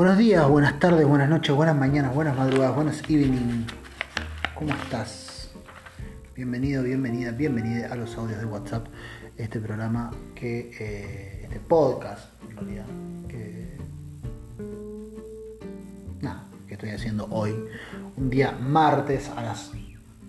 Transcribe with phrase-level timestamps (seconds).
[0.00, 3.66] Buenos días, buenas tardes, buenas noches, buenas mañanas, buenas madrugadas, buenas evening.
[4.54, 5.50] ¿Cómo estás?
[6.34, 8.86] Bienvenido, bienvenida, bienvenida a los audios de WhatsApp.
[9.36, 12.86] Este programa que, eh, este podcast, en realidad,
[13.28, 13.76] que,
[16.22, 17.54] nada, que estoy haciendo hoy,
[18.16, 19.70] un día martes a las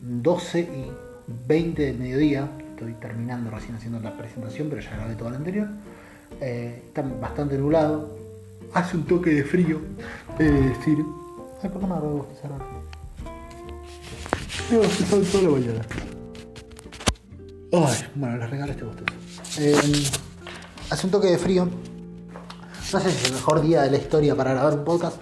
[0.02, 0.92] 12 y
[1.48, 2.50] 20 del mediodía.
[2.72, 5.70] Estoy terminando recién haciendo la presentación, pero ya grabé todo lo anterior.
[6.42, 8.21] Eh, está bastante nublado,
[8.74, 9.82] hace un toque de frío,
[10.40, 11.06] es decir.
[11.62, 12.66] Ay, ¿por qué me agarró bostezar ahora?
[14.72, 15.82] Me bostezado toda la mañana.
[17.74, 19.14] Ay, bueno, les regalo este bostezo.
[19.60, 20.04] Eh,
[20.90, 21.66] hace un toque de frío.
[21.66, 25.18] No sé si es el mejor día de la historia para grabar un podcast,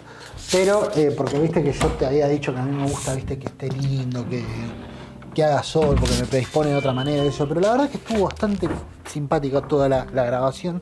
[0.52, 3.38] pero eh, porque viste que yo te había dicho que a mí me gusta, viste,
[3.38, 4.44] que esté lindo, que,
[5.36, 7.47] que haga sol, porque me predispone de otra manera eso.
[7.47, 8.67] Pero la verdad es que estuvo bastante
[9.05, 10.81] simpática toda la, la grabación,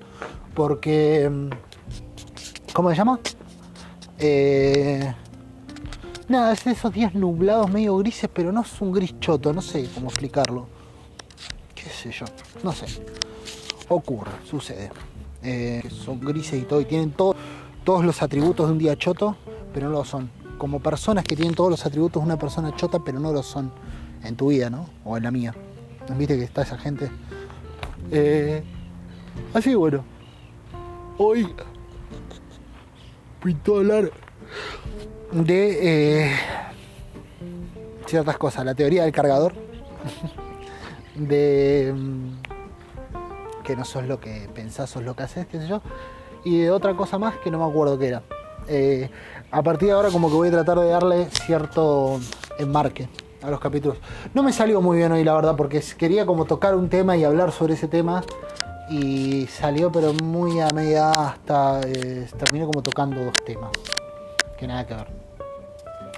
[0.54, 1.50] porque.
[2.74, 3.20] ¿Cómo se llama?
[4.20, 5.14] Eh,
[6.28, 9.62] nada, es de esos días nublados, medio grises, pero no es un gris choto, no
[9.62, 10.68] sé cómo explicarlo.
[11.74, 12.26] ¿Qué sé yo?
[12.64, 12.86] No sé.
[13.90, 14.92] Ocurre, sucede.
[15.44, 17.36] Eh, son grises y todo, y tienen todo-
[17.84, 19.38] todos los atributos de un día choto,
[19.74, 20.30] pero no lo son.
[20.58, 23.72] Como personas que tienen todos los atributos de una persona chota, pero no lo son
[24.24, 24.88] en tu vida, ¿no?
[25.06, 25.54] O en la mía.
[26.18, 27.10] ¿Viste que está esa gente?
[28.12, 28.64] Eh,
[29.54, 30.04] así bueno.
[31.20, 31.48] Hoy
[33.42, 34.12] pintó hablar
[35.32, 36.32] de eh,
[38.06, 39.54] ciertas cosas, la teoría del cargador,
[41.16, 45.82] de mm, que no sos lo que pensás, sos lo que haces, qué sé yo,
[46.44, 48.24] y de otra cosa más que no me acuerdo qué era.
[48.70, 49.10] Eh,
[49.52, 52.20] a partir de ahora como que voy a tratar de darle cierto
[52.60, 53.08] enmarque
[53.42, 53.98] a los capítulos.
[54.34, 57.24] No me salió muy bien hoy la verdad porque quería como tocar un tema y
[57.24, 58.24] hablar sobre ese tema
[58.90, 63.72] y salió pero muy a media hasta eh, terminé como tocando dos temas
[64.58, 65.08] que nada que ver.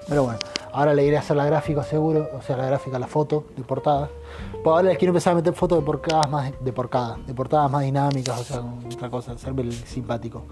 [0.07, 0.39] Pero bueno
[0.71, 3.63] ahora le iré a hacer la gráfica seguro o sea la gráfica la foto de
[3.63, 4.09] portada.
[4.51, 7.71] Pues ahora les quiero empezar a meter fotos de portadas más de portada de portadas
[7.71, 8.63] más dinámicas o sea
[8.93, 10.43] otra cosa hacerme el simpático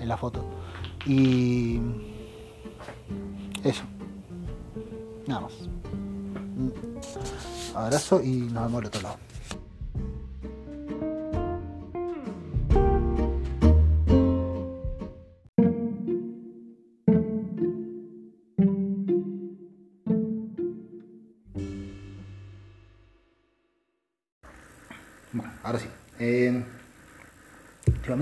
[0.00, 0.44] en la foto.
[1.04, 1.80] Y
[3.64, 3.82] eso.
[5.26, 5.52] Nada más.
[7.74, 9.25] Abrazo y nos vemos al otro lado
[25.36, 25.88] Bueno, ahora sí.
[26.18, 26.64] Eh,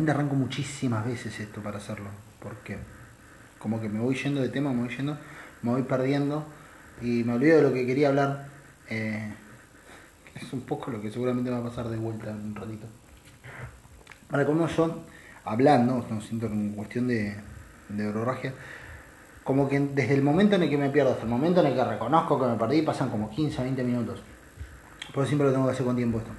[0.08, 2.08] arranco muchísimas veces esto para hacerlo.
[2.40, 2.76] Porque
[3.60, 5.16] como que me voy yendo de tema, me voy yendo,
[5.62, 6.44] me voy perdiendo
[7.00, 8.48] y me olvido de lo que quería hablar.
[8.90, 9.32] Eh,
[10.34, 12.86] es un poco lo que seguramente va a pasar de vuelta en un ratito.
[14.30, 15.04] Ahora, como yo,
[15.44, 17.36] hablando, no siento en cuestión de,
[17.90, 18.52] de
[19.44, 21.74] como que desde el momento en el que me pierdo hasta el momento en el
[21.74, 24.20] que reconozco que me perdí, pasan como 15 o 20 minutos.
[25.12, 26.32] Por eso siempre lo tengo que hacer con tiempo esto.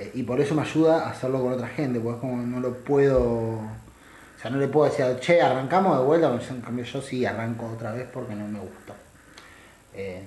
[0.00, 2.58] Eh, y por eso me ayuda a hacerlo con otra gente, porque es como no
[2.58, 3.20] lo puedo.
[3.20, 7.66] O sea, no le puedo decir, che, arrancamos de vuelta, en cambio yo sí arranco
[7.66, 8.94] otra vez porque no me gustó.
[9.92, 10.24] Eh,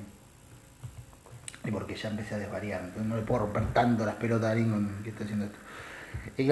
[1.65, 4.51] y porque ya empecé a desvariar, entonces no le puedo romper tanto las pelotas a
[4.51, 5.57] alguien con que esté haciendo esto.
[6.37, 6.47] Y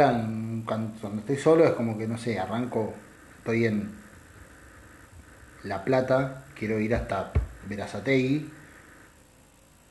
[0.66, 2.92] cuando, cuando estoy solo es como que, no sé, arranco,
[3.38, 3.92] estoy en
[5.64, 7.32] La Plata, quiero ir hasta
[7.68, 8.50] Verazategui,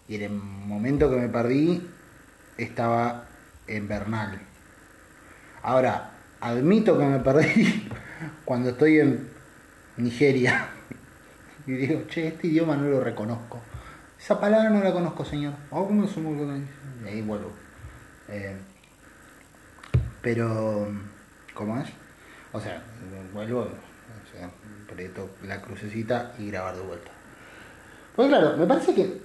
[0.09, 1.87] y en el momento que me perdí
[2.65, 3.25] estaba
[3.67, 4.39] en Bernal.
[5.63, 6.11] Ahora,
[6.41, 7.89] admito que me perdí
[8.45, 9.29] cuando estoy en
[9.97, 10.69] Nigeria.
[11.67, 13.61] Y digo, che, este idioma no lo reconozco.
[14.19, 15.53] Esa palabra no la conozco, señor.
[15.71, 17.53] Oh, ¿cómo Y ahí vuelvo.
[18.29, 18.57] Eh,
[20.23, 20.89] pero,
[21.55, 21.89] ¿cómo es?
[22.53, 22.83] O sea,
[23.33, 24.51] vuelvo, o sea,
[25.45, 27.11] la crucecita y grabar de vuelta.
[28.17, 29.21] Pues claro, me parece que,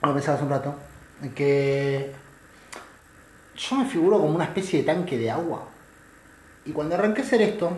[0.00, 0.74] como pensaba hace un rato,
[1.34, 2.12] que
[3.56, 5.68] yo me figuro como una especie de tanque de agua.
[6.64, 7.70] Y cuando arranqué a hacer esto,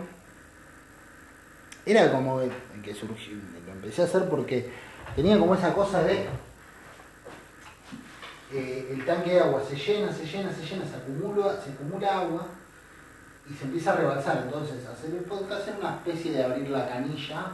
[1.85, 2.41] era como
[2.83, 3.35] que, surgió,
[3.65, 4.69] lo empecé a hacer porque
[5.15, 6.25] tenía como esa cosa de
[8.51, 12.19] eh, el tanque de agua se llena, se llena, se llena, se acumula, se acumula
[12.19, 12.47] agua
[13.49, 14.43] y se empieza a rebalsar.
[14.45, 17.51] Entonces, hacer el podcast es una especie de abrir la canilla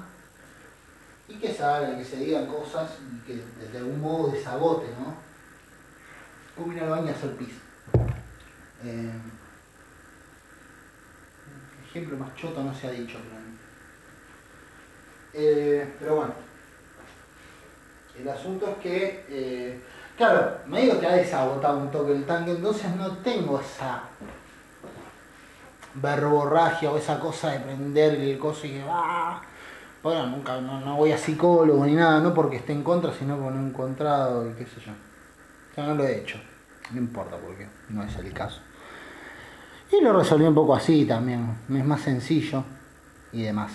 [1.27, 5.32] y que salga, que se digan cosas y que de algún modo desagote, ¿no?
[6.55, 7.53] Como ir al baño a hacer pis.
[8.85, 9.11] Eh,
[11.88, 13.17] ejemplo más choto no se ha dicho,
[15.33, 16.33] eh, pero bueno.
[18.19, 19.81] El asunto es que, eh,
[20.15, 24.03] claro, me digo que ha desagotado un toque el tanque, entonces no tengo esa
[25.95, 29.41] verborragia o esa cosa de prender el coso y que va.
[30.03, 33.57] Bueno, nunca, no, voy a psicólogo ni nada, no porque esté en contra, sino porque
[33.57, 34.91] no he encontrado y qué sé yo.
[35.75, 36.37] Ya no lo he hecho.
[36.91, 38.61] No importa porque no es el caso.
[39.91, 41.55] Y lo resolví un poco así también.
[41.69, 42.63] Es más sencillo
[43.31, 43.71] y demás.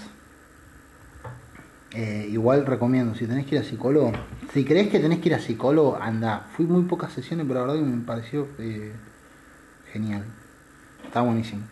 [1.92, 4.12] Eh, igual recomiendo, si tenés que ir a psicólogo,
[4.52, 6.46] si crees que tenés que ir a psicólogo, anda.
[6.52, 8.92] Fui muy pocas sesiones, pero la verdad me pareció eh,
[9.92, 10.24] genial.
[11.04, 11.62] Está buenísimo.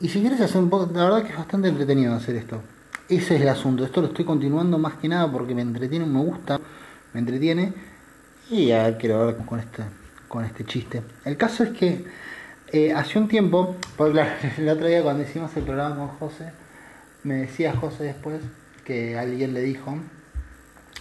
[0.00, 2.62] Y si quieres hacer un poco, la verdad que es bastante entretenido hacer esto.
[3.08, 3.84] Ese es el asunto.
[3.84, 6.58] Esto lo estoy continuando más que nada porque me entretiene, me gusta,
[7.12, 7.72] me entretiene.
[8.50, 9.82] Y a quiero ver con este,
[10.28, 11.02] con este chiste.
[11.24, 12.04] El caso es que
[12.72, 14.22] eh, hace un tiempo, porque
[14.58, 16.52] el otro día cuando hicimos el programa con José,
[17.22, 18.40] me decía José después
[18.84, 19.96] que alguien le dijo,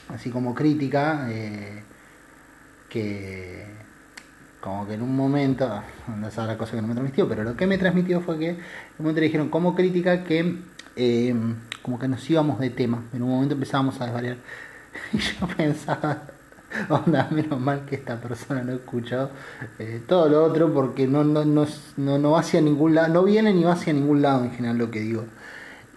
[0.09, 1.83] así como crítica, eh,
[2.89, 3.65] que
[4.61, 7.57] como que en un momento, no es la cosa que no me transmitió, pero lo
[7.57, 8.63] que me transmitió fue que en un
[8.99, 10.59] momento le dijeron como crítica que
[10.95, 11.35] eh,
[11.81, 14.37] como que nos íbamos de tema, en un momento empezábamos a desvariar.
[15.11, 16.27] Y yo pensaba,
[16.89, 19.29] onda, menos mal que esta persona no escuchó
[19.79, 21.65] eh, todo lo otro porque no, no, no,
[21.97, 24.77] no, no va hacia ningún lado, no viene ni va hacia ningún lado en general
[24.77, 25.25] lo que digo.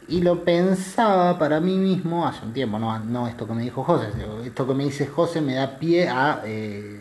[0.08, 3.82] Y lo pensaba para mí mismo hace un tiempo, no, no esto que me dijo
[3.82, 4.08] José,
[4.44, 6.42] esto que me dice José me da pie a...
[6.44, 7.00] Eh,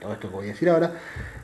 [0.00, 0.92] todo esto que voy a decir ahora,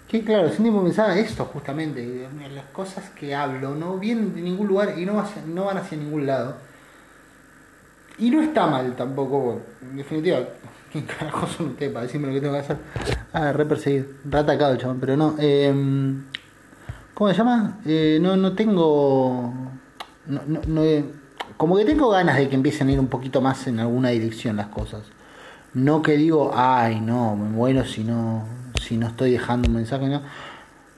[0.07, 4.69] que claro, sin tiempo pensaba esto justamente, las cosas que hablo no vienen de ningún
[4.69, 6.57] lugar y no, no van hacia ningún lado.
[8.19, 10.39] Y no está mal tampoco, en definitiva,
[10.95, 12.77] ¿quién carajo son ustedes para decirme lo que tengo que hacer?
[13.33, 15.35] Ah, re perseguir, re atacado el chabón, pero no.
[15.41, 15.75] Eh,
[17.13, 17.81] ¿Cómo se llama?
[17.85, 19.53] Eh, no, no tengo.
[20.27, 20.83] No, no, no,
[21.57, 24.57] como que tengo ganas de que empiecen a ir un poquito más en alguna dirección
[24.57, 25.03] las cosas.
[25.75, 28.45] No que digo, ay, no, me muero si no,
[28.81, 30.23] si no estoy dejando un mensaje, no.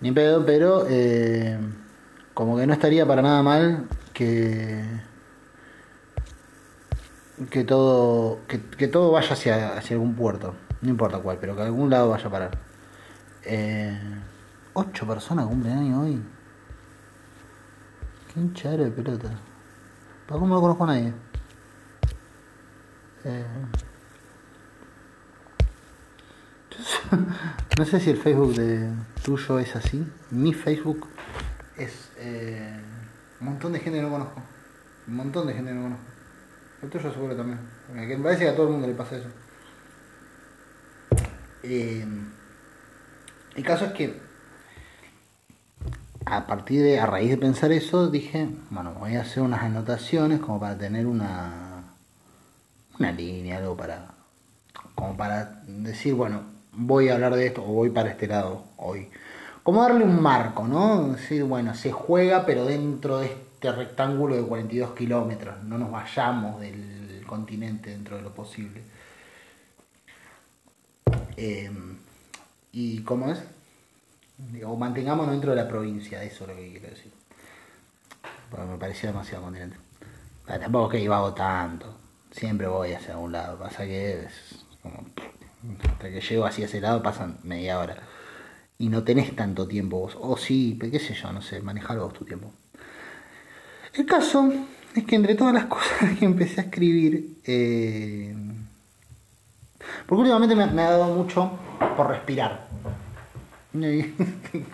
[0.02, 1.58] Ni pedo, pero eh,
[2.34, 4.84] como que no estaría para nada mal que
[7.50, 11.90] que todo que, todo vaya hacia, hacia algún puerto, no importa cuál, pero que algún
[11.90, 12.58] lado vaya a parar.
[13.44, 13.98] Eh,
[14.72, 16.22] ocho personas cumplen año hoy.
[18.32, 19.30] Qué hinchadero de pelota.
[20.26, 21.12] ¿Para cómo no conozco a nadie?
[23.24, 23.44] Eh,
[27.78, 28.90] no sé si el Facebook de
[29.22, 30.06] tuyo es así.
[30.30, 31.06] Mi Facebook
[31.76, 32.80] es eh,
[33.40, 34.42] un montón de gente que no conozco.
[35.06, 36.15] Un montón de gente que no conozco.
[36.82, 37.58] El tuyo seguro también.
[37.92, 39.28] me parece que a todo el mundo le pasa eso.
[41.62, 42.06] Eh,
[43.56, 44.20] el caso es que
[46.26, 50.40] a partir de, a raíz de pensar eso, dije, bueno, voy a hacer unas anotaciones
[50.40, 51.84] como para tener una,
[52.98, 54.08] una línea, algo para,
[54.94, 59.08] como para decir, bueno, voy a hablar de esto o voy para este lado hoy.
[59.62, 61.08] Como darle un marco, ¿no?
[61.08, 65.62] Decir, bueno, se juega, pero dentro de este rectángulo de 42 kilómetros.
[65.64, 68.82] No nos vayamos del continente dentro de lo posible.
[71.36, 71.70] Eh,
[72.72, 73.42] ¿Y cómo es?
[74.64, 77.12] O mantengámonos dentro de la provincia, eso es lo que quiero decir.
[78.70, 79.76] Me parecía demasiado continente.
[80.46, 81.96] tampoco que iba tanto.
[82.30, 83.58] Siempre voy hacia algún lado.
[83.58, 84.26] Pasa que
[85.88, 87.96] hasta que llego hacia ese lado pasan media hora.
[88.78, 90.16] Y no tenés tanto tiempo vos.
[90.20, 92.52] O sí, qué sé yo, no sé, manejar vos tu tiempo.
[93.96, 94.52] El caso
[94.94, 98.34] es que entre todas las cosas que empecé a escribir, eh,
[100.06, 101.50] porque últimamente me, ha dado mucho
[101.96, 102.66] por respirar.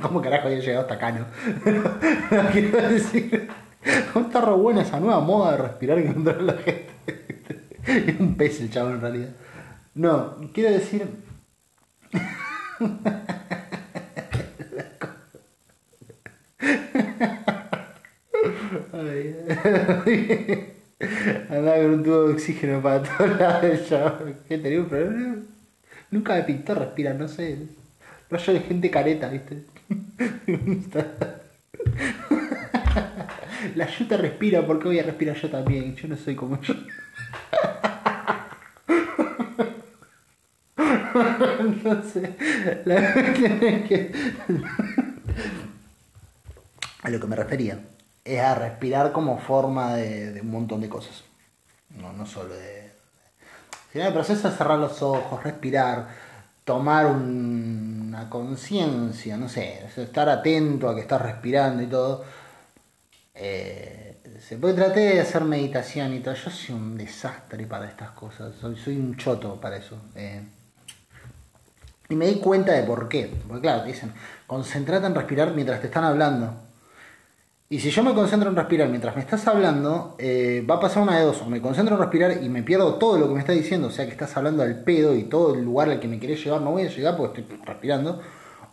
[0.02, 1.26] ¿Cómo carajo había llegado hasta acá, no?
[2.52, 3.49] quiero decir,
[4.12, 6.88] ¿cómo está re buena esa nueva moda de respirar que encontró la gente?
[7.85, 9.31] es un pez el chavo en realidad.
[9.95, 11.09] No, quiero decir...
[21.49, 23.81] Andaba con un tubo de oxígeno para todos lados.
[24.47, 25.37] ¿Qué tenía un problema?
[26.11, 27.57] Nunca me pintó respirar, no sé.
[28.29, 29.63] Rollo de gente careta, ¿viste?
[33.77, 35.97] La yuta respira, ¿por qué voy a respirar yo también?
[35.97, 36.75] Yo no soy como yo.
[41.61, 42.29] Entonces,
[42.85, 44.13] la cuestión es que.
[47.03, 47.79] a lo que me refería
[48.25, 51.25] es a respirar como forma de, un montón de cosas.
[51.91, 52.91] No, no solo de.
[53.95, 56.09] el proceso es cerrar los ojos, respirar,
[56.64, 62.25] tomar una conciencia, no sé, estar atento a que estás respirando y todo.
[63.35, 66.35] Eh, se puede tratar de hacer meditación y todo.
[66.35, 69.99] Yo soy un desastre para estas cosas, soy, soy un choto para eso.
[70.14, 70.43] Eh.
[72.09, 73.33] Y me di cuenta de por qué.
[73.49, 74.12] Porque claro, te dicen,
[74.47, 76.55] concentrate en respirar mientras te están hablando.
[77.73, 81.05] Y si yo me concentro en respirar mientras me estás hablando, eh, va a pasar
[81.05, 81.41] una de dos.
[81.41, 83.91] O me concentro en respirar y me pierdo todo lo que me estás diciendo, o
[83.91, 86.61] sea que estás hablando al pedo y todo el lugar al que me querés llevar
[86.61, 88.21] no voy a llegar porque estoy respirando.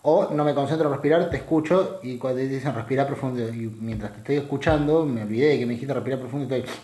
[0.02, 3.74] O no me concentro en respirar, te escucho y cuando te dicen respirar profundo, y
[3.80, 6.76] mientras te estoy escuchando, me olvidé de que me dijiste respirar profundo y estoy.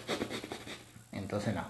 [1.12, 1.66] Entonces no.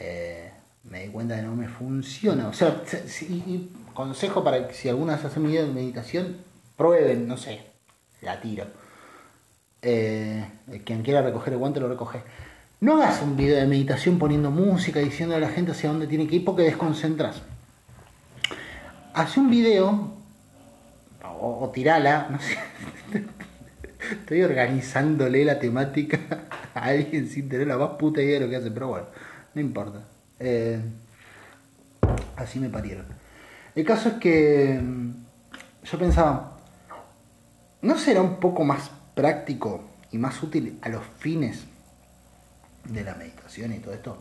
[0.00, 0.50] Eh,
[0.84, 2.48] me di cuenta de que no me funciona.
[2.48, 6.38] O sea, si, consejo para que si algunas hacen de meditación,
[6.78, 7.60] prueben, no sé,
[8.22, 8.83] la tiro
[9.84, 10.44] eh,
[10.84, 12.22] quien quiera recoger el guante lo recoge.
[12.80, 16.26] No hagas un video de meditación poniendo música, diciendo a la gente hacia dónde tiene
[16.26, 17.42] que ir porque desconcentras.
[19.12, 20.12] Haz un video
[21.22, 22.38] o, tirala.
[24.10, 26.18] Estoy organizándole la temática
[26.74, 29.06] a alguien sin tener la más puta idea de lo que hace, pero bueno,
[29.54, 30.00] no importa.
[30.38, 30.80] Eh,
[32.36, 33.06] así me parieron.
[33.74, 35.10] El caso es que mm,
[35.84, 36.58] yo pensaba,
[37.82, 41.64] ¿no será un poco más práctico y más útil a los fines
[42.84, 44.18] de la meditación y todo esto,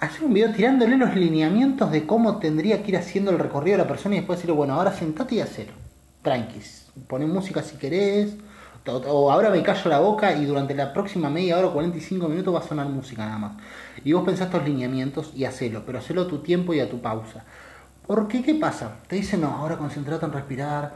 [0.00, 3.84] hacer un video tirándole los lineamientos de cómo tendría que ir haciendo el recorrido de
[3.84, 5.72] la persona y después decirle, bueno, ahora sentate y hacelo.
[6.22, 6.86] Tranquis.
[7.06, 8.34] Poné música si querés.
[8.86, 12.54] O ahora me callo la boca y durante la próxima media hora o 45 minutos
[12.54, 13.52] va a sonar música nada más.
[14.02, 17.00] Y vos pensás estos lineamientos y hacelo, pero hacelo a tu tiempo y a tu
[17.02, 17.44] pausa.
[18.06, 18.96] Porque, ¿qué pasa?
[19.06, 20.94] Te dicen, no, ahora concentrate en respirar.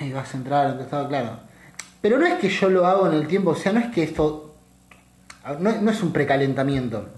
[0.00, 1.51] Y vas a entrar en estado claro
[2.02, 4.02] pero no es que yo lo hago en el tiempo, o sea, no es que
[4.02, 4.54] esto.
[5.58, 7.08] No, es un precalentamiento.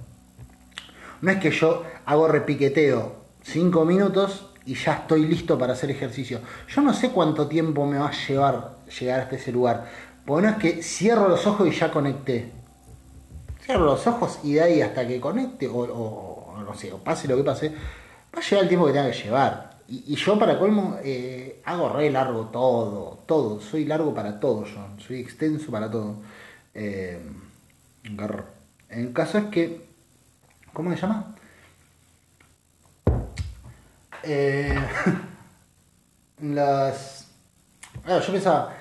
[1.21, 6.41] No es que yo hago repiqueteo cinco minutos y ya estoy listo para hacer ejercicio.
[6.69, 9.87] Yo no sé cuánto tiempo me va a llevar llegar hasta ese lugar.
[10.25, 12.53] Porque no es que cierro los ojos y ya conecté.
[13.62, 17.26] Cierro los ojos y de ahí hasta que conecte, o, o no sé, o pase
[17.26, 17.71] lo que pase,
[18.35, 19.74] va a llegar el tiempo que tenga que llevar.
[19.88, 24.87] Y, yo para colmo eh, hago re largo todo, todo, soy largo para todo yo,
[24.99, 26.17] soy extenso para todo.
[26.75, 27.19] Eh,
[28.88, 29.85] el caso es que,
[30.73, 31.35] ¿cómo se llama?
[34.23, 34.75] Eh,
[36.41, 37.29] las...
[38.07, 38.75] yo pensaba,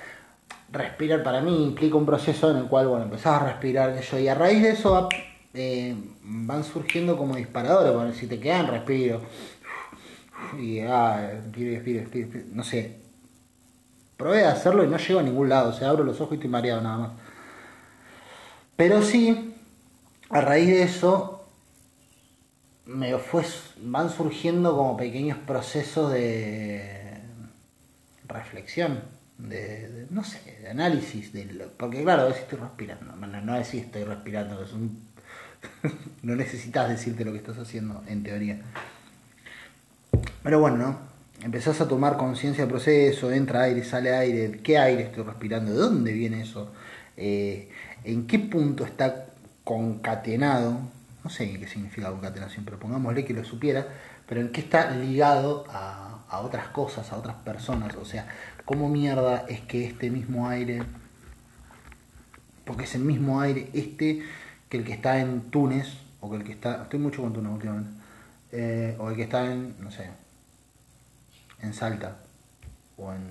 [0.71, 4.27] respirar para mí implica un proceso en el cual, bueno, empezaba a respirar eso y
[4.27, 5.09] a raíz de eso
[5.53, 9.21] eh, van surgiendo como disparadores, bueno, si te quedan respiro
[10.59, 11.41] y ah,
[12.51, 12.97] no sé.
[14.17, 16.35] Probé a hacerlo y no llego a ningún lado, o sea, abro los ojos y
[16.35, 17.11] estoy mareado nada más.
[18.75, 19.55] Pero sí,
[20.29, 21.45] a raíz de eso,
[22.85, 23.43] me fue,
[23.81, 27.19] van surgiendo como pequeños procesos de
[28.27, 29.01] reflexión,
[29.37, 33.73] de, no sé, de análisis, de porque claro, a veces estoy respirando, no, no es
[33.73, 35.07] estoy respirando, es un,
[36.23, 38.61] no necesitas decirte lo que estás haciendo en teoría.
[40.43, 40.97] Pero bueno, ¿no?
[41.43, 45.71] Empezás a tomar conciencia del proceso, entra aire, sale aire, ¿qué aire estoy respirando?
[45.71, 46.71] ¿De dónde viene eso?
[47.17, 47.69] Eh,
[48.03, 49.25] ¿En qué punto está
[49.63, 50.79] concatenado?
[51.23, 53.87] No sé qué significa concatenación, pero pongámosle que lo supiera,
[54.27, 57.95] pero en qué está ligado a, a otras cosas, a otras personas.
[57.95, 58.27] O sea,
[58.65, 60.83] ¿cómo mierda es que este mismo aire,
[62.65, 64.21] porque es el mismo aire este
[64.69, 65.87] que el que está en Túnez,
[66.21, 68.02] o que el que está, estoy mucho con Túnez últimamente,
[68.55, 70.09] eh, o el que está en, no sé,
[71.59, 72.17] en Salta,
[72.97, 73.21] o en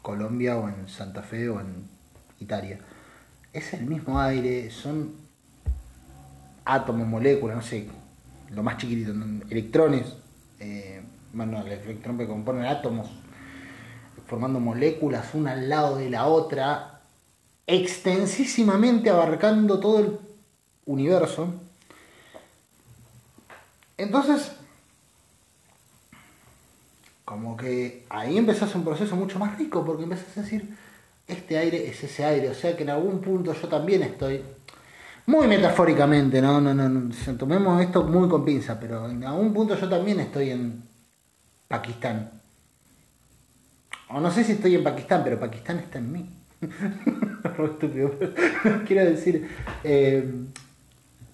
[0.00, 1.86] Colombia, o en Santa Fe, o en
[2.40, 2.78] Italia.
[3.52, 5.12] Es el mismo aire, son
[6.64, 7.88] átomos, moléculas, no sé,
[8.50, 9.12] lo más chiquitito,
[9.50, 10.14] electrones,
[10.60, 11.02] eh,
[11.34, 13.10] bueno, el electrón que componen átomos,
[14.26, 17.02] formando moléculas una al lado de la otra,
[17.66, 20.18] extensísimamente abarcando todo el
[20.86, 21.67] universo.
[23.98, 24.52] Entonces,
[27.24, 30.76] como que ahí empezás un proceso mucho más rico porque empezás a decir,
[31.26, 34.42] este aire es ese aire, o sea que en algún punto yo también estoy,
[35.26, 39.86] muy metafóricamente, no, no, no, tomemos esto muy con pinza, pero en algún punto yo
[39.86, 40.82] también estoy en
[41.68, 42.30] Pakistán.
[44.08, 46.30] O no sé si estoy en Pakistán, pero Pakistán está en mí.
[48.86, 49.46] Quiero decir,
[49.84, 50.32] eh,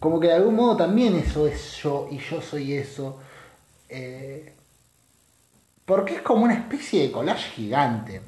[0.04, 3.20] como que de algún modo también eso es yo y yo soy eso.
[3.88, 4.52] Eh,
[5.86, 8.20] porque es como una especie de collage gigante.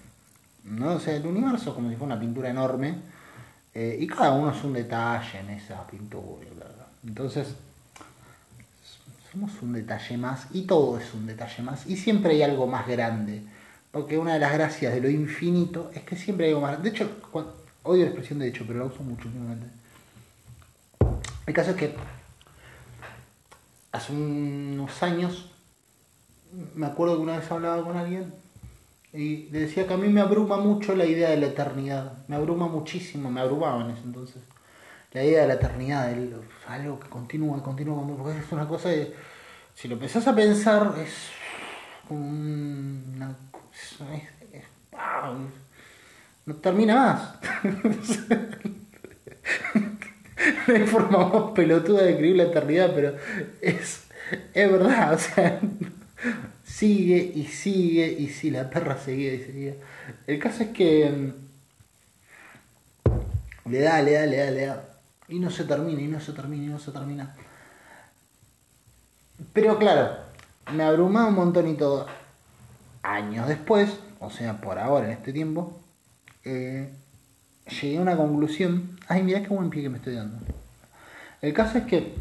[0.64, 0.94] ¿no?
[0.94, 2.94] O sea, el universo es como si fuera una pintura enorme.
[3.74, 6.46] Eh, y cada uno es un detalle en esa pintura.
[7.06, 7.48] Entonces,
[9.30, 11.86] somos un detalle más y todo es un detalle más.
[11.86, 13.42] Y siempre hay algo más grande.
[13.90, 16.90] Porque una de las gracias de lo infinito es que siempre hay algo más grande.
[16.90, 17.10] De hecho,
[17.82, 19.66] odio la expresión de hecho, pero la uso mucho últimamente.
[21.46, 21.94] El caso es que
[23.92, 25.50] hace unos años
[26.74, 28.32] me acuerdo que una vez hablaba con alguien
[29.12, 32.12] Y le decía que a mí me abruma mucho la idea de la eternidad.
[32.28, 34.42] Me abruma muchísimo, me abrumaba en ese entonces.
[35.12, 36.36] La idea de la eternidad, el-
[36.68, 39.14] algo que continúa, continúa, porque es una cosa de...
[39.74, 41.12] Si lo empezás a pensar, es
[42.08, 44.14] como una cosa...
[44.14, 44.64] es- es-
[46.46, 47.62] no termina más.
[50.66, 53.14] hay forma más pelotuda de escribir la eternidad, pero
[53.60, 54.04] es,
[54.54, 55.60] es verdad, o sea,
[56.64, 59.74] sigue y sigue y si la perra seguía y seguía.
[60.26, 61.32] El caso es que mm,
[63.70, 64.84] le da, le da, le da, le da.
[65.28, 67.34] Y no se termina, y no se termina, y no se termina.
[69.52, 70.16] Pero claro,
[70.72, 72.06] me abrumaba un montón y todo.
[73.02, 75.80] Años después, o sea, por ahora, en este tiempo,
[76.44, 76.92] eh,
[77.80, 78.95] llegué a una conclusión.
[79.08, 80.38] Ay, mira qué buen pie que me estoy dando.
[81.40, 82.14] El caso es que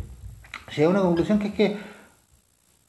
[0.70, 1.78] llegué a una conclusión que es que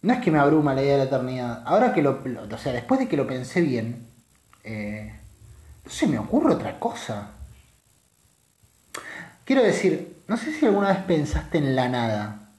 [0.02, 1.62] no es que me abruma la idea de la eternidad.
[1.64, 4.06] Ahora que lo, o sea, después de que lo pensé bien,
[4.64, 5.12] eh,
[5.84, 7.30] no se me ocurre otra cosa.
[9.44, 12.50] Quiero decir, no sé si alguna vez pensaste en la nada.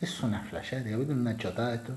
[0.00, 1.92] Es una flashera, te una chotada esto.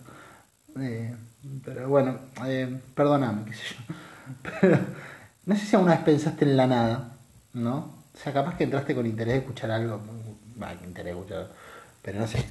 [0.80, 1.16] Eh,
[1.64, 3.96] pero bueno, eh, perdóname, qué sé yo.
[4.62, 4.80] Pero
[5.46, 7.18] no sé si alguna vez pensaste en la nada,
[7.54, 8.01] ¿no?
[8.22, 10.00] O sea, capaz que entraste con interés de escuchar algo.
[10.62, 11.48] Va, que interés de escuchar.
[12.04, 12.46] Pero no sé.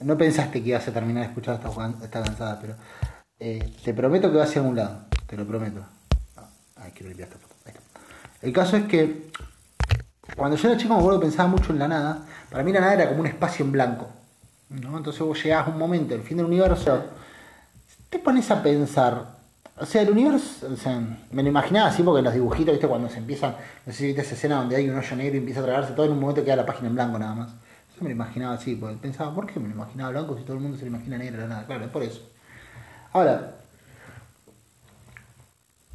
[0.00, 1.68] No pensaste que ibas a terminar de escuchar esta,
[2.02, 2.76] esta cansada, pero
[3.38, 5.04] eh, te prometo que va hacia algún lado.
[5.26, 5.84] Te lo prometo.
[6.36, 7.52] Ah, ay, quiero limpiar esta foto.
[8.40, 9.30] El caso es que
[10.34, 12.26] cuando yo era chico me acuerdo pensaba mucho en la nada.
[12.50, 14.08] Para mí la nada era como un espacio en blanco.
[14.70, 14.96] ¿no?
[14.96, 17.04] Entonces vos llegabas a un momento, el fin del universo,
[18.08, 19.41] te pones a pensar.
[19.76, 21.00] O sea, el universo, o sea,
[21.30, 22.86] me lo imaginaba así porque en los dibujitos, ¿viste?
[22.86, 25.38] Cuando se empiezan, no sé si viste esa escena donde hay un hoyo negro y
[25.38, 27.52] empieza a tragarse todo, en un momento queda la página en blanco nada más.
[27.96, 30.56] Yo me lo imaginaba así, porque pensaba, ¿por qué me lo imaginaba blanco si todo
[30.56, 31.66] el mundo se lo imagina negro nada?
[31.66, 32.20] Claro, es por eso.
[33.12, 33.56] Ahora,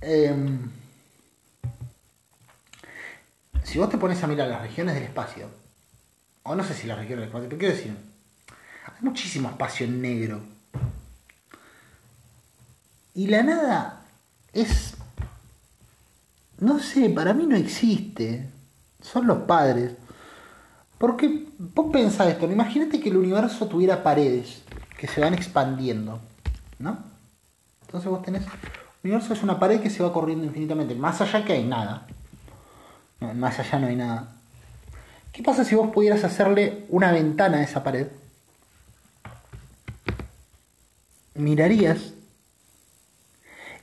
[0.02, 0.72] em,
[3.64, 5.50] si vos te pones a mirar las regiones del espacio,
[6.44, 7.96] o no sé si las regiones del espacio, pero quiero decir,
[8.86, 10.57] hay muchísimo espacio en negro.
[13.18, 14.06] Y la nada
[14.54, 14.94] es,
[16.60, 18.48] no sé, para mí no existe.
[19.02, 19.94] Son los padres.
[21.00, 24.62] Porque vos pensás esto, imagínate que el universo tuviera paredes
[25.00, 26.20] que se van expandiendo,
[26.78, 27.00] ¿no?
[27.88, 28.50] Entonces vos tenés, el
[29.10, 32.06] universo es una pared que se va corriendo infinitamente, más allá que hay nada.
[33.20, 34.36] No, más allá no hay nada.
[35.34, 38.10] ¿Qué pasa si vos pudieras hacerle una ventana a esa pared?
[41.34, 42.14] Mirarías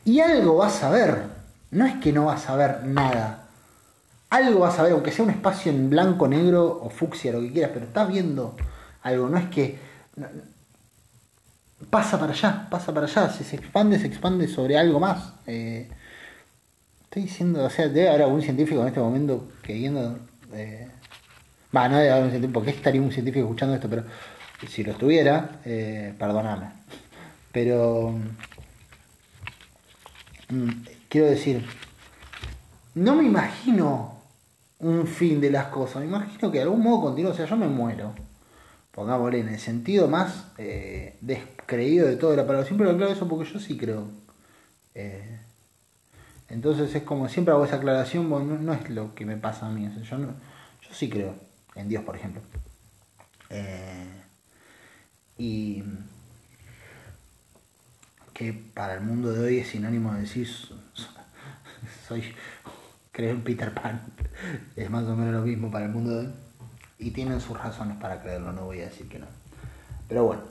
[0.04, 1.22] y algo vas a ver.
[1.70, 3.48] No es que no vas a ver nada.
[4.30, 7.52] Algo vas a ver, aunque sea un espacio en blanco, negro o fucsia, lo que
[7.52, 8.56] quieras, pero estás viendo
[9.02, 9.28] algo.
[9.28, 9.78] No es que.
[11.90, 13.28] pasa para allá, pasa para allá.
[13.30, 15.32] Si se expande, se expande sobre algo más.
[15.46, 15.88] Eh,
[17.04, 20.18] estoy diciendo, o sea, debe haber algún científico en este momento que viendo.
[20.52, 20.88] eh,
[21.76, 24.04] Va, no debe haber un científico, porque estaría un científico escuchando esto, pero
[24.68, 26.68] si lo estuviera, eh, perdóname.
[27.52, 28.14] Pero.
[30.54, 31.64] Mm, quiero decir,
[32.94, 34.20] no me imagino
[34.78, 37.56] un fin de las cosas, me imagino que de algún modo continuo, o sea, yo
[37.56, 38.14] me muero,
[38.92, 43.28] pongámosle en el sentido más eh, descreído de toda la palabra, siempre lo aclaro eso
[43.28, 44.08] porque yo sí creo.
[44.94, 45.40] Eh,
[46.48, 48.28] entonces es como siempre hago esa aclaración,
[48.64, 51.34] no, es lo que me pasa a mí, yo sí creo
[51.74, 52.42] en Dios, por ejemplo.
[53.50, 54.22] Eh,
[55.38, 55.82] y
[58.34, 61.08] que para el mundo de hoy es sinónimo de decir so- so-
[62.08, 62.34] soy
[63.12, 64.02] creo en Peter Pan
[64.76, 66.32] es más o menos lo mismo para el mundo de hoy.
[66.98, 69.26] Y tienen sus razones para creerlo no voy a decir que no.
[70.08, 70.42] Pero bueno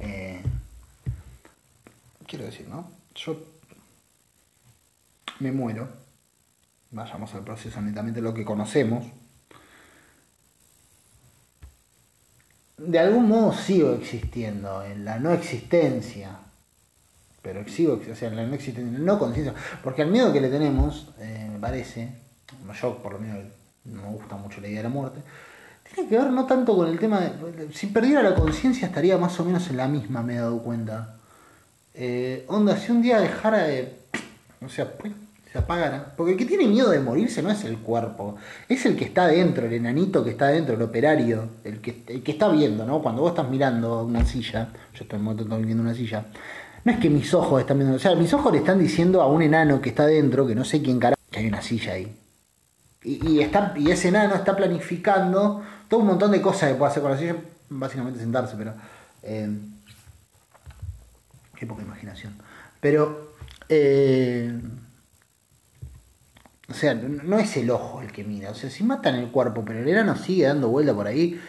[0.00, 0.42] eh,
[2.26, 3.36] quiero decir no yo
[5.40, 5.88] me muero.
[6.90, 9.04] Vayamos al proceso netamente lo que conocemos
[12.78, 16.30] de algún modo sigo existiendo en la no existencia,
[17.42, 20.32] pero sigo, o sea, en la no existencia, en la no conciencia, porque al miedo
[20.32, 22.08] que le tenemos, eh, me parece,
[22.80, 23.44] yo por lo menos
[23.84, 25.20] no me gusta mucho la idea de la muerte,
[25.94, 29.38] tiene que ver no tanto con el tema de, si perdiera la conciencia estaría más
[29.40, 31.16] o menos en la misma, me he dado cuenta.
[31.94, 33.96] Eh, onda, si un día dejara de,
[34.64, 35.12] o sea, pues,
[36.16, 38.36] porque el que tiene miedo de morirse no es el cuerpo,
[38.68, 42.22] es el que está dentro, el enanito que está dentro, el operario, el que, el
[42.22, 43.02] que está viendo, ¿no?
[43.02, 46.26] Cuando vos estás mirando una silla, yo estoy estoy viendo una silla,
[46.84, 49.26] no es que mis ojos están viendo, o sea, mis ojos le están diciendo a
[49.26, 52.16] un enano que está dentro, que no sé quién carajo, que hay una silla ahí.
[53.02, 56.90] Y, y, está, y ese enano está planificando todo un montón de cosas que puede
[56.90, 57.36] hacer con la silla,
[57.70, 58.74] básicamente sentarse, pero...
[59.22, 59.50] eh,
[61.58, 62.34] Qué poca imaginación.
[62.80, 63.32] Pero,
[63.68, 64.60] eh,
[66.70, 68.50] o sea, no es el ojo el que mira.
[68.50, 71.40] O sea, si matan el cuerpo, pero el enano sigue dando vuelta por ahí,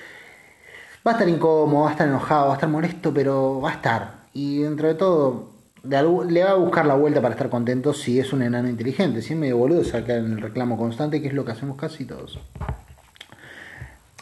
[1.06, 3.74] va a estar incómodo, va a estar enojado, va a estar molesto, pero va a
[3.74, 4.20] estar.
[4.34, 5.52] Y dentro de todo,
[5.84, 9.22] le va a buscar la vuelta para estar contento si es un enano inteligente.
[9.22, 12.40] Si es medio boludo, saca el reclamo constante, que es lo que hacemos casi todos.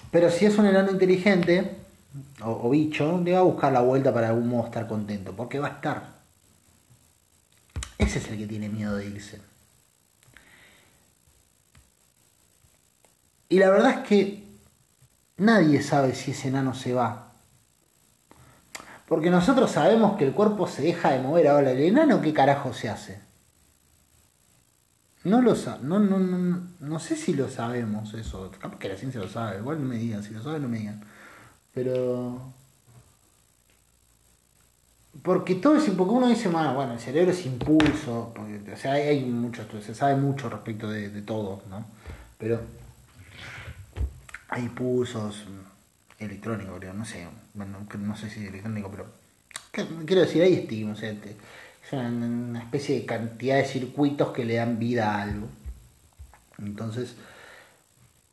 [0.10, 1.76] Pero si es un enano inteligente,
[2.42, 5.68] o, bicho, le va a buscar la vuelta para algún modo estar contento, porque va
[5.68, 6.18] a estar.
[8.00, 9.42] Ese es el que tiene miedo de irse.
[13.50, 14.44] Y la verdad es que
[15.38, 17.34] nadie sabe si ese enano se va.
[19.08, 21.48] Porque nosotros sabemos que el cuerpo se deja de mover.
[21.48, 23.28] Ahora, ¿el enano qué carajo se hace?
[25.24, 28.52] No lo no, no, no, no sé si lo sabemos eso.
[28.60, 29.60] Capaz que la ciencia lo sabe.
[29.60, 30.24] Igual no me digan.
[30.24, 31.02] Si lo saben, no me digan.
[31.74, 32.54] Pero.
[35.22, 35.90] Porque todo es.
[35.90, 38.34] Porque uno dice, bueno, el cerebro es impulso.
[38.38, 39.66] o sea, hay, mucho.
[39.82, 41.86] Se sabe mucho respecto de, todo, ¿no?
[42.38, 42.62] Pero.
[44.50, 45.44] Hay pulsos
[46.20, 46.94] electrónicos, creo.
[46.94, 47.28] No sé.
[47.54, 49.06] Bueno, no sé si es electrónico, pero.
[50.06, 50.98] Quiero decir, hay estigmas.
[50.98, 55.48] O sea, es una, especie de cantidad de circuitos que le dan vida a algo.
[56.58, 57.16] Entonces,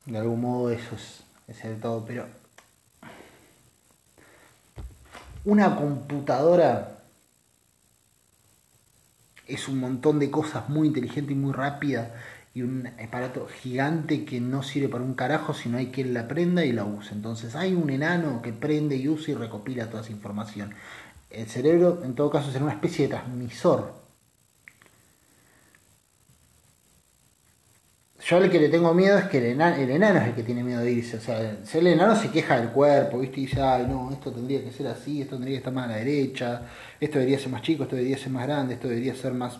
[0.06, 2.26] de algún modo eso es, es el todo, pero
[5.44, 6.98] una computadora
[9.46, 12.14] es un montón de cosas muy inteligente y muy rápida
[12.54, 16.28] y un aparato gigante que no sirve para un carajo si no hay quien la
[16.28, 17.12] prenda y la use.
[17.12, 20.72] Entonces hay un enano que prende y usa y recopila toda esa información
[21.34, 24.04] el cerebro en todo caso será una especie de transmisor.
[28.26, 30.80] Yo al que le tengo miedo es que el enano, es el que tiene miedo
[30.80, 31.18] de irse.
[31.18, 33.40] O sea, el enano se queja del cuerpo, ¿viste?
[33.40, 35.92] Y dice, ay, no, esto tendría que ser así, esto tendría que estar más a
[35.92, 36.62] la derecha,
[36.98, 39.58] esto debería ser más chico, esto debería ser más grande, esto debería ser más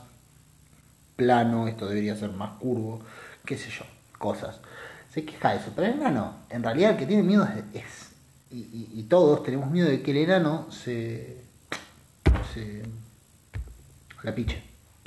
[1.17, 3.01] plano, esto debería ser más curvo,
[3.45, 3.85] qué sé yo,
[4.19, 4.61] cosas.
[5.13, 8.11] Se queja de eso, pero el enano, en realidad el que tiene miedo es,
[8.51, 11.45] y todos tenemos miedo de que el enano se,
[14.23, 14.57] la picha.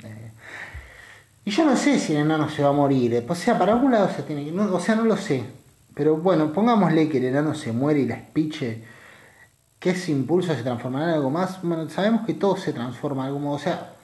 [0.04, 0.32] Eh,
[1.44, 3.14] y yo no sé si el enano se va a morir.
[3.14, 4.58] Eh, o sea, para algún lado se tiene que.
[4.58, 5.44] o sea, no lo sé.
[5.94, 8.84] Pero bueno, pongámosle que el enano se muere y la espiche.
[9.78, 11.62] Que ese impulso se transformará en algo más.
[11.62, 13.56] Bueno, sabemos que todo se transforma en algo modo.
[13.56, 13.94] O sea,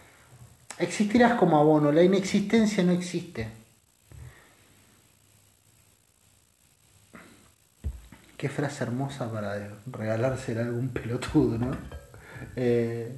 [0.78, 1.92] existirás como abono.
[1.92, 3.48] La inexistencia no existe.
[8.36, 11.76] Qué frase hermosa para regalársela a algún pelotudo, ¿no?
[12.56, 13.16] Eh,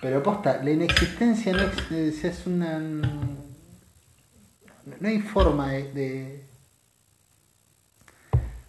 [0.00, 1.62] pero posta, la inexistencia no
[1.96, 2.78] es, una.
[2.78, 6.44] No hay forma de,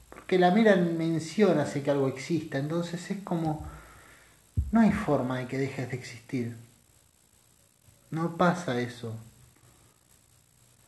[0.10, 3.70] Porque la mera mención hace que algo exista, entonces es como.
[4.72, 6.69] No hay forma de que dejes de existir.
[8.12, 9.14] No pasa eso.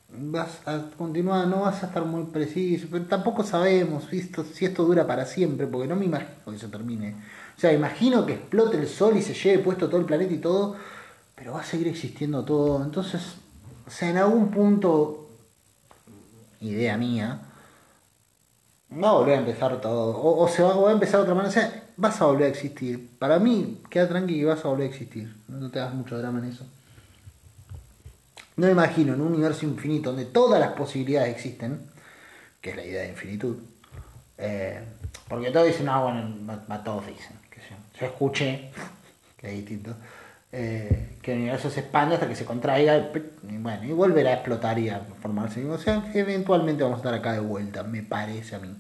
[0.10, 4.66] Vas a continuar, no vas a estar muy preciso, pero tampoco sabemos si esto, si
[4.66, 7.16] esto dura para siempre, porque no me imagino que se termine
[7.58, 10.40] o sea, imagino que explote el sol y se lleve puesto todo el planeta y
[10.40, 10.76] todo,
[11.36, 12.84] pero va a seguir existiendo todo.
[12.84, 13.22] Entonces,
[13.86, 15.30] o sea, en algún punto,
[16.60, 17.40] idea mía,
[18.92, 20.20] va a volver a empezar todo.
[20.24, 21.50] O, se va, a empezar de otra manera.
[21.50, 23.12] O sea, vas a volver a existir.
[23.20, 25.32] Para mí, queda tranquilo que vas a volver a existir.
[25.48, 26.66] No te hagas mucho drama en eso.
[28.58, 31.80] No me imagino en un universo infinito donde todas las posibilidades existen,
[32.60, 33.58] que es la idea de infinitud.
[34.38, 34.80] Eh,
[35.28, 37.42] porque todos dicen, no, bueno, todos dicen
[38.00, 38.72] yo escuché,
[39.38, 39.96] que es distinto,
[40.52, 44.34] eh, que el universo se expande hasta que se contraiga y, bueno, y volverá a
[44.34, 45.66] explotar y a formarse.
[45.66, 48.76] O sea, eventualmente vamos a estar acá de vuelta, me parece a mí.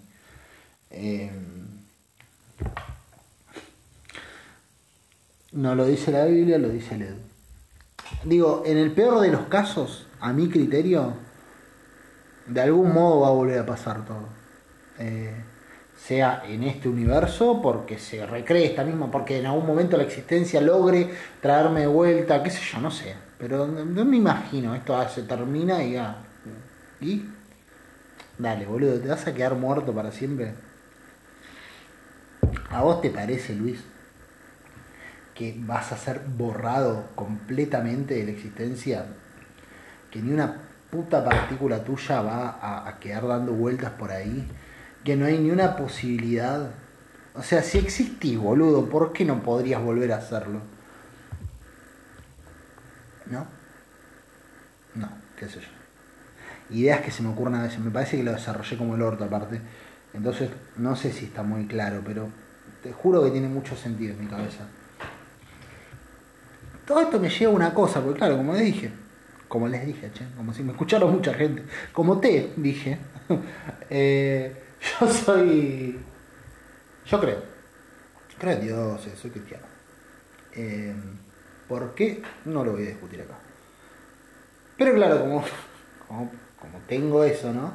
[0.89, 1.31] Eh,
[5.53, 7.30] no lo dice la Biblia, lo dice el Edu.
[8.23, 11.13] Digo, en el peor de los casos, a mi criterio,
[12.47, 14.27] de algún modo va a volver a pasar todo.
[14.99, 15.33] Eh,
[15.97, 20.59] sea en este universo, porque se recree esta misma, porque en algún momento la existencia
[20.59, 21.09] logre
[21.41, 23.15] traerme de vuelta, qué sé yo, no sé.
[23.37, 26.17] Pero no me imagino, esto se termina y ya.
[26.99, 27.25] ¿Y?
[28.37, 30.53] Dale, boludo, ¿te vas a quedar muerto para siempre?
[32.69, 33.83] ¿A vos te parece, Luis,
[35.41, 39.05] que vas a ser borrado completamente de la existencia?
[40.11, 40.55] Que ni una
[40.91, 44.47] puta partícula tuya va a quedar dando vueltas por ahí
[45.03, 46.69] que no hay ni una posibilidad.
[47.33, 50.59] O sea, si existís, boludo, ¿por qué no podrías volver a hacerlo?
[53.25, 53.47] ¿No?
[54.93, 56.75] No, qué sé yo.
[56.75, 57.79] Ideas que se me ocurren a veces.
[57.79, 59.59] Me parece que lo desarrollé como el orto aparte.
[60.13, 62.29] Entonces, no sé si está muy claro, pero
[62.83, 64.67] te juro que tiene mucho sentido en mi cabeza.
[66.91, 68.91] Todo esto me lleva a una cosa, porque claro, como les dije,
[69.47, 72.97] como les dije, como si me escucharon mucha gente, como te dije,
[73.89, 74.53] eh,
[74.99, 75.97] yo soy,
[77.05, 77.37] yo creo,
[78.37, 79.65] creo en Dios, eh, soy cristiano.
[80.53, 80.93] Eh,
[81.69, 82.21] ¿Por qué?
[82.43, 83.35] No lo voy a discutir acá.
[84.77, 85.45] Pero claro, como,
[86.59, 87.73] como, tengo eso, ¿no?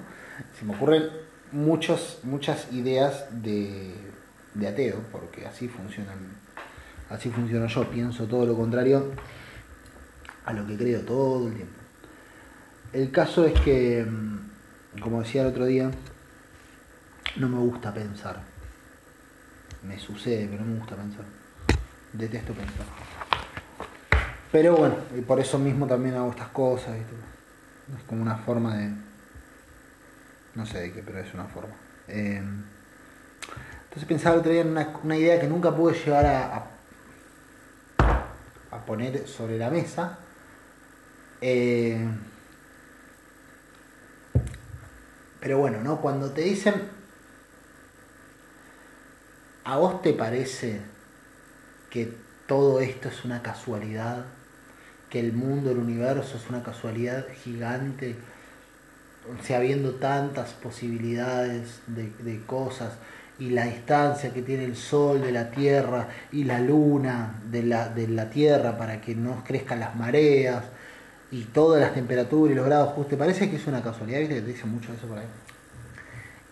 [0.58, 1.08] Se me ocurren
[1.52, 3.94] muchos, muchas ideas de,
[4.52, 6.35] de ateo, porque así funcionan,
[7.10, 9.12] así funciona yo, pienso todo lo contrario
[10.44, 11.74] a lo que creo todo el tiempo.
[12.92, 15.90] El caso es que, mm, como decía el otro día,
[17.36, 18.40] no me gusta pensar.
[19.82, 21.24] Me sucede, pero no me gusta pensar.
[22.12, 22.86] Detesto pensar.
[24.50, 26.96] Pero bueno, y por eso mismo también hago estas cosas.
[26.96, 28.90] Es como una forma de...
[30.54, 31.74] No sé de qué, pero es una forma.
[32.08, 32.42] Eh,
[33.84, 36.66] entonces pensaba el otro día en una, idea que nunca pude llegar a,
[38.84, 40.18] poner sobre la mesa.
[41.40, 41.98] Eh,
[45.40, 46.00] pero bueno, ¿no?
[46.00, 46.74] Cuando te dicen,
[49.64, 50.80] ¿a vos te parece
[51.90, 52.12] que
[52.46, 54.24] todo esto es una casualidad?
[55.10, 58.16] Que el mundo, el universo es una casualidad gigante,
[59.38, 62.92] o sea, habiendo tantas posibilidades de, de cosas
[63.38, 67.88] y la distancia que tiene el Sol de la Tierra y la Luna de la,
[67.88, 70.64] de la Tierra para que no crezcan las mareas
[71.30, 74.20] y todas las temperaturas y los grados justos, ¿te parece que es una casualidad?
[74.20, 75.26] ¿Viste que te dicen mucho eso por ahí?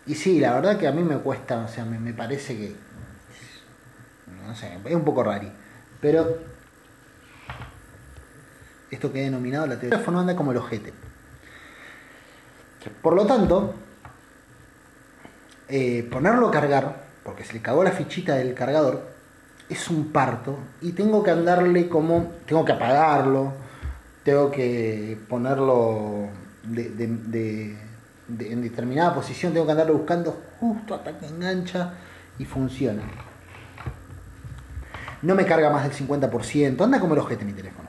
[0.06, 2.76] Y sí, la verdad que a mí me cuesta, o sea, me, me parece que,
[4.46, 5.48] no sé, es un poco raro.
[6.00, 6.38] Pero
[8.90, 10.92] esto que he denominado la teoría teléfono anda como el ojete.
[13.00, 13.74] Por lo tanto,
[15.68, 19.14] eh, ponerlo a cargar, porque se le cagó la fichita del cargador,
[19.68, 23.52] es un parto y tengo que andarle como, tengo que apagarlo,
[24.22, 26.28] tengo que ponerlo
[26.64, 27.76] de,
[28.38, 31.94] en determinada posición, tengo que andarlo buscando justo hasta que engancha
[32.38, 33.02] y funciona.
[35.22, 37.88] No me carga más del 50%, anda como el ojete mi teléfono.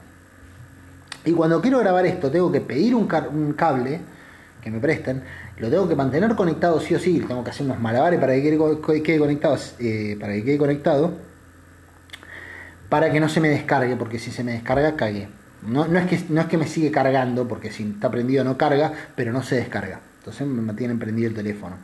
[1.24, 4.00] Y cuando quiero grabar esto, tengo que pedir un, un cable
[4.62, 5.22] que me presten,
[5.58, 8.42] lo tengo que mantener conectado sí o sí, tengo que hacer unos malabares para que
[8.42, 8.58] quede,
[9.18, 11.14] conectado, eh, para que quede conectado,
[12.90, 15.28] para que no se me descargue, porque si se me descarga, cague.
[15.62, 18.58] No, no, es que, no es que me sigue cargando, porque si está prendido no
[18.58, 20.00] carga, pero no se descarga.
[20.18, 21.76] Entonces me mantienen prendido el teléfono.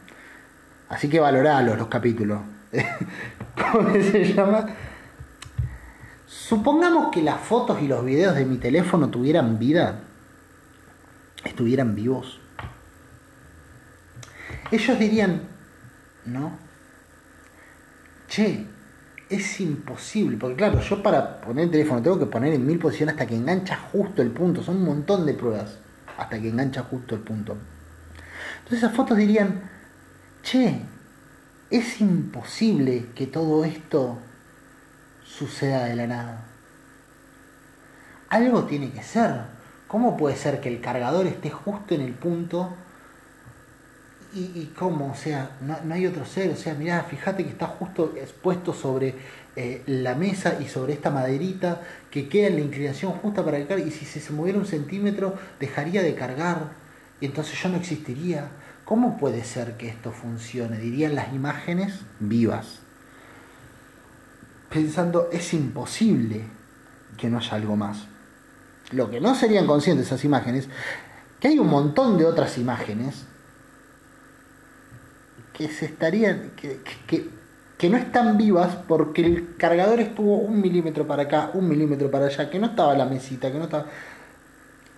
[0.91, 2.41] Así que valoralos los capítulos.
[3.73, 4.67] ¿Cómo se llama?
[6.27, 10.01] Supongamos que las fotos y los videos de mi teléfono tuvieran vida,
[11.45, 12.42] estuvieran vivos
[14.73, 15.43] ellos dirían,
[16.25, 16.59] no,
[18.29, 18.67] che,
[19.29, 23.15] es imposible, porque claro, yo para poner el teléfono tengo que poner en mil posiciones
[23.15, 25.79] hasta que engancha justo el punto, son un montón de pruebas
[26.19, 27.57] hasta que engancha justo el punto.
[28.59, 29.63] Entonces esas fotos dirían,
[30.43, 30.81] che,
[31.71, 34.19] es imposible que todo esto
[35.25, 36.45] suceda de la nada.
[38.29, 39.43] Algo tiene que ser.
[39.89, 42.75] ¿Cómo puede ser que el cargador esté justo en el punto
[44.35, 45.13] ¿Y, cómo?
[45.13, 46.51] O sea, no, hay otro ser.
[46.53, 49.15] O sea, mirá, fíjate que está justo expuesto sobre
[49.57, 53.81] eh, la mesa y sobre esta maderita que queda en la inclinación justa para cargar.
[53.81, 56.73] Y si se moviera un centímetro, dejaría de cargar.
[57.21, 58.49] Y entonces yo no existiría.
[58.87, 60.79] ¿Cómo puede ser que esto funcione?
[60.79, 62.79] Dirían las imágenes vivas.
[64.71, 66.45] Pensando, es imposible
[67.19, 68.07] que no haya algo más.
[68.93, 70.69] Lo que no serían conscientes esas imágenes,
[71.39, 73.27] que hay un montón de otras imágenes
[75.63, 77.29] que se estarían, que, que,
[77.79, 82.27] que, no están vivas porque el cargador estuvo un milímetro para acá, un milímetro para
[82.27, 83.87] allá, que no estaba la mesita, que no estaba...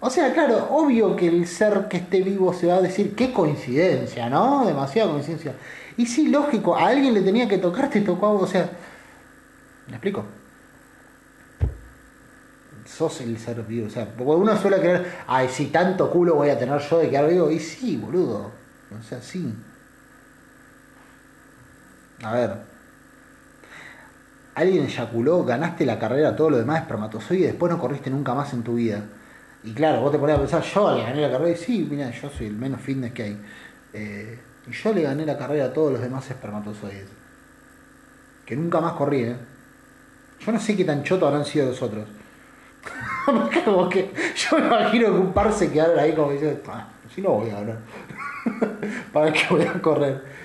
[0.01, 3.33] O sea, claro, obvio que el ser que esté vivo se va a decir, qué
[3.33, 4.67] coincidencia, ¿no?
[4.67, 5.55] Demasiada coincidencia.
[5.97, 8.71] Y sí, lógico, a alguien le tenía que tocar, te tocó a vos, o sea...
[9.89, 10.25] ¿Me explico?
[12.87, 13.87] sos el ser vivo.
[13.87, 17.11] O sea, porque uno suele creer, ay, si tanto culo voy a tener yo de
[17.11, 17.51] quedar vivo.
[17.51, 18.51] Y sí, boludo.
[18.99, 19.53] O sea, sí.
[22.25, 22.57] A ver.
[24.55, 28.53] Alguien eyaculó, ganaste la carrera, todo lo demás espermatozoide y después no corriste nunca más
[28.53, 29.03] en tu vida.
[29.63, 32.11] Y claro, vos te pones a pensar, yo le gané la carrera y sí, mira,
[32.11, 33.41] yo soy el menos fitness que hay.
[33.93, 37.09] Eh, y yo le gané la carrera a todos los demás espermatozoides.
[38.47, 39.37] Que nunca más corrí, ¿eh?
[40.41, 42.07] Yo no sé qué tan choto habrán sido los otros.
[43.67, 47.51] yo me imagino que un par se quedaron ahí como diciendo, ah, si no voy
[47.51, 47.79] a hablar.
[49.13, 50.44] ¿Para qué voy a correr?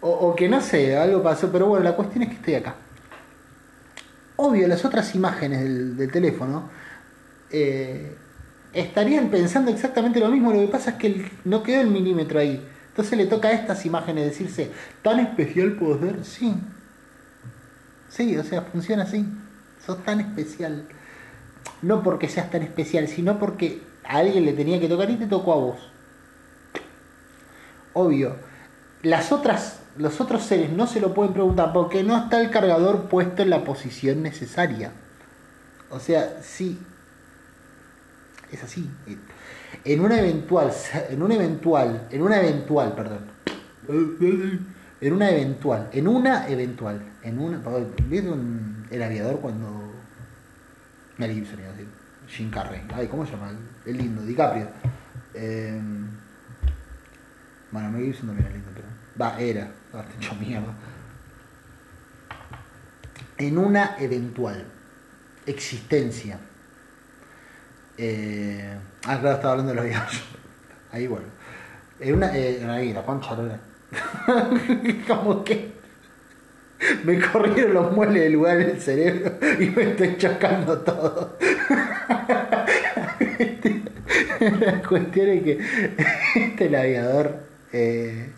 [0.00, 2.76] O, que no sé, algo pasó, pero bueno, la cuestión es que estoy acá.
[4.36, 6.70] obvio, las otras imágenes del, del teléfono
[7.50, 8.16] eh,
[8.72, 10.52] estarían pensando exactamente lo mismo.
[10.52, 12.64] Lo que pasa es que no quedó el milímetro ahí.
[12.88, 14.70] Entonces le toca a estas imágenes decirse,
[15.02, 16.24] ¿tan especial puedo ser?
[16.24, 16.54] Sí.
[18.08, 19.24] Sí, o sea, funciona así.
[19.84, 20.86] Sos tan especial.
[21.82, 25.26] No porque seas tan especial, sino porque a alguien le tenía que tocar y te
[25.26, 25.92] tocó a vos.
[27.92, 28.36] Obvio.
[29.02, 33.08] Las otras, los otros seres no se lo pueden preguntar porque no está el cargador
[33.08, 34.92] puesto en la posición necesaria.
[35.90, 36.78] O sea, sí.
[38.52, 38.88] Es así.
[39.84, 40.72] En una eventual,
[41.10, 43.20] en una eventual, en una eventual, perdón.
[45.00, 47.58] En una eventual, en una eventual, en una,
[48.08, 49.92] ¿viste un- el aviador cuando
[51.18, 51.88] Mel Gibson iba a decir,
[52.28, 53.52] Jim Carrey, ay, ¿cómo se llama?
[53.86, 54.68] El lindo, DiCaprio.
[55.34, 55.80] Eh,
[57.70, 58.86] bueno, Mel Gibson también era lindo, pero
[59.20, 60.74] va, era, ahora está hecho mierda.
[63.36, 64.64] En una eventual
[65.46, 66.38] existencia.
[67.96, 68.76] Eh,
[69.06, 70.22] ah, claro, estaba hablando de los viajes.
[70.92, 71.26] Ahí bueno.
[72.00, 72.36] En una.
[72.36, 73.58] Eh, ahí, la concha, lora.
[75.08, 75.76] Como que.
[77.04, 81.36] Me corrieron los muebles del lugar en el cerebro y me estoy chocando todo.
[84.60, 85.58] La cuestión es que
[86.36, 88.32] este el aviador, eh,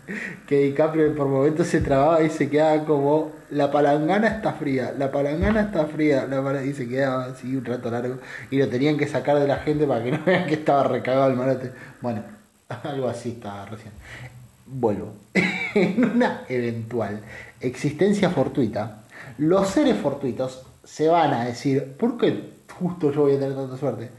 [0.47, 5.11] que DiCaprio por momentos se trababa y se quedaba como la palangana está fría, la
[5.11, 6.27] palangana está fría,
[6.65, 8.17] y se quedaba así un rato largo
[8.49, 11.29] y lo tenían que sacar de la gente para que no vean que estaba recagado
[11.29, 11.71] el malote.
[12.01, 12.23] Bueno,
[12.83, 13.93] algo así estaba recién.
[14.65, 15.13] Vuelvo.
[15.75, 17.21] en una eventual
[17.59, 19.03] existencia fortuita,
[19.37, 23.77] los seres fortuitos se van a decir, ¿por qué justo yo voy a tener tanta
[23.77, 24.09] suerte?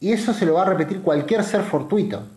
[0.00, 2.35] Y eso se lo va a repetir cualquier ser fortuito.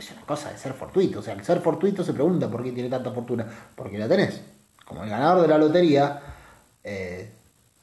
[0.00, 1.18] Es una cosa de ser fortuito.
[1.18, 3.46] O sea, el ser fortuito se pregunta por qué tiene tanta fortuna.
[3.74, 4.40] Porque la tenés.
[4.86, 6.20] Como el ganador de la lotería
[6.82, 7.30] eh,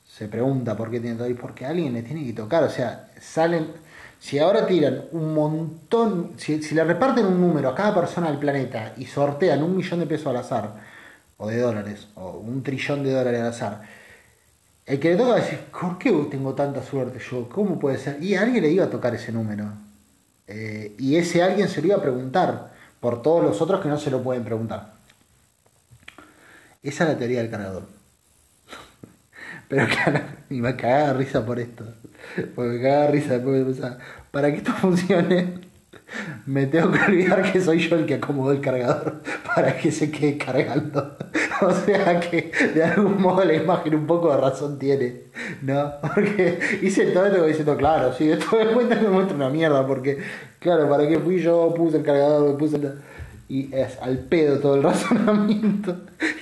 [0.04, 2.64] se pregunta por qué tiene todo y porque a alguien le tiene que tocar.
[2.64, 3.68] O sea, salen.
[4.20, 8.40] Si ahora tiran un montón, si, si le reparten un número a cada persona del
[8.40, 10.74] planeta y sortean un millón de pesos al azar,
[11.38, 13.82] o de dólares, o un trillón de dólares al azar,
[14.88, 17.48] el que le toca decir, ¿por qué tengo tanta suerte yo?
[17.48, 18.24] ¿Cómo puede ser?
[18.24, 19.72] Y a alguien le iba a tocar ese número.
[20.48, 24.00] Eh, y ese alguien se lo iba a preguntar por todos los otros que no
[24.00, 24.94] se lo pueden preguntar.
[26.84, 27.84] Esa es la teoría del cargador.
[29.68, 31.86] Pero claro, y me cagaba de risa por esto.
[32.56, 34.00] Porque me cagaba de risa después de pensar,
[34.32, 35.67] para que esto funcione,
[36.46, 39.22] me tengo que olvidar que soy yo el que acomodó el cargador
[39.56, 41.18] para que se quede cargando.
[41.60, 45.24] O sea que de algún modo la imagen un poco de razón tiene,
[45.64, 45.92] ¿no?
[46.02, 50.20] Porque hice todo esto diciendo, claro, sí, esto de cuenta me muestra una mierda, porque,
[50.60, 51.74] claro, ¿para qué fui yo?
[51.76, 52.94] Puse el cargador, puse el...
[53.50, 55.96] Y es al pedo todo el razonamiento.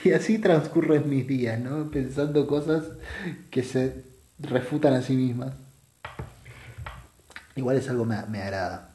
[0.04, 1.90] Y así transcurren mis días, ¿no?
[1.90, 2.84] Pensando cosas
[3.52, 4.04] que se
[4.38, 5.54] refutan a sí mismas.
[7.56, 8.95] Igual es algo me, me agrada.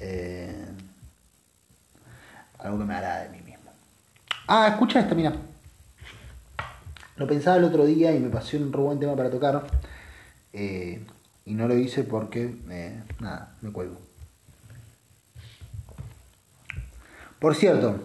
[0.00, 0.66] Eh,
[2.58, 3.70] algo que me agrada de mí mismo.
[4.48, 5.32] Ah, escucha esto, mira.
[7.16, 9.66] Lo pensaba el otro día y me pasó un buen tema para tocar.
[10.52, 11.04] eh,
[11.46, 14.00] y no lo hice porque, eh, nada, me cuelgo.
[17.38, 18.00] Por cierto,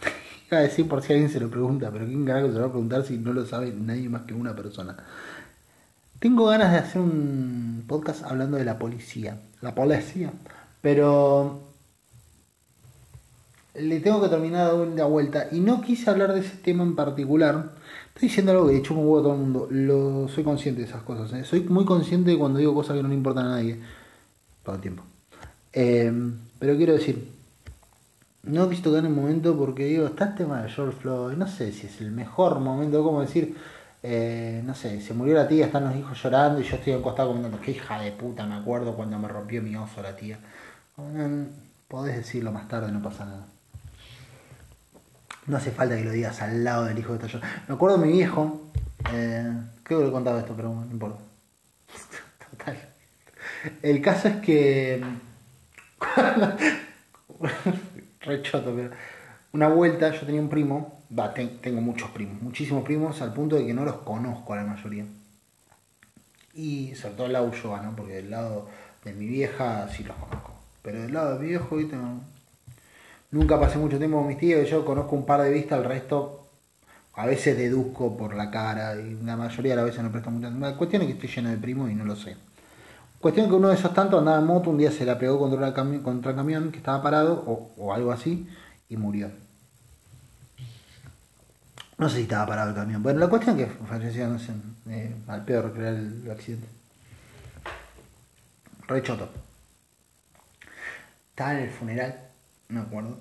[0.50, 2.66] iba a decir por si alguien se lo pregunta, pero ¿quién carajo se lo va
[2.66, 4.96] a preguntar si no lo sabe nadie más que una persona?
[6.18, 9.38] Tengo ganas de hacer un podcast hablando de la policía.
[9.60, 10.32] La policía.
[10.86, 11.62] Pero
[13.74, 15.48] le tengo que terminar de vuelta.
[15.50, 17.72] Y no quise hablar de ese tema en particular.
[18.14, 19.66] Estoy diciendo algo que de hecho me huevo a todo el mundo.
[19.68, 21.32] Lo, soy consciente de esas cosas.
[21.32, 21.42] ¿eh?
[21.44, 23.80] Soy muy consciente de cuando digo cosas que no le importan a nadie.
[24.62, 25.02] Todo el tiempo.
[25.72, 26.12] Eh,
[26.60, 27.32] pero quiero decir.
[28.44, 31.36] No quise tocar en el momento porque digo, está el tema de George Floyd.
[31.36, 33.02] No sé si es el mejor momento.
[33.02, 33.56] Como decir.
[34.04, 37.30] Eh, no sé, se murió la tía, están los hijos llorando y yo estoy acostado
[37.30, 40.38] comentando, qué hija de puta, me acuerdo cuando me rompió mi oso la tía.
[40.96, 41.44] Mm,
[41.88, 43.46] Podés decirlo más tarde, no pasa nada.
[45.46, 47.40] No hace falta que lo digas al lado del hijo de esta yo.
[47.68, 48.62] Me acuerdo de mi viejo,
[49.12, 49.52] eh,
[49.84, 51.20] creo que lo he contado esto, pero no importa.
[52.50, 52.76] Total.
[53.82, 55.04] El caso es que.
[58.20, 58.90] Re choto, pero.
[59.52, 63.56] Una vuelta yo tenía un primo, va, ten- tengo muchos primos, muchísimos primos, al punto
[63.56, 65.06] de que no los conozco a la mayoría.
[66.54, 67.94] Y sobre todo el lado Ulloa, ¿no?
[67.94, 68.68] Porque del lado
[69.04, 70.55] de mi vieja sí los conozco.
[70.86, 71.96] Pero del lado viejo, ¿viste?
[71.96, 72.20] No.
[73.32, 76.46] Nunca pasé mucho tiempo con mis tíos, yo conozco un par de vistas, el resto
[77.14, 80.46] a veces deduzco por la cara y la mayoría de las veces no presto mucha
[80.46, 80.70] atención.
[80.70, 82.36] La cuestión es que estoy lleno de primos y no lo sé.
[83.18, 85.58] Cuestión que uno de esos tantos andaba en moto, un día se la pegó contra,
[85.58, 88.48] una cami- contra el camión que estaba parado o, o algo así
[88.88, 89.28] y murió.
[91.98, 93.02] No sé si estaba parado el camión.
[93.02, 94.52] Bueno, la cuestión es que falleció, no sé,
[94.88, 96.68] eh, al peor crear el accidente.
[98.86, 99.28] Re choto.
[101.36, 102.18] Estaba en el funeral,
[102.70, 103.18] no me acuerdo.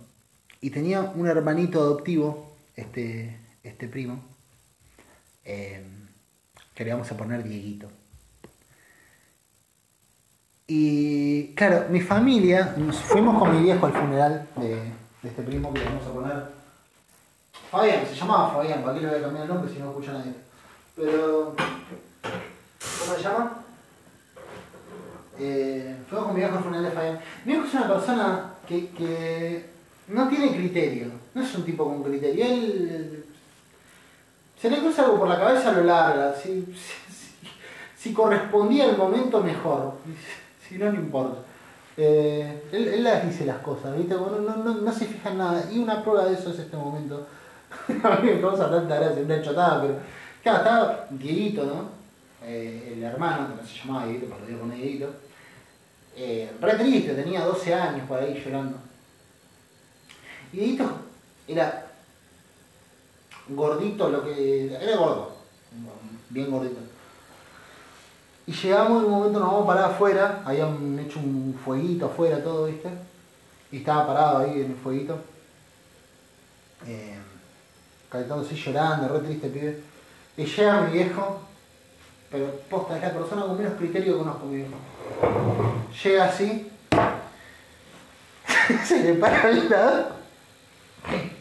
[0.61, 4.23] Y tenía un hermanito adoptivo, este, este primo,
[5.43, 5.85] eh,
[6.73, 7.89] que le vamos a poner Dieguito.
[10.65, 15.73] Y claro, mi familia, nos fuimos con mi viejo al funeral de, de este primo
[15.73, 16.43] que le vamos a poner.
[17.69, 20.13] Fabián, se llamaba Fabián, para qué le voy a cambiar el nombre si no escucha
[20.13, 20.31] nadie.
[20.95, 21.53] Pero.
[22.23, 23.64] ¿Cómo se llama?
[25.39, 27.19] Eh, fuimos con mi viejo al funeral de Fabián.
[27.43, 29.65] Mi viejo es una persona que, que
[30.07, 32.45] no tiene criterio, no es un tipo con criterio.
[32.45, 33.25] Él.
[34.59, 36.33] Se le cruza algo por la cabeza, lo larga.
[36.33, 36.65] Si,
[37.97, 39.95] si, correspondía el momento, mejor
[40.67, 41.39] si no, no importa.
[41.97, 44.15] Eh, él, él, las dice las cosas, ¿viste?
[44.15, 45.69] Bueno, no, no, no, se fija en nada.
[45.71, 47.27] Y una prueba de eso es este momento.
[48.03, 49.95] a mí me causa tanta gracia, una chotada, pero.
[50.43, 51.89] Claro, estaba Dieguito, ¿no?
[52.43, 55.09] Eh, el hermano, que no se llamaba Dieguito, pero lo digo con Dieguito.
[56.15, 58.77] Eh, re triste, tenía 12 años por ahí llorando.
[60.53, 60.89] Y Dieguito
[61.47, 61.87] era
[63.49, 64.73] gordito, lo que.
[64.73, 65.35] Era gordo,
[66.29, 66.79] bien gordito.
[68.47, 72.43] Y llegamos en un momento, nos vamos a parar afuera, habían hecho un fueguito afuera,
[72.43, 72.89] todo, ¿viste?
[73.71, 75.17] Y estaba parado ahí en el fueguito.
[76.85, 77.17] Eh,
[78.09, 79.81] calentándose llorando, re triste pibe.
[80.37, 81.41] Y llega mi viejo,
[82.35, 84.73] pero posta, es la persona con menos criterio que conozco mi viejo.
[86.03, 86.69] Llega así,
[88.85, 90.07] se le para al lado.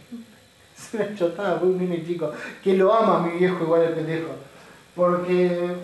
[0.77, 2.31] Es una chotada, muy niño chico.
[2.63, 4.31] Que lo ama mi viejo igual el pendejo.
[4.95, 5.75] Porque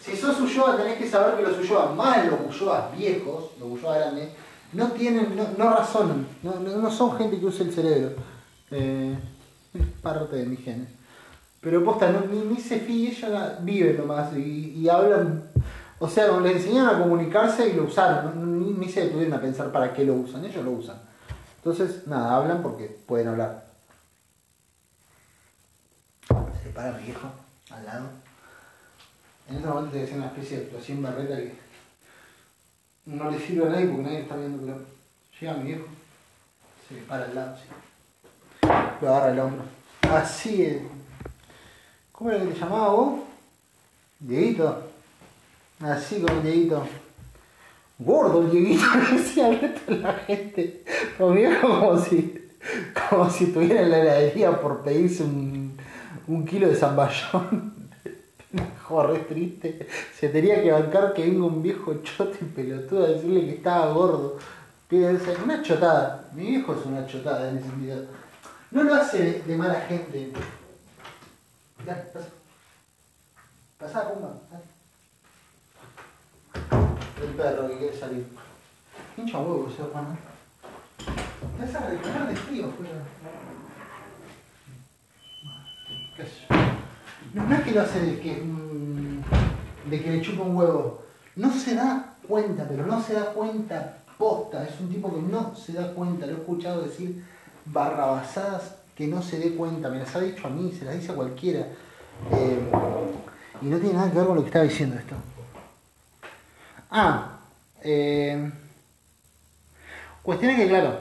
[0.00, 3.98] si sos Ulloa tenés que saber que los Ulloa, más los Ulloa viejos, los Ulloa
[3.98, 4.30] grandes,
[4.72, 8.12] no tienen, no, no razonan, no, no, son gente que use el cerebro.
[8.70, 9.18] Eh,
[9.74, 10.99] es parte de mi genes.
[11.60, 13.30] Pero posta, no, ni, ni se fíe, ellos
[13.60, 15.44] viven nomás y, y, hablan.
[15.98, 19.70] O sea, les enseñaron a comunicarse y lo usaron, ni, ni se detuvieron a pensar
[19.70, 20.96] para qué lo usan, ellos lo usan.
[21.56, 23.66] Entonces, nada, hablan porque pueden hablar.
[26.62, 27.28] Se para mi viejo
[27.70, 28.06] al lado.
[29.48, 31.54] En este momento te decía una especie de explosión barreta que
[33.04, 34.78] no le sirve a nadie porque nadie está viendo, pero
[35.38, 35.86] llega mi viejo,
[36.88, 37.64] se para al lado, así.
[39.02, 39.64] lo agarra el hombro.
[40.10, 40.99] Así es.
[42.20, 43.20] ¿Cómo era que te llamaba vos?
[44.18, 44.76] Dieguito.
[45.80, 46.86] Así con Dieguito.
[47.98, 50.84] Gordo el Dieguito, decía el resto de la gente.
[51.16, 52.46] Conmigo como si,
[53.08, 55.78] como si estuviera en la heladería por pedirse un,
[56.46, 57.88] kilo de zamballón.
[58.84, 59.88] Joder, triste.
[60.14, 64.36] Se tenía que bancar que venga un viejo chote pelotudo a decirle que estaba gordo.
[65.42, 66.28] Una chotada.
[66.34, 68.04] Mi viejo es una chotada en ese sentido.
[68.72, 70.32] No lo hace de, mala gente.
[71.86, 72.28] Dale, pasa.
[73.78, 74.36] Pasá, pumba.
[77.22, 78.26] El perro que quiere salir.
[79.16, 80.16] Hincha huevo ese hermano.
[80.98, 82.92] Te a reclamar de frío, fuera.
[86.16, 86.30] ¿Qué es?
[87.34, 88.42] No, no es que lo hace de que
[89.86, 91.04] de que le chupa un huevo.
[91.36, 94.66] No se da cuenta, pero no se da cuenta posta.
[94.66, 96.26] Es un tipo que no se da cuenta.
[96.26, 97.24] Lo he escuchado decir
[97.64, 99.88] barrabasadas que no se dé cuenta.
[99.88, 101.60] Me las ha dicho a mí, se las dice a cualquiera.
[102.32, 102.60] Eh,
[103.62, 105.14] y no tiene nada que ver con lo que estaba diciendo esto.
[106.90, 107.38] Ah,
[107.82, 108.52] eh,
[110.22, 110.98] cuestión es que, claro,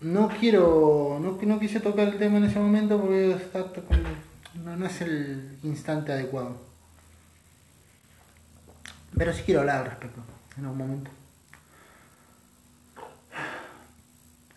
[0.00, 3.36] no quiero, no, quise tocar el tema en ese momento porque
[4.64, 6.56] no, no es el instante adecuado.
[9.14, 10.22] Pero sí quiero hablar al respecto
[10.56, 11.10] en algún momento.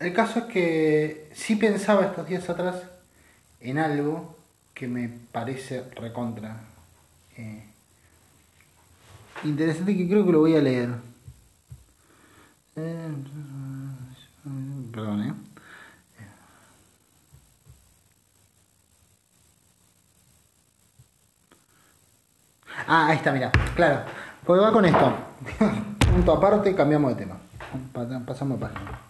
[0.00, 2.76] El caso es que sí pensaba estos días atrás
[3.60, 4.34] en algo
[4.72, 6.58] que me parece recontra
[7.36, 7.62] eh,
[9.44, 10.88] interesante que creo que lo voy a leer.
[14.90, 15.34] Perdón, ¿eh?
[22.86, 24.02] Ah, ahí está, mira, claro.
[24.46, 25.14] Pues va con esto.
[26.10, 27.36] Punto aparte, cambiamos de tema.
[28.24, 29.09] Pasamos a página.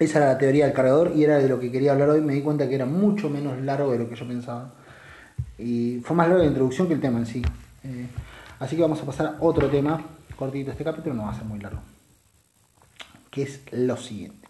[0.00, 2.22] Esa era la teoría del cargador y era de lo que quería hablar hoy.
[2.22, 4.72] Me di cuenta que era mucho menos largo de lo que yo pensaba.
[5.58, 7.42] Y fue más largo la introducción que el tema en sí.
[7.84, 8.06] Eh,
[8.60, 10.02] así que vamos a pasar a otro tema.
[10.36, 11.80] Cortito este capítulo, no va a ser muy largo.
[13.30, 14.48] Que es lo siguiente.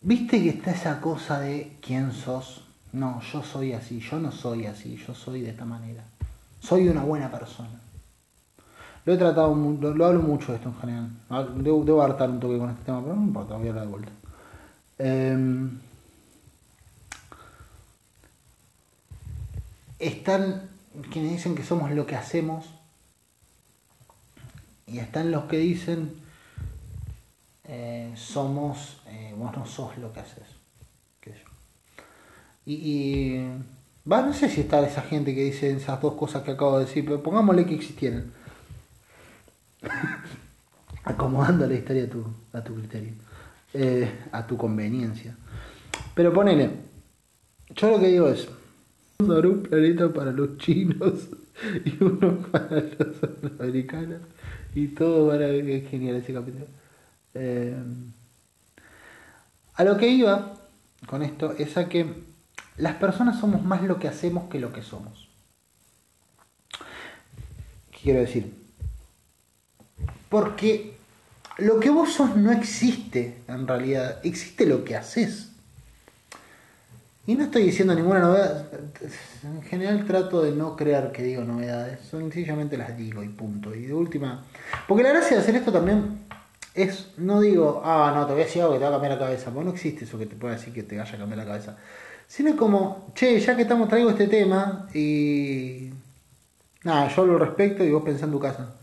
[0.00, 2.64] ¿Viste que está esa cosa de quién sos?
[2.94, 6.04] No, yo soy así, yo no soy así, yo soy de esta manera.
[6.58, 7.82] Soy una buena persona.
[9.08, 11.08] Lo he tratado, lo, lo hablo mucho de esto en general.
[11.30, 13.86] Ah, debo, debo hartar un toque con este tema, pero no importa, voy a hablar
[13.86, 14.12] de vuelta.
[14.98, 15.68] Eh,
[19.98, 20.68] están
[21.10, 22.66] quienes dicen que somos lo que hacemos
[24.86, 26.12] y están los que dicen
[27.64, 30.44] eh, somos, eh, vos no sos lo que haces.
[31.24, 31.50] sé yo.
[32.66, 33.48] Y,
[34.04, 37.06] no sé si está esa gente que dice esas dos cosas que acabo de decir,
[37.06, 38.36] pero pongámosle que existieran.
[41.04, 43.12] Acomodando la historia a tu, a tu criterio,
[43.74, 45.36] eh, a tu conveniencia.
[46.14, 46.70] Pero ponele,
[47.74, 48.48] yo lo que digo es,
[49.18, 51.28] dar un planeta para los chinos
[51.84, 54.20] y uno para los americanos
[54.74, 56.66] y todo para es genial ese capítulo.
[57.34, 57.76] Eh,
[59.74, 60.54] a lo que iba
[61.06, 62.06] con esto es a que
[62.76, 65.28] las personas somos más lo que hacemos que lo que somos.
[67.90, 68.57] ¿Qué quiero decir?
[70.28, 70.98] Porque
[71.58, 75.48] lo que vos sos no existe en realidad, existe lo que haces.
[77.28, 78.68] Y no estoy diciendo ninguna novedad.
[79.42, 82.00] En general trato de no creer que digo novedades.
[82.08, 83.74] Sencillamente las digo y punto.
[83.74, 84.44] Y de última.
[84.86, 86.20] Porque la gracia de hacer esto también
[86.72, 87.08] es.
[87.18, 89.18] No digo, ah, no, te voy a decir algo que te va a cambiar la
[89.18, 89.50] cabeza.
[89.50, 91.76] Porque no existe eso que te pueda decir que te vaya a cambiar la cabeza.
[92.26, 95.90] Sino como, che, ya que estamos traigo este tema y.
[96.84, 98.74] Nada, yo lo respeto y vos pensá en tu casa.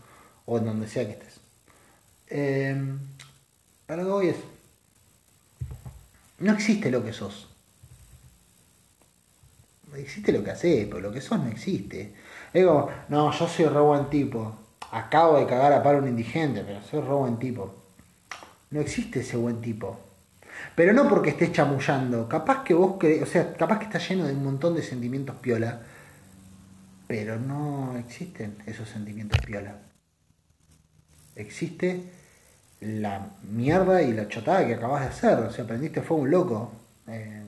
[0.44, 1.35] O en donde sea que estés.
[2.28, 2.96] Eh,
[3.86, 4.36] para lo que voy es.
[6.38, 7.48] No existe lo que sos
[10.00, 12.14] existe lo que haces, pero lo que sos no existe.
[12.52, 14.56] Digo, no, yo soy re buen tipo.
[14.92, 17.74] Acabo de cagar a paro un indigente, pero soy re buen tipo.
[18.70, 19.98] No existe ese buen tipo.
[20.74, 22.28] Pero no porque estés chamullando.
[22.28, 25.36] Capaz que vos crees, o sea, capaz que está lleno de un montón de sentimientos
[25.36, 25.82] piola.
[27.06, 29.78] Pero no existen esos sentimientos piola.
[31.34, 32.04] Existe
[32.80, 35.38] la mierda y la chotada que acabas de hacer.
[35.38, 36.72] O sea, aprendiste fue un loco.
[37.08, 37.42] Eh,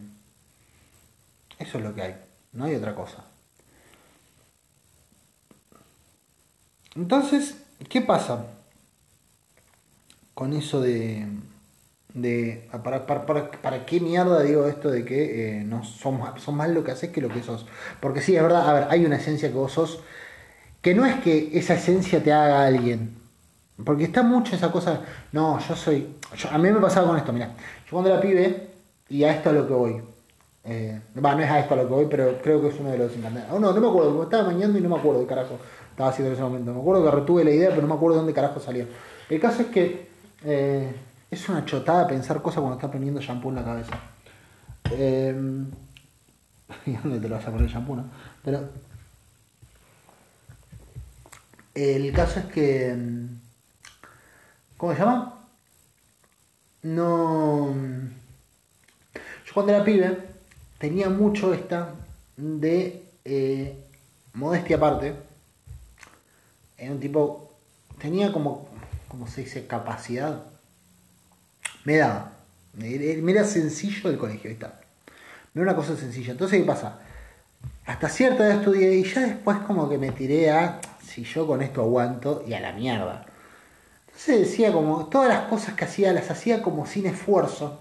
[1.59, 2.17] eso es lo que hay.
[2.53, 3.25] No hay otra cosa.
[6.95, 7.57] Entonces,
[7.89, 8.47] ¿qué pasa
[10.35, 11.27] con eso de...
[12.15, 16.71] de para, para, para, qué mierda digo esto de que eh, no somos, son más
[16.71, 17.67] lo que haces que lo que sos?
[18.01, 20.01] Porque sí, es verdad, a ver, hay una esencia que vos sos,
[20.83, 23.18] que no es que esa esencia te haga alguien.
[23.85, 25.01] Porque está mucho esa cosa,
[25.33, 26.17] no, yo soy...
[26.51, 27.47] a mí me pasaba con esto, mira,
[27.85, 28.71] yo cuando era pibe,
[29.09, 30.03] y a esto a lo que voy,
[30.65, 32.99] eh, no es a esto a lo que voy, pero creo que es uno de
[32.99, 33.51] los encantados.
[33.53, 35.59] Oh, no, no me acuerdo, estaba mañando y no me acuerdo de carajo
[35.99, 36.73] estaba haciendo en ese momento.
[36.73, 38.87] Me acuerdo que retuve la idea, pero no me acuerdo de dónde carajo salió.
[39.29, 40.09] El caso es que
[40.45, 40.95] eh,
[41.29, 43.99] es una chotada pensar cosas cuando estás poniendo shampoo en la cabeza.
[44.93, 45.35] Eh,
[46.87, 48.05] ¿Y dónde te lo vas a poner el shampoo, no?
[48.45, 48.69] Pero.
[51.75, 52.97] El caso es que.
[54.79, 55.35] ¿Cómo se llama?
[56.83, 57.75] No.
[59.45, 60.19] Yo cuando era pibe
[60.79, 61.95] tenía mucho esta
[62.37, 63.77] de eh,
[64.35, 65.17] modestia aparte.
[66.77, 67.53] Era un tipo,
[67.99, 68.69] tenía como,
[69.09, 70.45] como se dice, capacidad.
[71.83, 72.33] Me daba.
[72.75, 74.81] Me era sencillo el colegio, ahí está.
[75.55, 76.31] Me era una cosa sencilla.
[76.31, 77.01] Entonces, ¿qué pasa?
[77.85, 81.63] Hasta cierta edad estudié y ya después como que me tiré a, si yo con
[81.63, 83.28] esto aguanto, y a la mierda.
[84.19, 87.79] Entonces decía como, todas las cosas que hacía las hacía como sin esfuerzo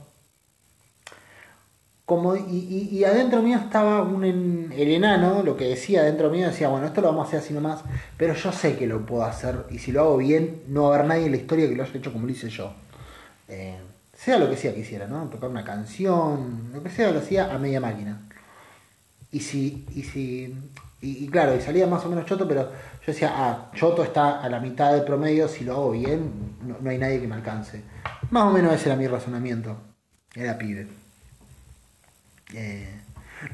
[2.08, 6.70] como, y, y, adentro mío estaba un el enano, lo que decía adentro mío decía,
[6.70, 7.82] bueno, esto lo vamos a hacer así nomás,
[8.16, 11.00] pero yo sé que lo puedo hacer y si lo hago bien, no va a
[11.00, 12.72] haber nadie en la historia que lo haya hecho como lo hice yo.
[13.50, 13.76] Eh,
[14.14, 15.26] sea lo que sea que hiciera, ¿no?
[15.26, 18.22] Tocar una canción, lo que sea, lo hacía a media máquina.
[19.30, 20.56] Y si, y si,
[21.02, 22.72] y, claro, y salía más o menos choto, pero
[23.08, 26.76] yo decía, ah, choto está a la mitad del promedio, si lo hago bien, no,
[26.82, 27.82] no hay nadie que me alcance.
[28.32, 29.78] Más o menos ese era mi razonamiento.
[30.36, 30.90] Era pibe.
[32.54, 33.00] Eh,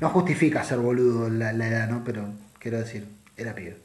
[0.02, 2.04] no justifica ser boludo la, edad, ¿no?
[2.04, 2.26] Pero
[2.58, 3.78] quiero decir, era pibe.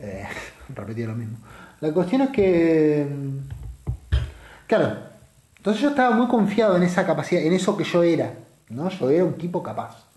[0.00, 0.26] Eh,
[0.74, 1.38] repetía lo mismo.
[1.80, 3.08] La cuestión es que.
[3.10, 3.38] Mm,
[4.66, 4.98] claro.
[5.56, 8.34] Entonces yo estaba muy confiado en esa capacidad, en eso que yo era.
[8.68, 8.90] ¿no?
[8.90, 10.07] Yo era un tipo capaz.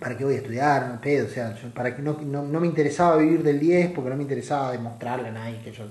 [0.00, 1.00] ¿Para qué voy a estudiar?
[1.00, 4.72] Pedo, o sea, para que no, me interesaba vivir del 10 porque no me interesaba
[4.72, 5.84] demostrarle a nadie que yo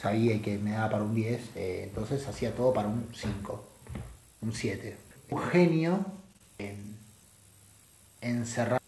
[0.00, 1.40] sabía y que me daba para un 10.
[1.56, 3.64] Eh, entonces hacía todo para un 5
[4.40, 4.96] un 7.
[5.30, 6.06] Un genio
[8.20, 8.80] encerrado,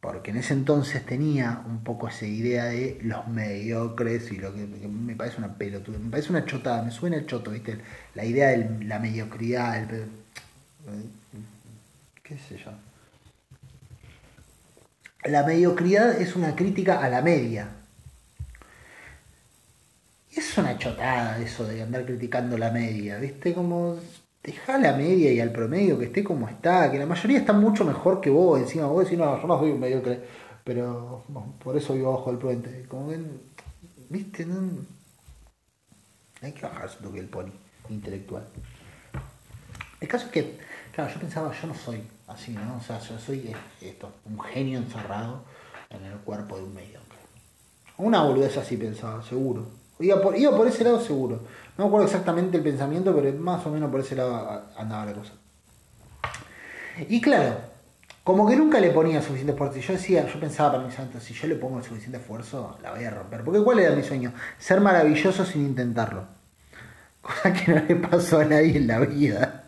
[0.00, 4.66] porque en ese entonces tenía un poco esa idea de los mediocres y lo que,
[4.66, 7.78] me parece una pelotuda, me parece una chotada, me suena el choto, ¿viste?
[8.14, 10.06] La idea de la mediocridad, el,
[12.22, 12.72] qué sé yo.
[15.24, 17.68] La mediocridad es una crítica a la media.
[20.30, 23.54] Y es una chotada eso de andar criticando la media, ¿viste?
[23.54, 23.98] Como
[24.42, 27.84] deja la media y al promedio que esté como está, que la mayoría está mucho
[27.84, 30.20] mejor que vos, encima vos decís, no, yo no soy un mediocre,
[30.64, 31.24] pero
[31.62, 32.84] por eso vivo abajo del puente.
[32.88, 33.40] Como ven,
[34.08, 34.44] ¿viste?
[34.44, 34.70] No,
[36.40, 37.52] hay que bajarse un toque el pony
[37.90, 38.48] intelectual.
[40.00, 40.58] El caso es que,
[40.92, 42.02] claro, yo pensaba, yo no soy
[42.32, 42.76] así, ¿no?
[42.76, 45.42] O sea, yo soy esto, un genio encerrado
[45.90, 47.18] en el cuerpo de un mediocre.
[47.98, 49.66] Una boludez así pensaba, seguro.
[49.98, 51.40] Iba por, iba por ese lado seguro.
[51.76, 55.12] No me acuerdo exactamente el pensamiento, pero más o menos por ese lado andaba la
[55.12, 55.32] cosa.
[57.08, 57.56] Y claro,
[58.24, 59.78] como que nunca le ponía suficiente esfuerzo.
[59.78, 62.92] Yo decía, yo pensaba para mi santo, si yo le pongo el suficiente esfuerzo, la
[62.92, 63.42] voy a romper.
[63.42, 64.32] Porque ¿cuál era mi sueño?
[64.58, 66.26] Ser maravilloso sin intentarlo.
[67.22, 69.64] Cosa que no le pasó a nadie en la vida.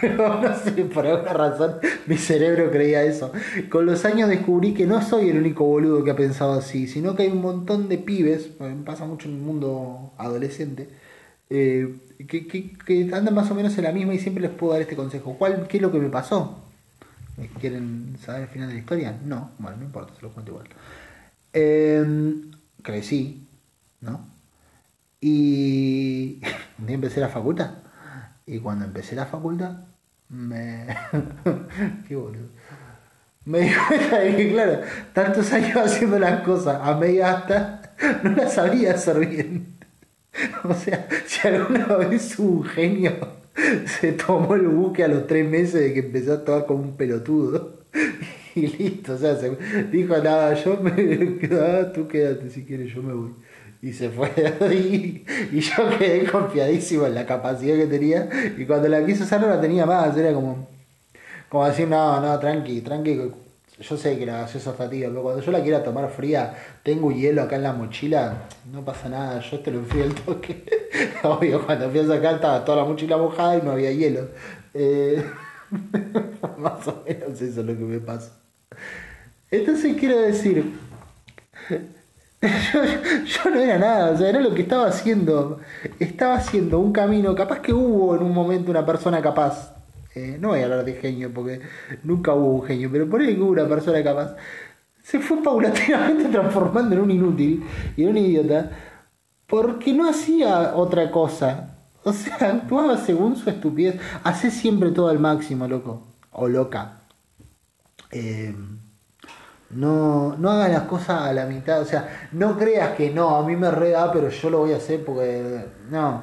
[0.00, 1.76] Pero no sé, por alguna razón
[2.06, 3.32] mi cerebro creía eso.
[3.70, 7.14] Con los años descubrí que no soy el único boludo que ha pensado así, sino
[7.14, 10.88] que hay un montón de pibes, me pasa mucho en el mundo adolescente,
[11.50, 11.94] eh,
[12.28, 14.96] que, que, andan más o menos en la misma y siempre les puedo dar este
[14.96, 15.36] consejo.
[15.38, 16.58] ¿Cuál, ¿Qué es lo que me pasó?
[17.60, 19.18] ¿Quieren saber el final de la historia?
[19.24, 20.68] No, bueno, no importa, se lo cuento igual.
[21.52, 22.50] Em,
[22.82, 23.46] crecí,
[24.00, 24.26] ¿no?
[25.20, 26.40] Y
[26.86, 27.83] empecé la facultad.
[28.46, 29.72] Y cuando empecé la facultad,
[30.28, 30.86] me.
[32.08, 32.48] Qué boludo.
[33.46, 34.80] Me di cuenta de que, claro,
[35.12, 39.74] tantos años haciendo las cosas a media hasta, no las sabía hacer bien.
[40.64, 43.12] O sea, si alguna vez un genio
[44.00, 46.96] se tomó el buque a los tres meses de que empezó a actuar como un
[46.96, 47.84] pelotudo.
[48.56, 49.56] Y listo, o sea, se
[49.90, 50.94] dijo nada, yo me
[51.38, 53.30] quedaba, tú quédate si quieres, yo me voy
[53.84, 54.32] y se fue
[54.72, 59.42] y, y yo quedé confiadísimo en la capacidad que tenía y cuando la quise usar
[59.42, 60.66] no la tenía más, era como,
[61.50, 63.30] como decir, no, no, tranqui, tranqui,
[63.78, 67.12] yo sé que la gaseosa está tibia, pero cuando yo la quiera tomar fría, tengo
[67.12, 70.64] hielo acá en la mochila, no pasa nada, yo te lo enfrío el toque.
[71.22, 74.28] Obvio, cuando fui a sacar estaba toda la mochila mojada y no había hielo.
[74.72, 75.22] Eh,
[76.58, 78.32] más o menos eso es lo que me pasa.
[79.50, 80.72] Entonces quiero decir,
[83.26, 85.60] yo, no era nada, o sea, era lo que estaba haciendo.
[85.98, 89.74] Estaba haciendo un camino, capaz que hubo en un momento una persona capaz.
[90.14, 91.60] Eh, no voy a hablar de genio porque
[92.02, 94.36] nunca hubo un genio, pero por ahí hubo una persona capaz.
[95.02, 97.64] Se fue paulatinamente transformando en un inútil
[97.96, 98.70] y en un idiota
[99.46, 101.76] porque no hacía otra cosa.
[102.04, 104.00] O sea, actuaba según su estupidez.
[104.22, 106.02] Hace siempre todo al máximo, loco.
[106.32, 107.00] O loca.
[108.10, 108.54] Eh,
[109.74, 113.46] no, no hagas las cosas a la mitad, o sea, no creas que no, a
[113.46, 115.66] mí me reda, pero yo lo voy a hacer porque.
[115.90, 116.22] No,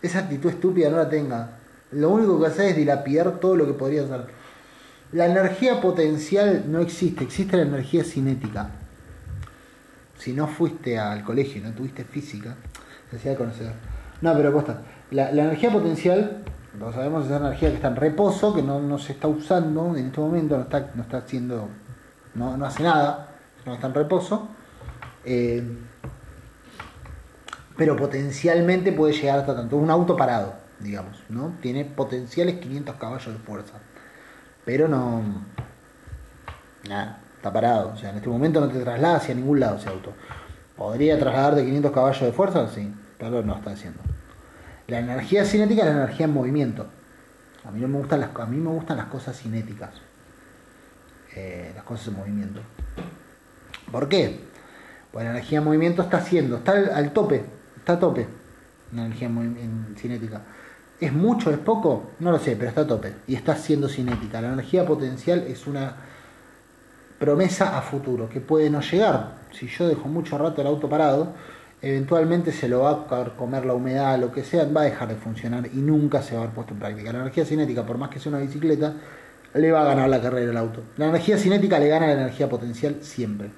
[0.00, 1.58] esa actitud estúpida no la tenga.
[1.92, 4.26] Lo único que haces es dilapidar todo lo que podría hacer.
[5.12, 8.70] La energía potencial no existe, existe la energía cinética.
[10.18, 12.54] Si no fuiste al colegio, no tuviste física,
[13.10, 13.72] se hacía conocer.
[14.20, 14.80] No, pero aposta.
[15.10, 16.38] La, la energía potencial,
[16.78, 20.06] lo sabemos, es energía que está en reposo, que no, no se está usando en
[20.06, 21.18] este momento, no está, no está
[22.34, 23.28] no, no hace nada,
[23.66, 24.48] no está en reposo.
[25.24, 25.62] Eh,
[27.76, 29.76] pero potencialmente puede llegar hasta tanto.
[29.76, 31.54] Un auto parado, digamos, ¿no?
[31.60, 33.74] Tiene potenciales 500 caballos de fuerza.
[34.64, 35.22] Pero no.
[36.88, 37.92] Nada, está parado.
[37.94, 40.12] O sea, en este momento no te traslada hacia ningún lado ese auto.
[40.76, 42.68] ¿Podría trasladar de 500 caballos de fuerza?
[42.68, 44.00] Sí, pero no está haciendo.
[44.88, 46.86] La energía cinética es la energía en movimiento.
[47.64, 49.90] A mí, no me gustan las, a mí me gustan las cosas cinéticas.
[51.34, 52.60] Eh, las cosas en movimiento.
[53.90, 54.40] ¿Por qué?
[55.10, 57.44] Pues la energía en movimiento está haciendo, está al, tope,
[57.76, 58.26] está a tope
[58.94, 60.42] la energía en, cinética.
[61.00, 62.10] ¿Es mucho, es poco?
[62.20, 64.40] No lo sé, pero está a tope y está siendo cinética.
[64.40, 65.96] La energía potencial es una
[67.18, 69.34] promesa a futuro que puede no llegar.
[69.52, 71.34] Si yo dejo mucho rato el auto parado,
[71.80, 75.16] eventualmente se lo va a comer la humedad, lo que sea, va a dejar de
[75.16, 77.12] funcionar y nunca se va a haber puesto en práctica.
[77.12, 78.94] La energía cinética, por más que sea una bicicleta,
[79.54, 80.82] le va a ganar la carrera el auto.
[80.96, 83.50] La energía cinética le gana la energía potencial siempre.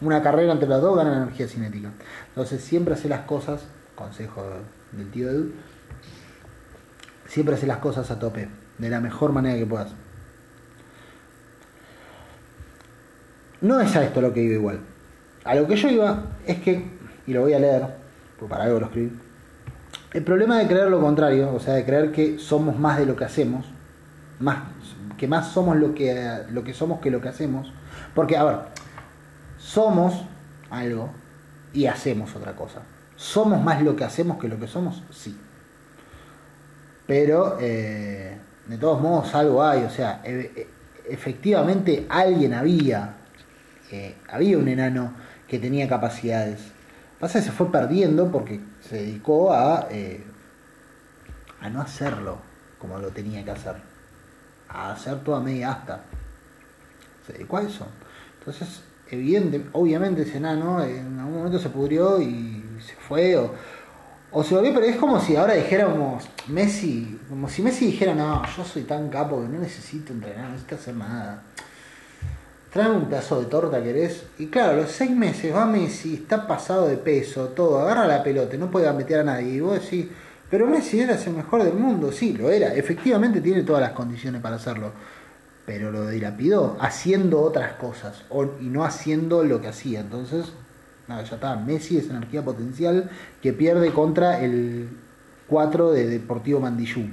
[0.00, 1.90] Una carrera entre las dos gana la energía cinética.
[2.28, 3.62] Entonces siempre hace las cosas,
[3.94, 4.44] consejo
[4.92, 5.52] del tío Edu,
[7.26, 9.90] siempre hace las cosas a tope, de la mejor manera que puedas.
[13.60, 14.80] No es a esto lo que iba igual.
[15.44, 16.82] A lo que yo iba es que,
[17.26, 17.86] y lo voy a leer,
[18.38, 19.12] porque para algo lo escribí,
[20.12, 23.16] el problema de creer lo contrario, o sea, de creer que somos más de lo
[23.16, 23.66] que hacemos,
[24.40, 24.58] más
[25.20, 27.70] que más somos lo que, lo que somos que lo que hacemos.
[28.14, 28.56] Porque, a ver,
[29.58, 30.14] somos
[30.70, 31.10] algo
[31.74, 32.80] y hacemos otra cosa.
[33.16, 35.02] ¿Somos más lo que hacemos que lo que somos?
[35.10, 35.36] Sí.
[37.06, 39.82] Pero, eh, de todos modos, algo hay.
[39.82, 43.16] O sea, e, e, efectivamente alguien había.
[44.30, 45.12] había un enano
[45.46, 46.60] que tenía capacidades.
[47.18, 48.58] Pasa que se fue perdiendo porque
[48.88, 50.24] se dedicó a, eh,
[51.60, 52.38] a no hacerlo
[52.78, 53.89] como lo tenía que hacer.
[54.70, 56.00] A hacer toda media hasta.
[57.26, 57.86] Se dedicó a eso.
[58.38, 63.36] Entonces, evidente, obviamente ese enano en algún momento se pudrió y se fue.
[63.36, 63.52] O,
[64.32, 68.42] o se volvió, pero es como si ahora dijéramos Messi, como si Messi dijera, no,
[68.56, 71.42] yo soy tan capo que no necesito entrenar, no necesito hacer nada.
[72.72, 74.22] Trae un pedazo de torta, querés.
[74.38, 78.22] Y claro, a los seis meses va Messi, está pasado de peso, todo, agarra la
[78.22, 79.54] pelota, no puede meter a nadie.
[79.54, 80.06] Y vos decís,
[80.50, 82.74] pero Messi era el mejor del mundo, sí, lo era.
[82.74, 84.92] Efectivamente tiene todas las condiciones para hacerlo.
[85.64, 88.24] Pero lo dilapidó, haciendo otras cosas,
[88.60, 90.00] y no haciendo lo que hacía.
[90.00, 90.46] Entonces,
[91.06, 91.54] nada, ya está.
[91.54, 93.08] Messi es energía potencial
[93.40, 94.88] que pierde contra el
[95.46, 97.10] 4 de Deportivo Mandillú.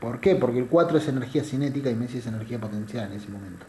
[0.00, 0.34] ¿Por qué?
[0.34, 3.66] Porque el 4 es energía cinética y Messi es energía potencial en ese momento.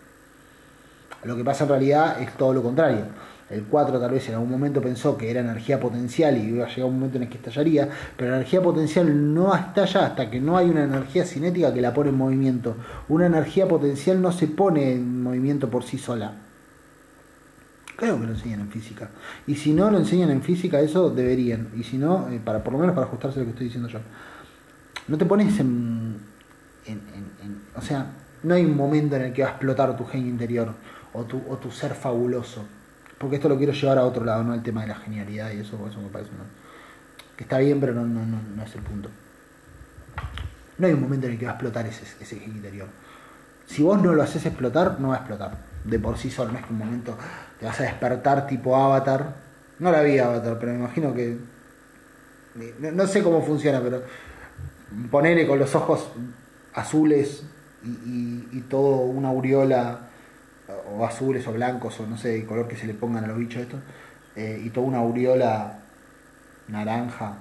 [1.24, 3.06] Lo que pasa en realidad es todo lo contrario.
[3.50, 6.70] El 4 tal vez en algún momento pensó que era energía potencial y iba a
[6.70, 10.40] llegar un momento en el que estallaría, pero la energía potencial no estalla hasta que
[10.40, 12.76] no hay una energía cinética que la pone en movimiento.
[13.08, 16.34] Una energía potencial no se pone en movimiento por sí sola.
[17.96, 19.10] Creo que lo enseñan en física.
[19.48, 21.70] Y si no lo enseñan en física, eso deberían.
[21.76, 23.90] Y si no, eh, para por lo menos para ajustarse a lo que estoy diciendo
[23.90, 24.00] yo.
[25.08, 26.18] No te pones en,
[26.86, 27.02] en,
[27.44, 28.06] en o sea,
[28.44, 30.74] no hay un momento en el que va a explotar tu genio interior
[31.14, 32.64] o tu, o tu ser fabuloso.
[33.20, 35.60] Porque esto lo quiero llevar a otro lado, no al tema de la genialidad y
[35.60, 36.32] eso, eso me parece
[37.36, 39.10] que está bien, pero no, no, no, es el punto.
[40.78, 42.88] No hay un momento en el que va a explotar ese, ese interior.
[43.66, 45.58] Si vos no lo haces explotar, no va a explotar.
[45.84, 47.18] De por sí solo, no es que un momento
[47.60, 49.36] te vas a despertar tipo avatar.
[49.80, 51.38] No la vi avatar, pero me imagino que.
[52.80, 54.02] No, sé cómo funciona, pero
[55.12, 56.10] ponerle con los ojos
[56.74, 57.44] azules
[57.84, 60.09] y, y, y todo una aureola
[60.96, 63.38] o azules o blancos o no sé el color que se le pongan a los
[63.38, 63.80] bichos estos,
[64.36, 65.80] eh, y toda una aureola
[66.68, 67.38] naranja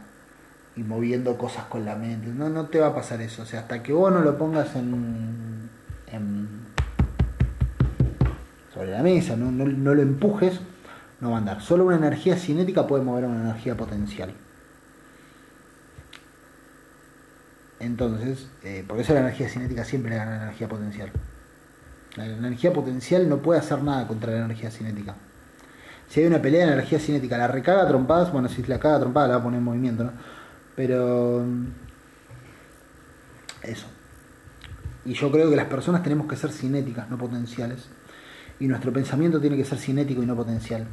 [0.77, 2.29] y moviendo cosas con la mente.
[2.29, 3.43] No, no te va a pasar eso.
[3.43, 5.69] O sea, hasta que vos no lo pongas en,
[8.73, 10.61] sobre la mesa, no, no, lo empujes,
[11.21, 11.63] no va a andar.
[11.63, 14.33] Solo una energía cinética puede mover una energía potencial.
[17.81, 21.11] Entonces, eh, por eso la energía cinética siempre le gana energía potencial.
[22.17, 25.15] La energía potencial no puede hacer nada contra la energía cinética.
[26.09, 28.97] Si hay una pelea de energía cinética, la recaga a trompadas, bueno, si la caga
[28.97, 30.13] a trompadas la va a poner en movimiento, ¿no?
[30.75, 31.45] Pero.
[31.45, 31.67] Mm,
[33.63, 33.87] eso.
[35.05, 37.89] Y yo creo que las personas tenemos que ser cinéticas, no potenciales.
[38.61, 40.87] Y nuestro pensamiento tiene que ser cinético y no potencial.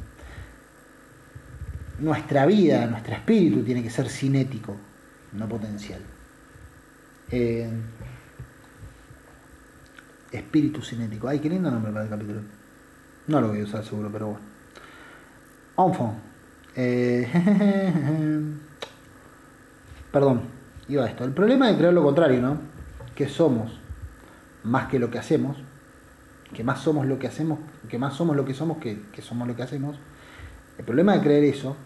[1.98, 4.76] Nuestra vida, nuestro espíritu tiene que ser cinético,
[5.32, 6.00] no potencial.
[7.30, 7.68] Eh,
[10.32, 11.28] Espíritu cinético.
[11.28, 12.40] Ay, qué lindo nombre para el capítulo.
[13.26, 14.44] No lo voy a usar seguro, pero bueno.
[15.78, 16.18] Enfant.
[16.76, 17.28] Eh,
[20.12, 20.42] perdón,
[20.88, 21.24] iba a esto.
[21.24, 22.58] El problema de creer lo contrario, ¿no?
[23.14, 23.78] Que somos
[24.62, 25.56] más que lo que hacemos,
[26.52, 27.58] que más somos lo que hacemos,
[27.88, 29.96] que más somos lo que somos que, que somos lo que hacemos.
[30.78, 31.76] El problema de creer eso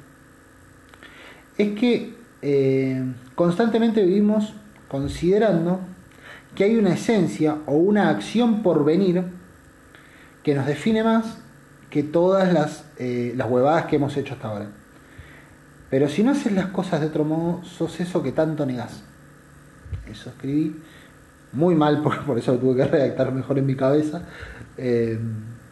[1.56, 4.54] es que eh, constantemente vivimos
[4.88, 5.80] considerando
[6.54, 9.24] que hay una esencia o una acción por venir
[10.42, 11.38] que nos define más
[11.90, 14.66] que todas las, eh, las huevadas que hemos hecho hasta ahora.
[15.90, 19.02] Pero si no haces las cosas de otro modo, sos eso que tanto negás.
[20.10, 20.76] Eso escribí
[21.52, 24.22] muy mal, por, por eso lo tuve que redactar mejor en mi cabeza.
[24.78, 25.18] Eh,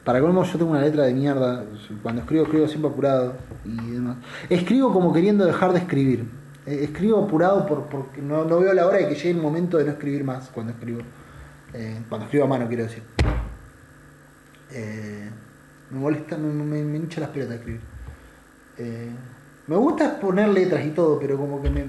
[0.04, 1.64] para colmo yo tengo una letra de mierda,
[2.02, 4.16] cuando escribo escribo siempre apurado y demás.
[4.48, 6.24] Escribo como queriendo dejar de escribir.
[6.68, 9.84] Eh, escribo apurado por, porque no, veo la hora de que llegue el momento de
[9.84, 11.00] no escribir más cuando escribo.
[11.72, 13.02] Eh, cuando escribo a mano, quiero decir.
[14.70, 15.30] Eh,
[15.90, 17.80] me molesta, me, me, hincha las pelotas escribir.
[19.66, 21.86] me gusta poner letras y todo, pero como que me.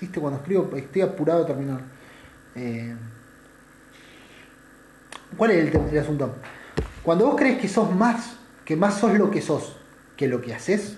[0.00, 1.80] Viste, cuando escribo estoy apurado a terminar.
[5.36, 6.36] ¿Cuál es el, el asunto?
[7.02, 9.76] Cuando vos crees que sos más, que más sos lo que sos
[10.16, 10.96] que lo que haces,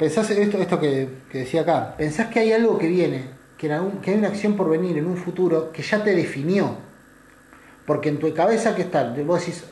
[0.00, 3.28] pensás esto, esto que, decía acá, pensás que hay algo que viene,
[3.58, 6.74] que, hay una acción por venir en un futuro que ya te definió.
[7.86, 9.62] Porque en tu cabeza que está, vos decís,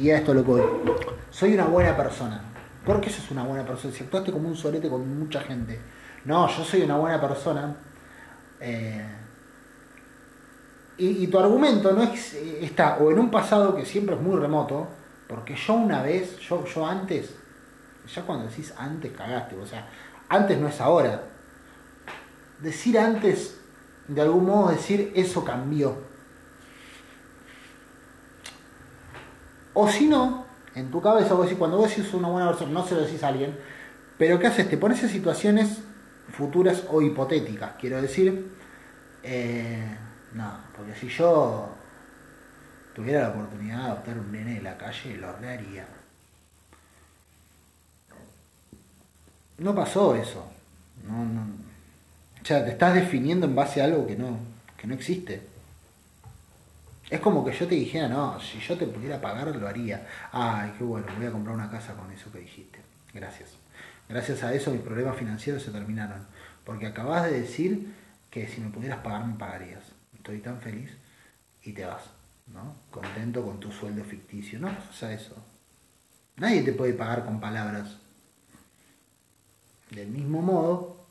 [0.00, 0.62] y, a esto lo que
[1.30, 2.40] soy una buena persona.
[2.86, 3.92] ¿Por qué sos una buena persona?
[3.92, 5.80] Si actuaste como un solete con mucha gente.
[6.24, 7.74] No, yo soy una buena persona.
[8.60, 9.04] Eh,
[10.98, 14.86] y, tu argumento no es, está o en un pasado que siempre es muy remoto,
[15.26, 17.34] porque yo una vez, yo antes
[18.06, 19.86] ya cuando decís antes cagaste, o sea,
[20.28, 21.22] antes no es ahora.
[22.60, 23.58] Decir antes,
[24.08, 25.96] de algún modo decir eso cambió.
[29.72, 32.86] O si no, en tu cabeza, vos decís, cuando vos decís una buena persona, no
[32.86, 33.58] se lo decís a alguien,
[34.18, 34.68] pero ¿qué haces?
[34.68, 35.80] Te pones en situaciones
[36.32, 38.52] futuras o hipotéticas, quiero decir.
[39.22, 39.96] Eh,
[40.34, 41.68] no, porque si yo
[42.94, 45.86] tuviera la oportunidad de adoptar un nene de la calle, lo haría.
[49.58, 50.44] No pasó eso.
[51.06, 51.42] No, no.
[52.42, 54.38] O sea, te estás definiendo en base a algo que no,
[54.76, 55.42] que no existe.
[57.10, 60.06] Es como que yo te dijera, no, si yo te pudiera pagar, lo haría.
[60.32, 62.80] Ay, qué bueno, voy a comprar una casa con eso que dijiste.
[63.12, 63.50] Gracias.
[64.08, 66.26] Gracias a eso mis problemas financieros se terminaron.
[66.64, 67.94] Porque acabas de decir
[68.30, 69.84] que si me pudieras pagar, me pagarías.
[70.14, 70.90] Estoy tan feliz
[71.62, 72.02] y te vas,
[72.52, 72.74] ¿no?
[72.90, 74.58] Contento con tu sueldo ficticio.
[74.58, 75.34] No pasa eso.
[76.36, 77.96] Nadie te puede pagar con palabras.
[79.94, 81.06] Del mismo modo,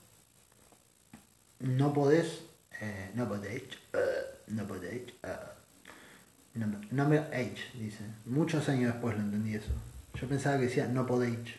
[1.59, 2.41] no podés,
[2.81, 3.63] eh, no podéis,
[3.93, 6.59] eh, no podéis, eh,
[6.91, 8.03] number, H, dice.
[8.25, 9.71] Muchos años después lo entendí eso.
[10.19, 11.55] Yo pensaba que decía no podéis.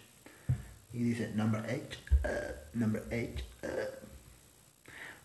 [0.93, 1.99] Y dice number H,
[2.75, 3.45] number H.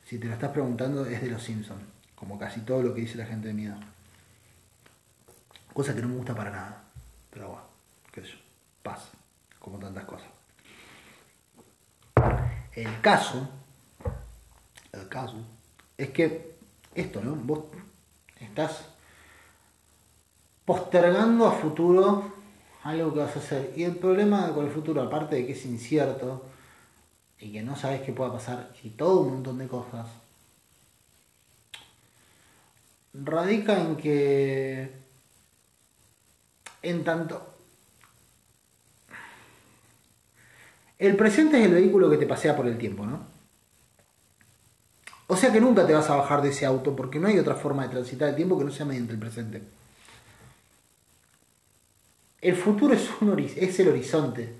[0.08, 1.84] Si te lo estás preguntando, es de los Simpsons.
[2.16, 3.76] Como casi todo lo que dice la gente de miedo.
[5.74, 6.84] Cosa que no me gusta para nada.
[7.30, 7.64] Pero bueno,
[8.12, 8.38] qué sé yo.
[8.82, 9.10] Pasa.
[9.60, 10.39] Como tantas cosas.
[12.76, 13.48] El caso,
[14.92, 15.36] el caso,
[15.98, 16.56] es que
[16.96, 17.36] esto, ¿no?
[17.36, 17.66] Vos
[18.40, 18.86] estás
[20.66, 22.32] postergando a futuro
[22.84, 23.74] algo que vas a hacer.
[23.76, 26.46] Y el problema con el futuro, aparte de que es incierto
[27.40, 30.08] y que no sabes qué pueda pasar y todo un montón de cosas,
[33.14, 34.94] radica en que
[36.82, 37.49] en tanto
[41.00, 43.22] el presente es el vehículo que te pasea por el tiempo, ¿no?
[45.28, 47.56] O sea que nunca te vas a bajar de ese auto porque no hay otra
[47.56, 49.62] forma de transitar el tiempo que no sea mediante el presente.
[52.41, 53.10] El futuro es,
[53.58, 54.56] es el horizonte.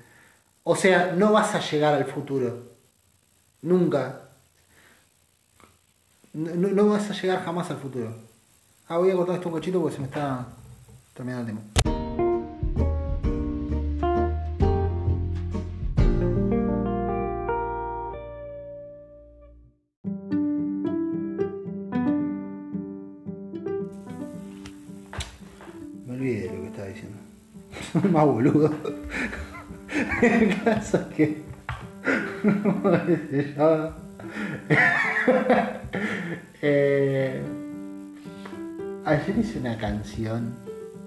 [0.64, 2.70] O sea, no vas a llegar al futuro.
[3.62, 4.30] Nunca.
[6.34, 8.16] No, vas a llegar jamás al futuro.
[8.88, 10.48] Ah, voy a cortar esto un cochito porque se me está
[11.14, 11.99] terminando el tiempo.
[28.12, 28.74] Más boludo.
[30.22, 31.42] El caso es que.
[36.62, 37.42] eh,
[39.06, 40.54] ayer hice una canción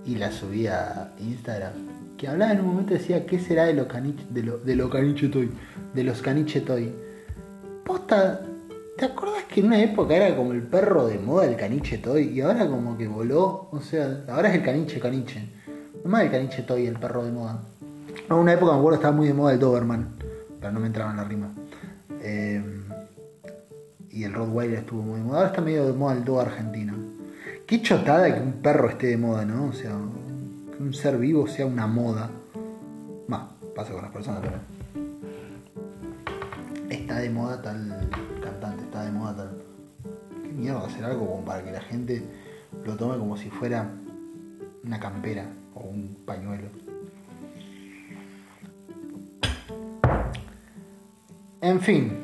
[0.05, 1.73] y la subí a Instagram
[2.17, 4.91] que hablaba en un momento decía qué será de los caniche de, lo, de los
[4.91, 5.51] caniche toy
[5.95, 6.93] de los caniche toy
[7.85, 8.41] posta
[8.97, 12.29] ¿te acuerdas que en una época era como el perro de moda el caniche toy
[12.29, 15.49] y ahora como que voló o sea ahora es el caniche caniche
[16.05, 17.61] no más el caniche toy el perro de moda
[18.29, 20.15] en una época me acuerdo estaba muy de moda el Doberman
[20.61, 21.51] pero no me entraba en la rima
[22.21, 22.63] eh,
[24.11, 27.13] y el Rottweiler estuvo muy de moda ahora está medio de moda el Dogo argentino
[27.73, 29.69] Qué chotada que un perro esté de moda, ¿no?
[29.69, 29.93] O sea,
[30.77, 32.29] que un ser vivo sea una moda.
[33.33, 34.57] Va, pasa con las personas, pero.
[36.91, 38.11] Está de moda tal
[38.43, 39.63] cantante, está de moda tal.
[40.43, 42.23] ¿Qué mierda hacer algo como para que la gente
[42.85, 43.91] lo tome como si fuera
[44.85, 46.69] una campera o un pañuelo?
[51.61, 52.19] En fin.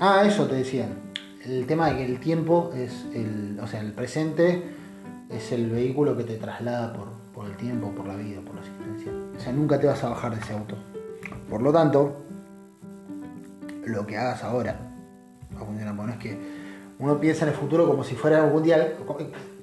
[0.00, 1.08] Ah, eso te decían
[1.44, 4.62] el tema de que el tiempo es el, o sea, el presente
[5.30, 8.60] es el vehículo que te traslada por, por el tiempo, por la vida, por la
[8.60, 9.12] existencia.
[9.36, 10.76] O sea, nunca te vas a bajar de ese auto.
[11.48, 12.16] Por lo tanto,
[13.86, 14.78] lo que hagas ahora
[15.56, 15.96] va a funcionar.
[15.96, 16.38] Bueno, es que
[16.98, 18.96] uno piensa en el futuro como si fuera algún día.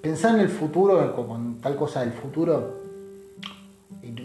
[0.01, 2.84] Pensar en el futuro, con tal cosa del futuro,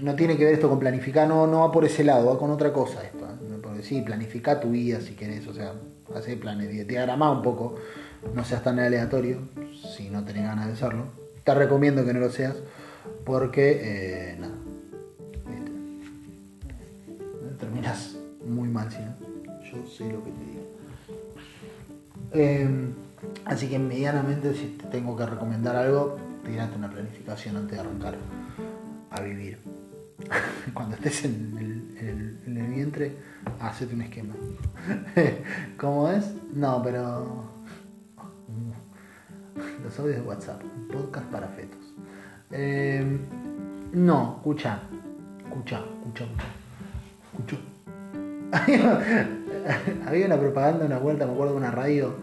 [0.03, 2.51] no tiene que ver esto con planificar, no, no va por ese lado, va con
[2.51, 3.25] otra cosa esto.
[3.25, 3.59] ¿eh?
[3.63, 5.75] Porque sí, planifica tu vida si querés, o sea,
[6.15, 7.77] hacer planes, diagrama un poco,
[8.35, 9.39] no seas tan aleatorio,
[9.97, 11.05] si no tenés ganas de serlo.
[11.45, 12.57] Te recomiendo que no lo seas,
[13.25, 14.55] porque, eh, nada,
[17.59, 19.15] terminas muy mal si no.
[19.63, 20.61] Yo sé lo que te digo.
[22.33, 22.95] Em,
[23.45, 28.17] así que medianamente si te tengo que recomendar algo, tirate una planificación antes de arrancar
[29.11, 29.59] a vivir.
[30.75, 33.13] Cuando estés en el, en el vientre,
[33.61, 34.35] hacete un esquema.
[35.77, 36.33] ¿Cómo es?
[36.55, 37.45] No, pero.
[39.85, 41.79] Los audios de WhatsApp, un podcast para fetos.
[42.53, 43.05] Eh,
[43.93, 44.81] no, escucha,
[45.45, 46.25] escucha, escucha,
[47.33, 47.57] escucha.
[50.07, 52.15] Había una propaganda, una vuelta, me acuerdo de una radio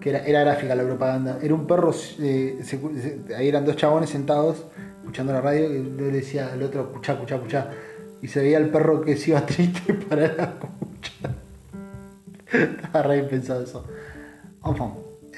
[0.00, 1.38] que era, era gráfica la propaganda.
[1.42, 2.62] Era un perro, eh,
[3.36, 4.64] ahí eran dos chabones sentados
[5.06, 7.70] escuchando la radio, y le decía al otro, escuchá, escuchá, escuchá.
[8.20, 11.34] Y se veía el perro que se iba triste para la escuchar.
[12.52, 13.86] Estaba re pensado eso.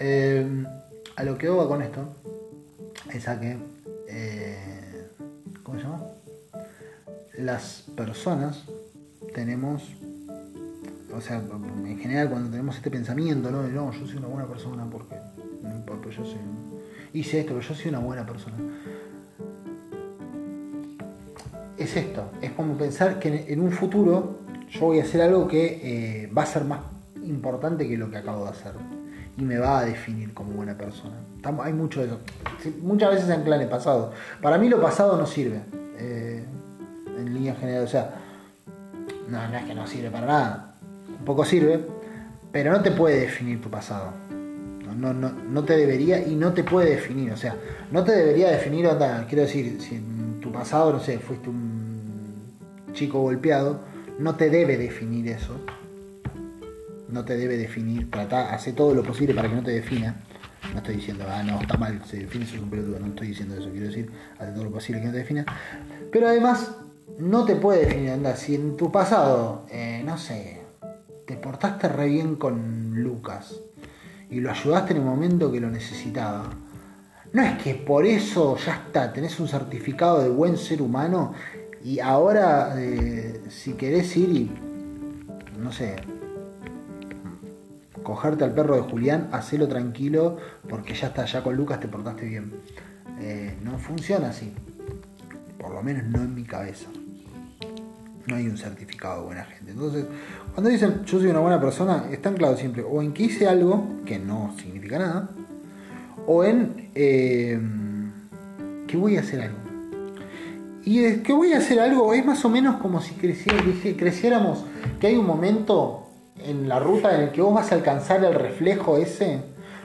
[0.00, 0.64] Eh,
[1.16, 2.08] a lo que va con esto
[3.12, 3.58] es a que.
[4.08, 5.08] eh,
[5.62, 6.02] ¿Cómo se llama?
[7.36, 8.64] Las personas
[9.34, 9.82] tenemos.
[11.14, 11.42] O sea,
[11.84, 13.62] en general, cuando tenemos este pensamiento, ¿no?
[13.62, 15.16] De, no, yo soy una buena persona porque.
[15.62, 16.40] No importa, yo soy.
[17.12, 18.56] Hice esto, pero yo soy una buena persona.
[21.78, 24.38] Es esto, es como pensar que en- un futuro
[24.70, 25.80] yo voy a hacer algo que
[26.24, 26.80] eh, va a ser más
[27.24, 28.72] importante que lo que acabo de hacer
[29.36, 31.14] y me va a definir como buena persona.
[31.62, 32.18] Hay mucho de eso.
[32.82, 34.12] Muchas veces se ancla en el pasado.
[34.42, 35.60] Para mí lo pasado no sirve.
[36.00, 36.44] eh,
[37.18, 38.14] en línea general, o sea,
[39.28, 40.74] no, no es que no sirve para nada.
[41.18, 41.80] Un poco sirve,
[42.52, 44.12] pero no te puede definir tu pasado.
[44.96, 47.32] No, no, no, te debería y no te puede definir.
[47.32, 47.56] O sea,
[47.92, 48.88] no te debería definir,
[49.28, 49.96] quiero decir, si
[50.48, 52.58] tu pasado, no sé, fuiste un
[52.94, 53.80] chico golpeado,
[54.18, 55.54] no te debe definir eso.
[57.08, 60.16] No te debe definir, trata, hace todo lo posible para que no te defina.
[60.72, 62.98] No estoy diciendo, ah, no, está mal, se define, sos un pelotudo.
[62.98, 65.46] No estoy diciendo eso, quiero decir, hace todo lo posible que no te defina.
[66.12, 66.72] Pero además,
[67.18, 70.60] no te puede definir, anda, si en tu pasado, eh, no sé,
[71.26, 73.54] te portaste re bien con Lucas
[74.30, 76.50] y lo ayudaste en el momento que lo necesitaba.
[77.32, 81.34] No es que por eso ya está, tenés un certificado de buen ser humano
[81.84, 84.50] y ahora eh, si querés ir y,
[85.58, 85.96] no sé,
[88.02, 92.24] cogerte al perro de Julián, hacelo tranquilo porque ya está, ya con Lucas te portaste
[92.24, 92.50] bien.
[93.20, 94.54] Eh, no funciona así,
[95.58, 96.88] por lo menos no en mi cabeza.
[98.26, 99.72] No hay un certificado de buena gente.
[99.72, 100.06] Entonces,
[100.54, 104.00] cuando dicen yo soy una buena persona, están claro siempre o en que hice algo
[104.06, 105.30] que no significa nada,
[106.28, 107.58] o en eh,
[108.86, 109.56] que voy a hacer algo.
[110.84, 114.64] Y es que voy a hacer algo es más o menos como si creciéramos,
[115.00, 116.06] que hay un momento
[116.44, 119.40] en la ruta en el que vos vas a alcanzar el reflejo ese.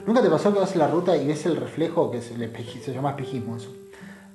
[0.05, 2.51] ¿Nunca te pasó que vas en la ruta y ves el reflejo, que es el
[2.83, 3.73] se llama espejismo eso?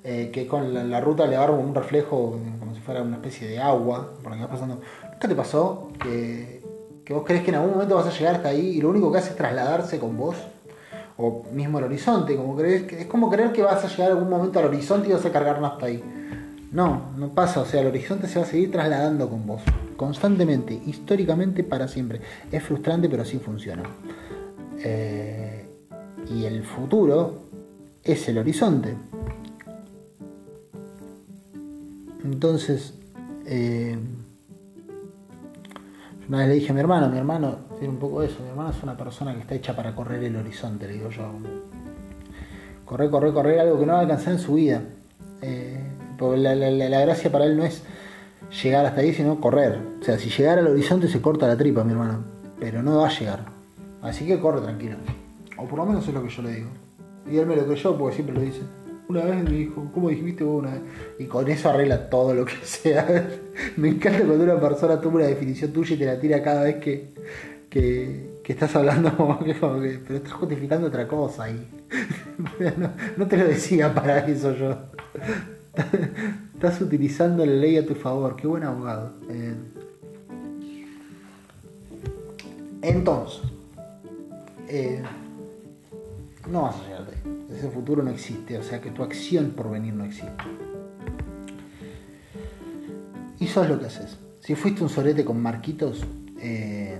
[0.03, 3.59] Eh, que con la, ruta le agarra un reflejo como si fuera una especie de
[3.59, 4.81] agua por lo que pasando.
[5.11, 6.63] ¿Nunca te pasó que,
[7.05, 9.11] que vos crees que en algún momento vas a llegar hasta ahí y lo único
[9.11, 10.35] que hace es trasladarse con vos?
[11.21, 14.57] O mismo el horizonte, como crees es como creer que vas a llegar algún momento
[14.59, 16.01] al horizonte y vas a cargarnos hasta ahí.
[16.71, 19.61] No, no pasa, o sea, el horizonte se va a seguir trasladando con vos,
[19.97, 22.21] constantemente, históricamente, para siempre.
[22.49, 23.83] Es frustrante, pero así funciona.
[24.81, 25.65] Eh,
[26.29, 27.33] y el futuro
[28.01, 28.95] es el horizonte.
[32.23, 32.93] Entonces,
[33.45, 33.97] eh,
[36.29, 38.49] una vez le dije a mi hermano, mi hermano tiene un poco de eso, mi
[38.49, 41.31] hermano es una persona que está hecha para correr el horizonte, le digo yo.
[42.83, 44.81] Correr, correr, correr, algo que no va a alcanzar en su vida.
[45.41, 45.81] Eh,
[46.19, 47.83] la, gracia para él no es
[48.61, 49.79] llegar hasta ahí, sino correr.
[50.01, 52.23] O sea, si llegara al horizonte se corta la tripa, mi hermano.
[52.59, 53.45] Pero no va a llegar.
[54.01, 54.97] Así que corre tranquilo.
[55.57, 56.69] O por lo menos es lo que yo le digo.
[57.31, 58.61] Y él me lo creyó porque siempre lo dice.
[59.07, 60.81] Una vez me dijo, ¿cómo dijiste vos una vez?
[61.17, 63.29] Y con eso arregla todo lo que sea.
[63.77, 66.75] me encanta cuando una persona toma una definición tuya y te la tira cada vez
[66.77, 67.13] que,
[67.69, 71.67] que, que estás hablando, que, pero estás justificando otra cosa y
[73.17, 74.77] no, te lo decía para eso yo.
[76.53, 79.13] Estás utilizando la ley a tu favor, qué buen abogado.
[79.29, 79.53] Eh,
[82.81, 83.41] entonces,
[84.67, 85.01] eh,
[86.49, 87.57] no vas a llegar ahí.
[87.57, 90.43] Ese futuro no existe, o sea que tu acción por venir no existe.
[93.39, 94.17] Y eso es lo que haces.
[94.41, 96.05] Si fuiste un sorete con marquitos,
[96.41, 96.99] eh,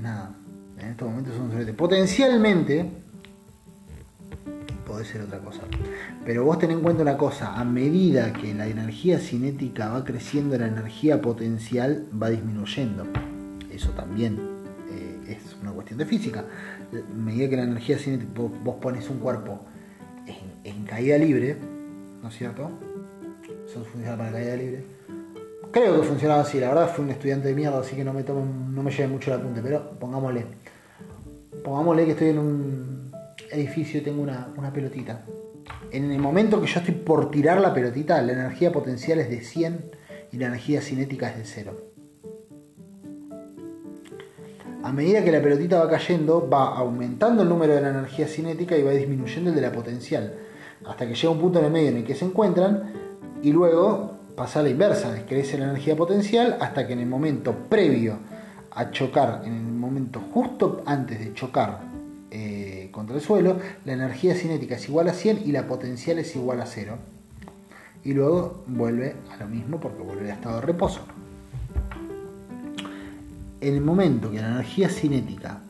[0.00, 0.34] nada,
[0.78, 1.72] en estos momentos es un sorete.
[1.72, 2.90] Potencialmente
[4.86, 5.62] puede ser otra cosa.
[6.24, 10.56] Pero vos ten en cuenta una cosa, a medida que la energía cinética va creciendo,
[10.56, 13.04] la energía potencial va disminuyendo.
[13.70, 14.38] Eso también
[14.90, 16.44] eh, es una cuestión de física.
[16.92, 19.60] A medida que la energía cinética, vos, pones un cuerpo
[20.64, 21.56] en, caída libre,
[22.22, 22.70] ¿no es cierto?
[23.68, 24.95] Eso funciona para caída libre.
[25.72, 28.22] Creo que funcionaba así, la verdad fui un estudiante de mierda, así que no me
[28.22, 30.46] tomen, no me lleve mucho el apunte, pero pongámosle.
[31.62, 33.12] Pongámosle que estoy en un
[33.50, 35.24] edificio y tengo una, una pelotita.
[35.90, 39.40] En el momento que yo estoy por tirar la pelotita, la energía potencial es de
[39.42, 39.90] 100
[40.32, 41.76] y la energía cinética es de 0.
[44.86, 48.76] A medida que la pelotita va cayendo, va aumentando el número de la energía cinética
[48.78, 50.34] y va disminuyendo el de la potencial.
[50.86, 52.92] Hasta que llega un punto en el medio en el que se encuentran
[53.42, 57.54] y luego pasa a la inversa, crece la energía potencial hasta que en el momento
[57.68, 58.18] previo
[58.70, 61.80] a chocar, en el momento justo antes de chocar
[62.30, 66.36] eh, contra el suelo, la energía cinética es igual a 100 y la potencial es
[66.36, 66.98] igual a 0.
[68.04, 71.00] Y luego vuelve a lo mismo porque vuelve al estado de reposo.
[73.60, 75.60] En el momento que la energía cinética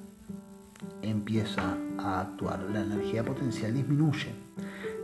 [1.03, 4.47] empieza a actuar, la energía potencial disminuye.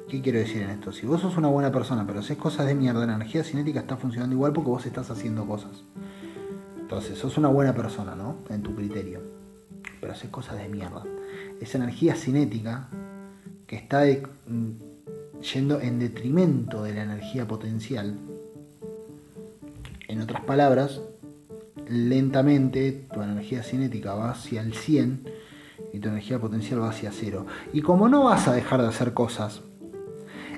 [0.09, 0.93] ¿Qué quiero decir en esto?
[0.93, 3.97] Si vos sos una buena persona pero haces cosas de mierda, la energía cinética está
[3.97, 5.85] funcionando igual porque vos estás haciendo cosas.
[6.79, 8.37] Entonces, sos una buena persona, ¿no?
[8.51, 9.21] En tu criterio.
[10.01, 11.03] Pero haces cosas de mierda.
[11.61, 12.89] Esa energía cinética
[13.67, 18.19] que está mm, yendo en detrimento de la energía potencial.
[20.09, 21.01] En otras palabras,
[21.89, 25.27] lentamente tu energía cinética va hacia el 100
[25.95, 27.47] y tu energía potencial va hacia 0.
[27.73, 29.63] Y como no vas a dejar de hacer cosas,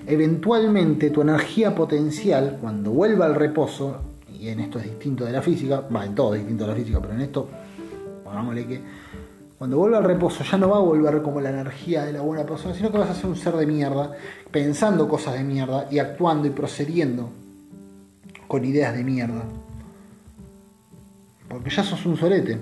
[0.07, 4.01] eventualmente tu energía potencial, cuando vuelva al reposo,
[4.39, 6.77] y en esto es distinto de la física, va, en todo es distinto de la
[6.77, 7.49] física, pero en esto,
[8.25, 8.81] pongámosle que
[9.59, 12.45] cuando vuelva al reposo ya no va a volver como la energía de la buena
[12.45, 14.13] persona, sino que vas a ser un ser de mierda,
[14.51, 17.31] pensando cosas de mierda y actuando y procediendo
[18.47, 19.45] con ideas de mierda.
[21.49, 22.59] Porque ya sos un solete.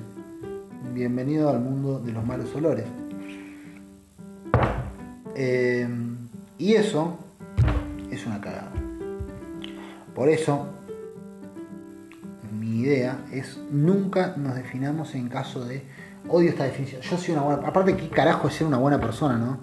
[0.95, 2.85] Bienvenido al mundo de los malos olores.
[5.35, 5.89] Eh,
[6.59, 7.17] y eso
[8.23, 8.71] es una cagada.
[10.15, 10.67] Por eso,
[12.53, 15.85] mi idea es nunca nos definamos en caso de
[16.29, 17.03] odio esta definición.
[17.03, 17.69] Yo soy una buena.
[17.69, 19.59] Aparte, ¿qué carajo es ser una buena persona, no?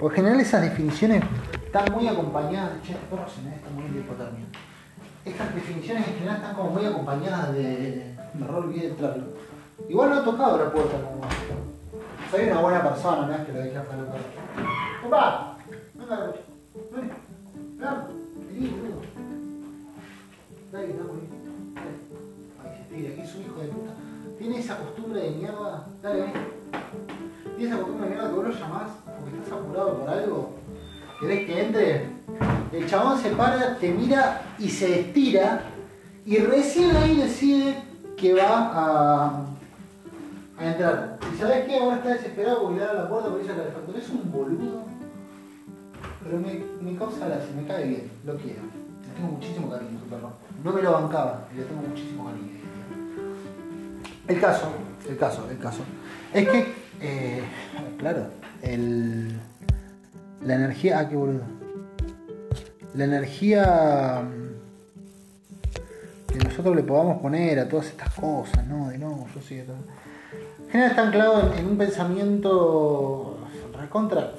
[0.00, 1.22] En general esas definiciones
[1.64, 2.82] están muy acompañadas.
[2.82, 4.46] Che, porra, se me está muy hipotermia.
[5.24, 8.16] Estas definiciones en general están como muy acompañadas de.
[8.34, 8.94] Me olvidé.
[9.88, 11.20] Igual no he tocado la puerta como.
[12.30, 15.56] Soy una buena persona, no es que lo dejé afuera la puerta.
[15.94, 16.49] Venga, ven.
[25.18, 25.86] De mierda.
[26.02, 26.32] Dale, ven.
[27.56, 30.50] Tiene esa costumbre de mierda que vos lo llamás porque estás apurado por algo.
[31.20, 32.08] ¿Querés que entre?
[32.72, 35.62] El chabón se para, te mira y se estira.
[36.24, 37.82] Y recién ahí decide
[38.16, 39.46] que va a,
[40.60, 41.18] entrar.
[41.32, 41.78] Y sabes qué?
[41.78, 43.96] Ahora está desesperado porque le da la puerta porque dice calefactor.
[43.96, 44.82] Es un boludo.
[46.22, 48.60] Pero me, me causa gracia, me cae bien, lo quiero.
[48.62, 50.32] Le tengo muchísimo cariño a su perro.
[50.62, 52.60] No me lo bancaba y le tengo muchísimo cariño.
[54.28, 54.70] El caso,
[55.08, 55.80] el caso, el caso.
[56.32, 57.42] Es que, eh,
[57.98, 58.26] claro,
[58.62, 59.32] el,
[60.44, 60.98] la energía.
[60.98, 61.44] Ah, qué boludo.
[62.94, 64.22] La energía
[66.26, 68.88] que nosotros le podamos poner a todas estas cosas, ¿no?
[68.88, 69.62] De no, yo sí,
[70.70, 73.38] general está anclado en un pensamiento
[73.78, 74.32] recontra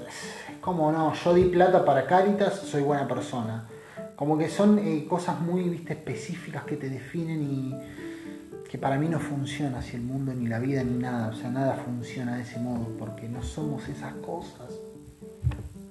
[0.62, 3.68] como no, yo di plata para Caritas, soy buena persona.
[4.16, 7.76] Como que son eh, cosas muy ¿viste, específicas que te definen y
[8.72, 11.28] que para mí no funciona así el mundo, ni la vida, ni nada.
[11.28, 14.80] O sea, nada funciona de ese modo, porque no somos esas cosas.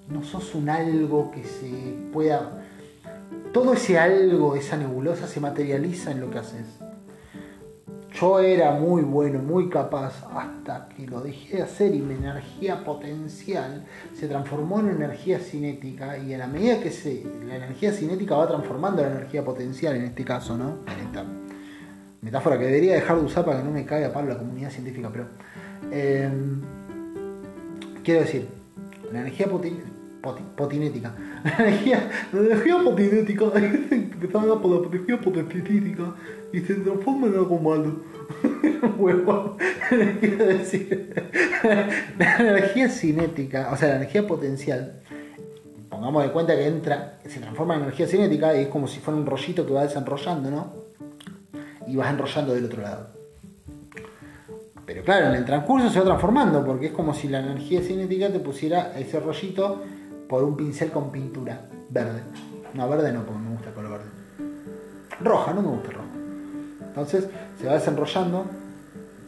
[0.08, 2.64] No sos un algo que se pueda...
[3.52, 6.66] Todo ese algo, esa nebulosa se materializa en lo que haces.
[8.14, 12.82] Yo era muy bueno, muy capaz, hasta que lo dejé de hacer y mi energía
[12.82, 18.36] potencial se transformó en energía cinética y a la medida que se, la energía cinética
[18.36, 20.78] va transformando la energía potencial en este caso, ¿no?
[22.22, 25.08] Metáfora que debería dejar de usar para que no me caiga para la comunidad científica,
[25.12, 25.26] pero
[25.90, 26.28] eh,
[28.04, 28.46] quiero decir,
[29.12, 36.14] la energía potinética, la energía, la energía potinética, por la energía potencialítica
[36.52, 38.10] y se transforma en algo malo.
[38.98, 39.56] Huevón,
[40.20, 41.12] quiero decir,
[42.18, 45.00] la energía cinética, o sea, la energía potencial,
[45.88, 49.18] pongamos de cuenta que entra, se transforma en energía cinética y es como si fuera
[49.18, 50.89] un rollito que va desenrollando, ¿no?
[51.90, 53.08] Y vas enrollando del otro lado.
[54.86, 58.30] Pero claro, en el transcurso se va transformando, porque es como si la energía cinética
[58.30, 59.82] te pusiera ese rollito
[60.28, 62.22] por un pincel con pintura verde.
[62.74, 64.06] No, verde no, porque me gusta el color verde.
[65.20, 66.08] Roja, no me gusta el rojo.
[66.86, 67.28] Entonces
[67.60, 68.44] se va desenrollando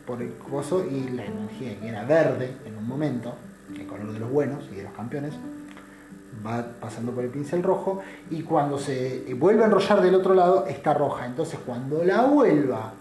[0.06, 3.34] por el coso y la energía que era verde en un momento,
[3.74, 5.34] el color de los buenos y de los campeones,
[6.44, 8.00] va pasando por el pincel rojo
[8.30, 11.26] y cuando se vuelve a enrollar del otro lado está roja.
[11.26, 12.92] Entonces cuando la vuelva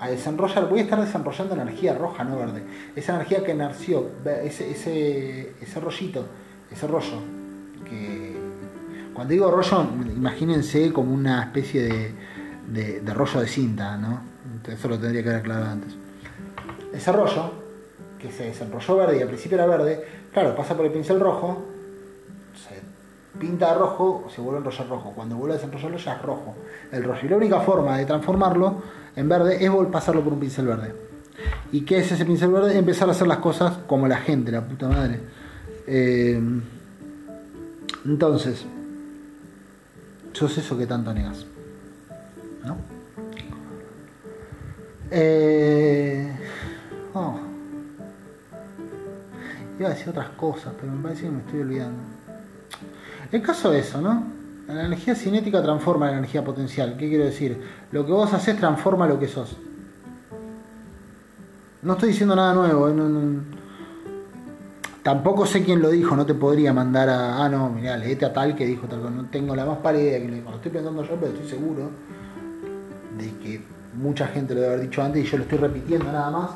[0.00, 2.62] a desenrollar, voy a estar desenrollando energía roja, no verde.
[2.96, 4.08] Esa energía que nació,
[4.42, 6.24] ese, ese, ese rollito,
[6.70, 7.18] ese rollo,
[7.84, 8.38] que
[9.12, 12.14] cuando digo rollo, imagínense como una especie de
[12.70, 14.20] de, rollo de cinta, ¿no?
[14.66, 15.94] Eso lo tendría que haber aclarado antes.
[16.92, 17.52] Ese rollo,
[18.18, 21.64] que se desenrolló verde y al principio era verde, claro, pasa por el pincel rojo,
[23.40, 25.12] pinta rojo, se vuelve a enrollar rojo.
[25.16, 26.54] Cuando vuelve a desenrollarlo ya es rojo
[26.92, 27.20] el rollo.
[27.24, 28.82] Y la única forma de transformarlo
[29.16, 30.94] en verde es pasarlo por un pincel verde.
[31.72, 32.76] ¿Y qué es ese pincel verde?
[32.78, 35.20] Empezar a hacer las cosas como la gente, la puta madre
[35.86, 36.40] Eh,
[38.04, 38.64] entonces,
[40.32, 41.44] sos eso que tanto negas.
[42.64, 42.76] ¿No?
[45.10, 46.32] Eh,
[47.14, 47.40] oh.
[49.78, 52.19] Iba a decir otras cosas, pero me parece que me estoy olvidando.
[53.32, 54.24] El caso es eso, ¿no?
[54.66, 56.96] La energía cinética transforma la energía potencial.
[56.96, 57.60] ¿Qué quiero decir?
[57.92, 59.56] Lo que vos haces transforma lo que sos.
[61.82, 62.88] No estoy diciendo nada nuevo.
[62.88, 62.94] ¿eh?
[65.02, 66.14] Tampoco sé quién lo dijo.
[66.14, 67.44] No te podría mandar a.
[67.44, 69.10] Ah, no, mirá, leete a tal que dijo tal cosa.
[69.10, 70.50] No tengo la más pálida idea que lo dijo.
[70.50, 71.90] Lo estoy pensando yo, pero estoy seguro
[73.18, 76.30] de que mucha gente lo debe haber dicho antes y yo lo estoy repitiendo nada
[76.30, 76.50] más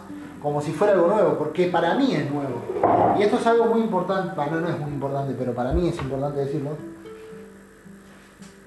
[0.44, 3.16] como si fuera algo nuevo, porque para mí es nuevo.
[3.18, 5.96] Y esto es algo muy importante, no, no es muy importante, pero para mí es
[5.96, 6.76] importante decirlo,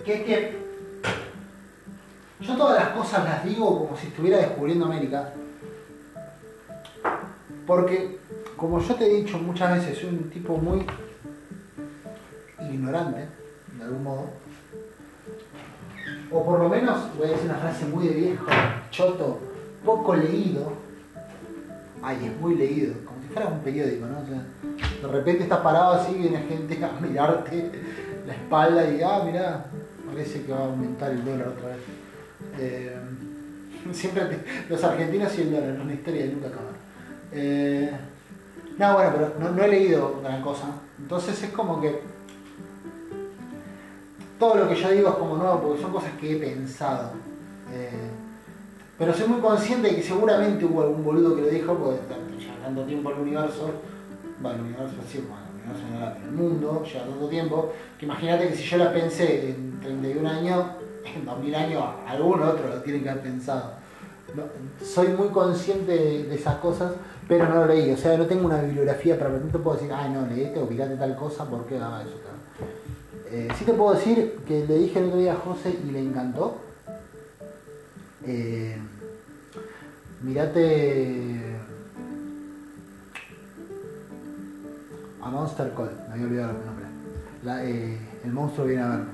[0.03, 0.57] que es que
[2.39, 5.31] yo todas las cosas las digo como si estuviera descubriendo América,
[7.67, 8.17] porque
[8.55, 10.83] como yo te he dicho muchas veces, soy un tipo muy
[12.71, 13.27] ignorante,
[13.77, 14.23] de algún modo,
[16.31, 18.45] o por lo menos, voy a decir una frase muy de viejo,
[18.89, 19.37] choto,
[19.85, 20.86] poco leído,
[22.01, 24.21] ay, es muy leído, como si fuera un periódico, ¿no?
[24.21, 27.71] De repente estás parado así y viene gente a mirarte
[28.25, 29.65] la espalda y, ah, mira,
[30.07, 31.77] parece que va a aumentar el dólar otra vez.
[32.59, 32.97] Eh,
[33.91, 36.73] siempre los argentinos y el dólar, una historia de nunca acabar.
[37.31, 37.91] Eh,
[38.77, 40.67] no, bueno, pero no, he leído gran cosa.
[40.99, 42.01] Entonces es como que
[44.39, 47.11] todo lo que yo digo es como nuevo porque son cosas que he pensado.
[47.73, 48.11] Eh,
[48.97, 51.99] pero soy muy consciente de que seguramente hubo algún boludo que lo dijo, porque
[52.39, 53.69] lleva tanto tiempo el universo,
[54.41, 58.05] bueno, el universo sí, bueno, el universo no era, el mundo lleva tanto tiempo, que
[58.05, 60.65] imagínate que si yo la pensé en 31 años,
[61.15, 63.73] en 2000 años algún otro lo tiene que haber pensado.
[64.83, 66.93] soy muy consciente de, esas cosas,
[67.27, 67.91] pero no lo leí.
[67.91, 70.65] O sea, no tengo una bibliografía para no te puedo decir, ay no, leíste o
[70.65, 72.15] mirate tal cosa porque daba eso.
[73.29, 75.99] Eh, sí te puedo decir que le dije el otro día a José y le
[75.99, 76.66] encantó
[78.27, 78.77] eh,
[80.21, 81.57] mirate
[85.21, 86.85] a Monster Call, me había olvidado el nombre.
[87.69, 89.05] Eh, el monstruo viene a verme.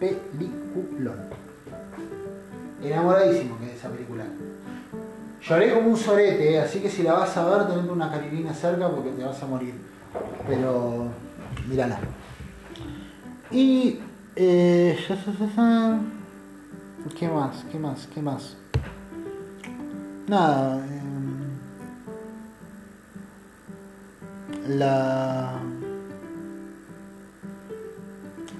[0.00, 1.16] Peliculón.
[2.82, 4.24] Enamoradísimo que es esa película.
[5.40, 8.52] Lloré como un sorete, eh, así que si la vas a ver, tenete una carilina
[8.52, 9.74] cerca porque te vas a morir.
[10.46, 11.08] Pero,
[11.68, 11.98] mírala.
[13.50, 14.00] Y.
[14.34, 14.98] Eh,
[17.10, 17.64] ¿Qué más?
[17.70, 18.08] ¿Qué más?
[18.14, 18.56] ¿Qué más?
[20.28, 20.76] Nada.
[20.86, 21.58] Em,
[24.78, 25.58] la.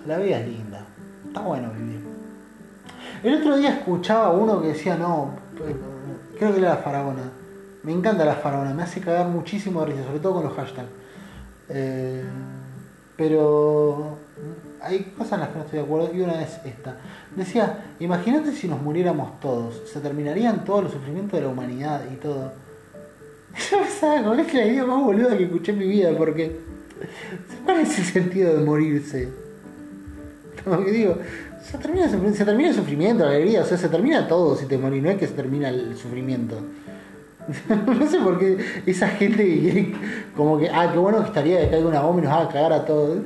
[0.07, 0.85] La vida es linda.
[1.27, 2.03] Está bueno vivir.
[3.23, 5.37] El otro día escuchaba uno que decía, no,
[6.37, 7.23] creo que era la faraona.
[7.85, 10.89] Me encanta la faraona, me hace cagar muchísimo de risa, sobre todo con los hashtags.
[11.69, 12.25] Eh,
[13.17, 14.19] pero
[14.83, 16.97] hay cosas en las que no estoy de acuerdo y una es esta.
[17.37, 22.17] Decía, imagínate si nos muriéramos todos, se terminarían todos los sufrimientos de la humanidad y
[22.17, 22.53] todo.
[23.71, 26.61] Yo pensaba, con es la idea más boluda que escuché en mi vida, porque
[27.65, 29.29] ¿cuál es el sentido de morirse?
[30.65, 31.19] Como que digo,
[31.63, 34.79] se termina, se termina el sufrimiento, la alegría, o sea, se termina todo si te
[34.79, 36.59] morís, no es que se termina el sufrimiento.
[37.87, 38.57] no sé por qué
[38.87, 39.93] esa gente
[40.37, 42.73] como que, ah, qué bueno que estaría que caiga una bomba y nos haga cagar
[42.73, 43.19] a todos.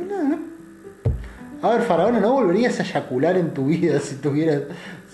[1.62, 4.62] A ver, Faraón, ¿no volverías a eyacular en tu vida si tuvieras,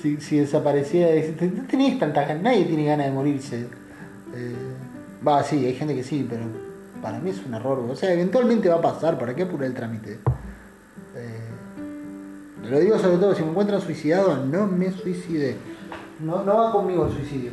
[0.01, 0.40] si, si?
[0.40, 3.60] No tenías tanta ganas, nadie tiene ganas de morirse.
[4.35, 4.56] Eh,
[5.27, 6.43] va, sí, hay gente que sí, pero
[7.01, 7.78] para mí es un error.
[7.89, 10.19] O sea, eventualmente va a pasar, ¿para qué apurar el trámite?
[11.14, 15.56] Eh, lo digo sobre todo, si me encuentran suicidado, no me suicide.
[16.20, 17.52] No, no va conmigo el suicidio.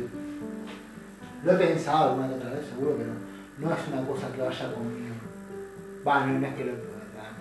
[1.44, 3.10] Lo he pensado alguna otra vez, seguro, pero
[3.58, 5.14] no es una cosa que vaya conmigo.
[6.06, 6.89] Va, no, es que lo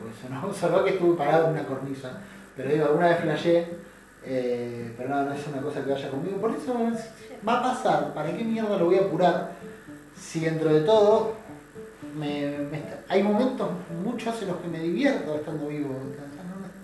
[0.09, 2.11] porque sonó, que estuve parado en una cornisa.
[2.55, 3.67] Pero digo, alguna vez flashé,
[4.25, 6.37] eh, pero no, no es una cosa que vaya conmigo.
[6.37, 6.75] Por eso
[7.47, 8.13] va a pasar.
[8.13, 9.51] ¿Para qué mierda lo voy a apurar?
[10.15, 11.37] Si dentro de todo
[13.07, 13.69] hay momentos,
[14.03, 15.95] muchos en los que me divierto estando vivo.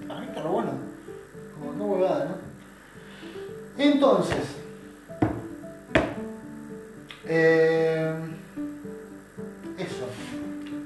[0.07, 0.71] Para mí está lo bueno.
[1.57, 2.35] Como no huevada, ¿no?
[3.77, 4.55] Entonces,
[7.25, 8.13] eh,
[9.77, 10.07] eso,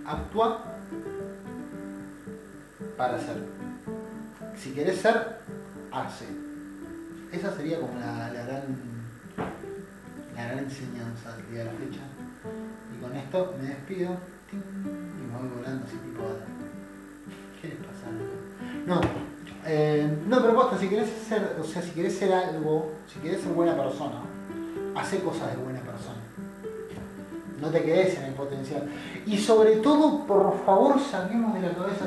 [0.06, 0.79] actúa
[3.00, 3.38] para ser.
[4.58, 5.40] Si querés ser,
[5.90, 6.26] hace.
[7.32, 8.76] Esa sería como la, gran
[10.36, 12.02] la gran enseñanza del día de la fecha.
[12.94, 14.18] Y con esto me despido
[14.52, 16.24] y me voy volando así tipo.
[17.62, 18.08] ¿Qué les pasa?
[18.86, 19.00] No,
[19.66, 23.42] eh, no, pero basta, si querés ser, o sea, si querés ser algo, si querés
[23.42, 24.24] ser buena persona,
[24.96, 26.20] hace cosas de buena persona.
[27.62, 28.90] no te quedes en el potencial.
[29.26, 32.06] Y sobre todo, por favor, saquemos de la cabeza.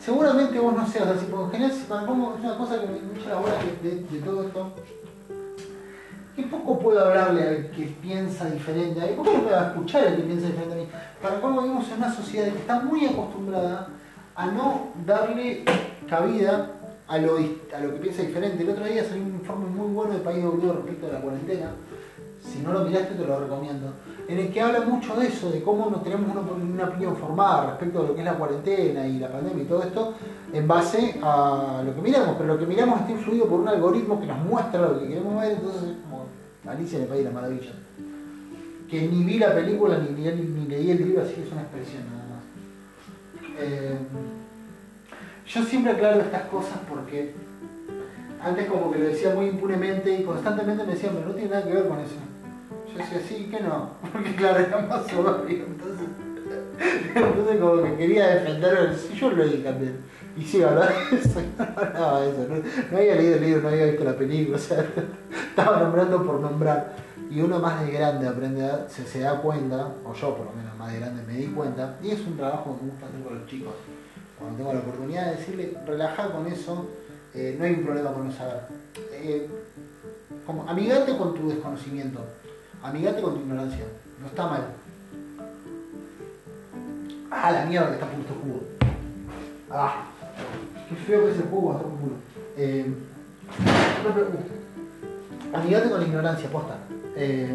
[0.00, 3.28] Seguramente vos no seas así, porque en general, si pongo una cosa que me mucha
[3.28, 3.52] la hora
[3.82, 4.72] de, de, todo esto,
[6.34, 9.12] ¿qué poco puedo hablarle al que piensa diferente a mí?
[9.14, 10.88] ¿Poco puedo escuchar al que piensa diferente a mí?
[11.20, 13.88] Para cómo vivimos en una sociedad que está muy acostumbrada
[14.34, 15.64] a no darle
[16.08, 16.70] cabida
[17.06, 18.62] a lo, a lo que piensa diferente.
[18.62, 21.72] El otro día salió un informe muy bueno de País W respecto a la cuarentena.
[22.42, 23.92] Si no lo miraste, te lo recomiendo
[24.30, 27.98] en el que habla mucho de eso, de cómo no tenemos una, opinión formada respecto
[27.98, 30.14] a lo que es la cuarentena y la pandemia y todo esto,
[30.52, 34.20] en base a lo que miramos, pero lo que miramos está influido por un algoritmo
[34.20, 36.26] que nos muestra lo que queremos ver, entonces es como
[36.68, 37.72] Alicia el País la Maravilla.
[38.88, 42.04] Que ni vi la película ni, ni, leí el libro, así que es una expresión
[42.06, 42.44] nada más.
[43.58, 43.98] Eh,
[45.48, 47.34] yo siempre aclaro estas cosas porque
[48.40, 51.64] antes como que lo decía muy impunemente y constantemente me decían, pero no tiene nada
[51.64, 52.14] que ver con eso
[53.00, 56.06] decía, sí, que no, porque claro, era más soberbio, entonces,
[57.14, 60.10] entonces como que quería defender, sí, yo lo leí también.
[60.36, 60.90] Y sí, ¿verdad?
[61.12, 64.60] Eso, no hablaba eso, no, había leído el libro, no había visto la película, o
[64.60, 64.86] sea,
[65.48, 66.94] estaba nombrando por nombrar.
[67.30, 70.52] Y uno más de grande aprende a, se, se da cuenta, o yo por lo
[70.52, 73.22] menos más de grande me di cuenta, y es un trabajo que me gusta hacer
[73.22, 73.74] con los chicos.
[74.38, 76.88] Cuando tengo la oportunidad de decirle, relaja con eso,
[77.34, 78.62] eh, no hay un problema con no saber.
[79.12, 79.48] Eh,
[80.46, 82.20] como amigate con tu desconocimiento
[82.82, 83.84] Amigate con tu ignorancia.
[84.20, 84.66] No está mal.
[87.30, 88.60] Ah, la mierda que está puesto jugo.
[89.70, 90.06] Ah,
[90.88, 92.14] qué feo que es el jugo hasta un culo.
[92.56, 92.92] Eh,
[95.52, 96.78] amigate con la ignorancia, posta.
[97.16, 97.54] Eh,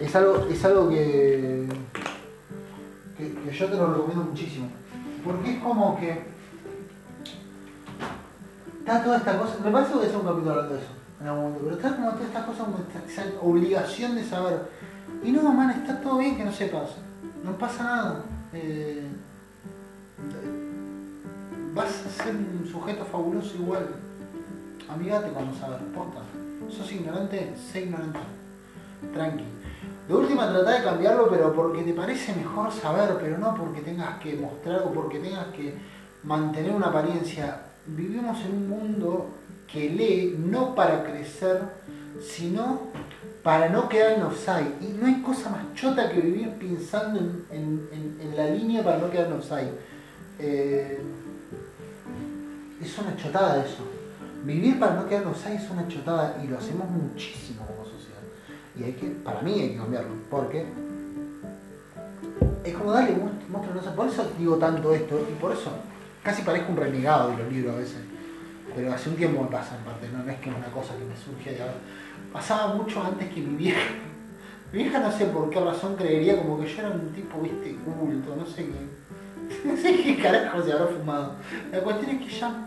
[0.00, 1.68] es algo, es algo que,
[3.18, 4.68] que, yo te lo recomiendo muchísimo.
[5.24, 6.22] Porque es como que
[8.78, 9.56] está toda esta cosa.
[9.62, 12.64] Me parece que voy un capítulo hablando de eso pero está como todas estas cosas,
[12.64, 14.68] como esa obligación de saber.
[15.22, 16.90] Y no, man, está todo bien que no sepas.
[17.42, 18.24] No pasa nada.
[18.52, 19.06] Eh,
[21.74, 23.88] vas a ser un sujeto fabuloso igual.
[24.88, 26.20] Amigate cuando sabes, posta.
[26.70, 28.18] Sos ignorante, sé ignorante.
[29.12, 29.44] Tranqui.
[30.08, 34.18] De última trata de cambiarlo, pero porque te parece mejor saber, pero no porque tengas
[34.18, 35.74] que mostrar o porque tengas que
[36.22, 37.62] mantener una apariencia.
[37.86, 39.30] Vivimos en un mundo
[39.74, 41.60] que lee no para crecer,
[42.24, 42.78] sino
[43.42, 44.70] para no quedar en offside.
[44.80, 47.18] Y no hay cosa más chota que vivir pensando
[47.50, 47.88] en,
[48.36, 49.72] la línea para no quedar en.
[50.38, 51.00] Eh,
[52.80, 53.82] es una chotada eso.
[54.44, 55.28] Vivir para no quedar en
[55.60, 58.20] es una chotada y lo hacemos muchísimo como sociedad.
[58.78, 60.66] Y hay que, para mí hay que cambiarlo, porque
[62.62, 65.70] es como darle muestro, Por eso digo tanto esto y por eso
[66.22, 68.13] casi parezco un renegado de los libros a veces
[68.74, 71.04] pero hace un tiempo me pasa en parte, no, es que es una cosa que
[71.04, 71.74] me surge de ahora.
[72.32, 73.80] Pasaba mucho antes que mi vieja.
[74.72, 77.76] Mi vieja no sé por qué razón creería como que yo era un tipo, viste,
[77.76, 79.04] culto, no sé qué.
[79.64, 81.36] No sé qué carajo se habrá fumado.
[81.70, 82.66] La cuestión es que ya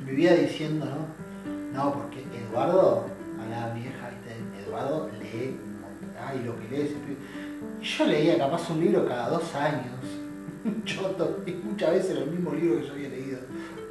[0.00, 1.26] vivía diciendo, ¿no?
[1.72, 3.04] No, porque Eduardo,
[3.40, 5.76] a la vieja, viste, Eduardo lee un.
[6.18, 6.96] Ay, lo que lee
[7.80, 10.00] Y yo leía capaz un libro cada dos años.
[10.84, 13.25] Choto, y muchas veces el mismo libro que yo había leído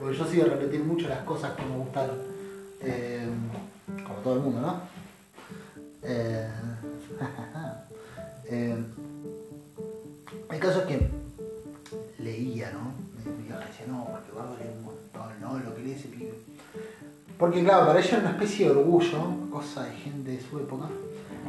[0.06, 2.18] porque yo sigo repetir mucho las cosas que me gustaron.
[2.80, 3.28] Eh,
[4.06, 4.82] como todo el mundo, ¿no?
[6.04, 6.48] Eh,
[8.46, 8.78] eh,
[10.52, 11.10] el caso es que
[12.20, 12.94] leía, ¿no?
[13.36, 15.58] Mi hija decía, no, porque Eduardo lee un montón, ¿no?
[15.58, 16.36] Lo que lee ese pibe.
[17.40, 20.86] Porque claro, para ella era una especie de orgullo, cosa de gente de su época,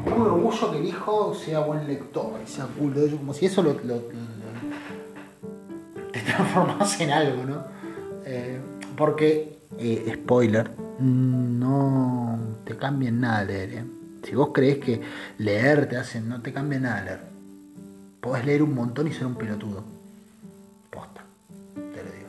[0.06, 3.74] un orgullo que el hijo sea buen lector y sea culto, como si eso lo,
[3.84, 4.00] lo,
[6.10, 7.75] te transformase en algo, ¿no?
[8.36, 8.58] Eh,
[8.96, 13.72] porque, eh, spoiler, no te cambia nada leer.
[13.72, 13.84] ¿eh?
[14.24, 15.00] Si vos crees que
[15.38, 17.20] leer te hace, no te cambia nada leer.
[18.20, 19.84] Podés leer un montón y ser un pelotudo.
[20.90, 21.24] Posta,
[21.74, 22.28] te lo digo.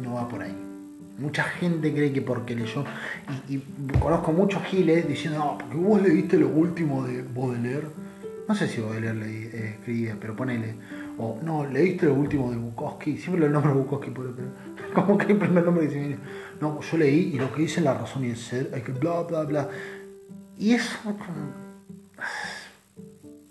[0.00, 0.56] no va por ahí.
[1.18, 2.84] Mucha gente cree que porque leyó,
[3.48, 3.58] y,
[4.00, 7.88] conozco muchos giles diciendo, no, porque vos leíste lo último de Baudelaire.
[8.48, 10.74] No sé si Baudelaire leí, escribía, pero ponele
[11.42, 14.34] no, leíste lo último de Bukowski, siempre lo nombro Bukowski, pero,
[14.94, 16.16] como que el primer nombre que.
[16.60, 19.22] No, yo leí y lo que dice la razón y el ser, hay que bla,
[19.22, 19.68] bla, bla.
[20.58, 20.98] Y eso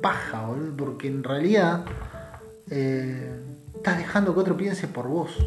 [0.01, 1.85] paja, boludo, porque en realidad
[2.69, 3.31] eh,
[3.75, 5.37] estás dejando que otro piense por vos.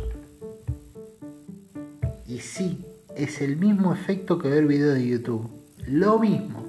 [2.26, 2.84] Y sí,
[3.14, 5.50] es el mismo efecto que ver videos de YouTube.
[5.86, 6.64] Lo mismo.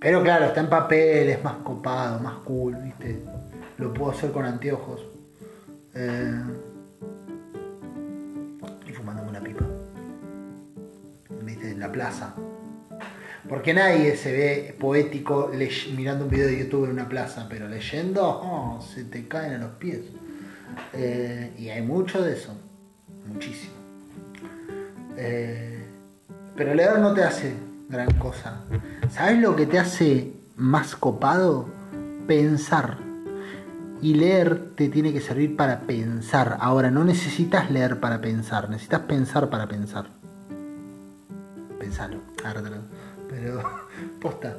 [0.00, 3.22] Pero claro, está en papel, es más copado, más cool, ¿viste?
[3.78, 5.00] Lo puedo hacer con anteojos.
[5.94, 6.42] Eh,
[8.86, 9.64] y fumándome una pipa.
[11.46, 12.34] En la plaza.
[13.48, 15.50] Porque nadie se ve poético
[15.96, 19.58] mirando un video de YouTube en una plaza, pero leyendo, oh, se te caen a
[19.58, 20.00] los pies.
[20.92, 22.54] Eh, y hay mucho de eso,
[23.26, 23.74] muchísimo.
[25.16, 25.84] Eh,
[26.56, 27.54] pero leer no te hace
[27.88, 28.60] gran cosa.
[29.10, 31.68] ¿Sabes lo que te hace más copado?
[32.26, 33.05] Pensar.
[34.02, 36.58] Y leer te tiene que servir para pensar.
[36.60, 40.06] Ahora, no necesitas leer para pensar, necesitas pensar para pensar.
[41.78, 42.20] Pensalo,
[43.28, 43.62] Pero,
[44.20, 44.56] posta.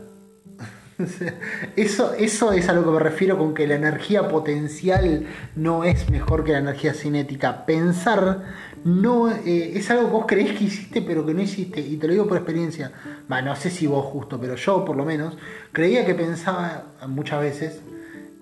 [1.75, 6.09] Eso, eso es a lo que me refiero con que la energía potencial no es
[6.09, 7.65] mejor que la energía cinética.
[7.65, 8.45] Pensar
[8.83, 11.81] no eh, es algo que vos creés que hiciste pero que no hiciste.
[11.81, 12.91] Y te lo digo por experiencia.
[13.27, 15.37] no sé si vos justo, pero yo por lo menos
[15.71, 17.81] creía que pensaba muchas veces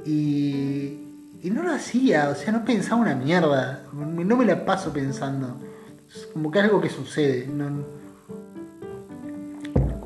[0.06, 1.02] y,
[1.52, 3.84] no lo hacía, o sea, no pensaba una mierda.
[3.94, 5.58] No me la paso pensando.
[6.34, 7.50] Como que algo que sucede.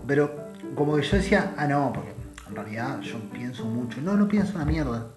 [0.07, 2.13] pero como que yo decía, ah, no, porque
[2.47, 4.01] en realidad yo pienso mucho.
[4.01, 5.07] No, no pienso una mierda.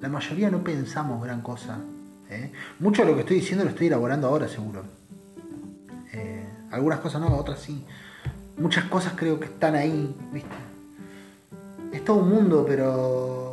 [0.00, 1.78] La mayoría no pensamos gran cosa.
[2.30, 2.52] ¿eh?
[2.78, 4.82] Mucho de lo que estoy diciendo lo estoy elaborando ahora, seguro.
[6.12, 7.84] Eh, algunas cosas no, otras sí.
[8.56, 10.50] Muchas cosas creo que están ahí, ¿viste?
[11.92, 13.49] Es todo un mundo, pero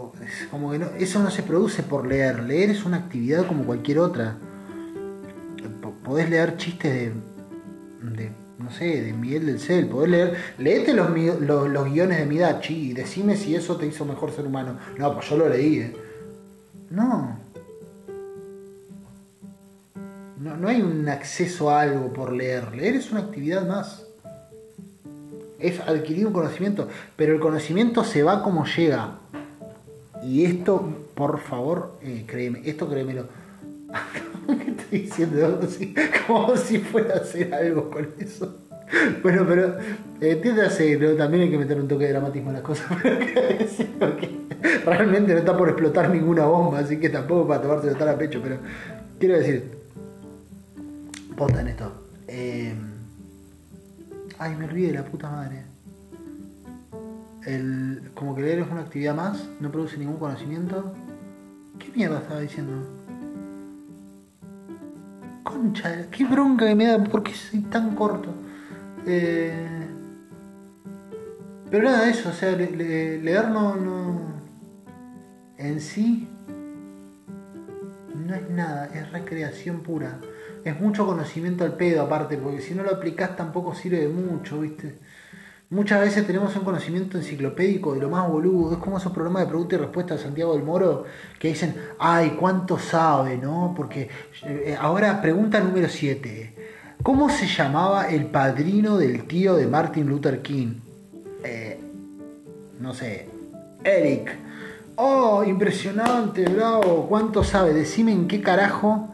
[0.52, 2.44] como que eso no se produce por leer.
[2.44, 4.38] Leer es una actividad como cualquier otra.
[6.04, 7.12] Podés leer chistes
[8.02, 12.90] de no sé, de Miguel del Cel, poder leer, leete los, los, guiones de Midachi
[12.90, 14.78] y decime si eso te hizo mejor ser humano.
[14.98, 15.96] No, pues yo lo leí, ¿eh?
[16.90, 17.38] No.
[20.38, 20.58] no.
[20.58, 22.76] No hay un acceso a algo por leer.
[22.76, 24.06] Leer es una actividad más.
[25.60, 29.20] Es adquirir un conocimiento, pero el conocimiento se va como llega.
[30.24, 33.26] Y esto, por favor, eh, créeme, esto créemelo
[34.48, 35.60] ¿Qué estoy diciendo?
[36.28, 38.56] Como si, fuera a hacer algo con eso.
[39.22, 39.76] Bueno, pero
[40.22, 41.12] entiéndase, ¿no?
[41.16, 42.88] también hay que meter un toque de dramatismo en las cosas.
[44.00, 44.30] Porque
[44.86, 48.40] realmente no está por explotar ninguna bomba, así que tampoco para tomarse tan a pecho.
[48.42, 48.58] Pero
[49.20, 49.72] quiero decir,
[51.36, 51.92] posta en esto.
[52.30, 52.74] Eh,
[54.40, 55.67] ay, me olvidé de la puta madre.
[57.48, 60.94] El, como que leer es una actividad más, no produce ningún conocimiento.
[61.80, 62.74] ¿Qué mierda estaba diciendo?
[65.44, 68.34] Concha, qué bronca que me da porque soy tan corto.
[69.06, 69.88] Eh,
[71.72, 74.22] pero nada, eso, o sea, leer no, no.
[75.58, 76.28] En sí.
[78.26, 80.20] No es nada, es recreación pura.
[80.66, 84.60] Es mucho conocimiento al pedo, aparte, porque si no lo aplicás tampoco sirve de mucho,
[84.60, 85.00] ¿viste?
[85.70, 88.72] Muchas veces tenemos un conocimiento enciclopédico de lo más boludo.
[88.72, 91.04] Es como esos programas de pregunta y respuesta de Santiago del Moro
[91.38, 93.38] que dicen, ay, ¿cuánto sabe?
[93.38, 93.74] ¿no?
[93.76, 94.08] Porque
[94.46, 96.54] eh, ahora pregunta número 7.
[97.04, 100.76] ¿Cómo se llamaba el padrino del tío de Martin Luther King?
[101.44, 101.78] Eh,
[102.80, 103.28] no sé,
[103.84, 104.38] Eric.
[104.96, 107.08] Oh, impresionante, bravo.
[107.10, 107.74] ¿Cuánto sabe?
[107.74, 109.10] Decime en qué carajo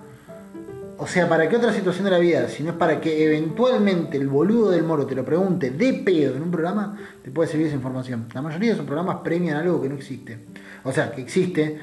[0.98, 2.48] o sea, ¿para qué otra situación de la vida?
[2.48, 6.36] Si no es para que eventualmente el boludo del moro te lo pregunte de pedo
[6.36, 8.28] en un programa, te puede servir esa información.
[8.34, 10.38] La mayoría de esos programas premian algo que no existe.
[10.84, 11.80] O sea, que existe,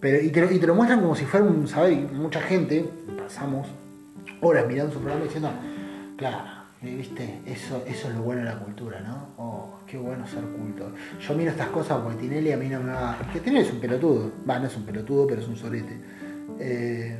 [0.00, 1.96] pero, y, te lo, muestran como si fuera un saber.
[2.12, 2.88] mucha gente,
[3.18, 3.68] pasamos
[4.42, 5.50] horas mirando su programa diciendo,
[6.16, 6.38] claro,
[6.82, 9.28] viste, eso, eso es lo bueno de la cultura, ¿no?
[9.36, 10.90] Oh, qué bueno ser culto.
[11.26, 13.18] Yo miro estas cosas porque Tinelli a mí no me va.
[13.32, 14.30] Que Tinelli es un pelotudo.
[14.48, 15.98] Va, no es un pelotudo, pero es un sorete.
[16.58, 17.18] Eh,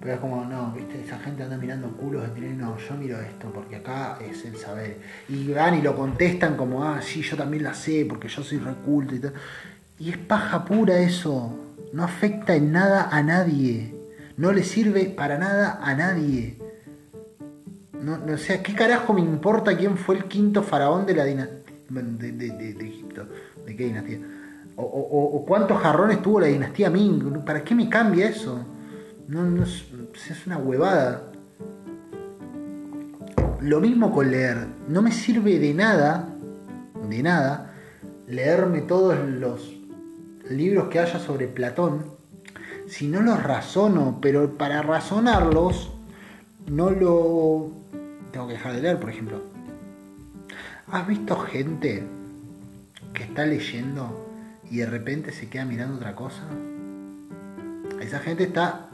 [0.00, 3.20] pero es como, no, viste, esa gente anda mirando culos de Tinelli, no, yo miro
[3.20, 4.96] esto porque acá es el saber.
[5.28, 8.58] Y van y lo contestan como, ah, sí, yo también la sé porque yo soy
[8.58, 9.34] reculto y tal.
[9.98, 11.54] Y es paja pura eso,
[11.92, 13.94] no afecta en nada a nadie,
[14.38, 16.56] no le sirve para nada a nadie.
[18.02, 21.60] No, o sea, ¿qué carajo me importa quién fue el quinto faraón de la dinastía
[21.90, 23.26] de, de, Egipto?
[23.66, 24.18] ¿De qué dinastía?
[24.76, 27.44] O, o, cuántos jarrones tuvo la dinastía Ming.
[27.44, 28.64] ¿Para qué me cambia eso?
[29.30, 29.84] No, no es,
[30.44, 31.22] una huevada.
[33.60, 34.66] Lo mismo con leer.
[34.88, 36.34] No me sirve de nada,
[37.08, 37.72] de nada,
[38.26, 39.72] leerme todos los
[40.50, 42.02] libros que haya sobre Platón
[42.88, 45.92] si no los razono, pero para razonarlos
[46.66, 47.70] no lo
[48.32, 49.44] tengo que dejar de leer, por ejemplo.
[50.88, 52.02] ¿Has visto gente
[53.14, 54.28] que está leyendo
[54.68, 56.42] y de repente se queda mirando otra cosa?
[58.00, 58.89] Esa gente está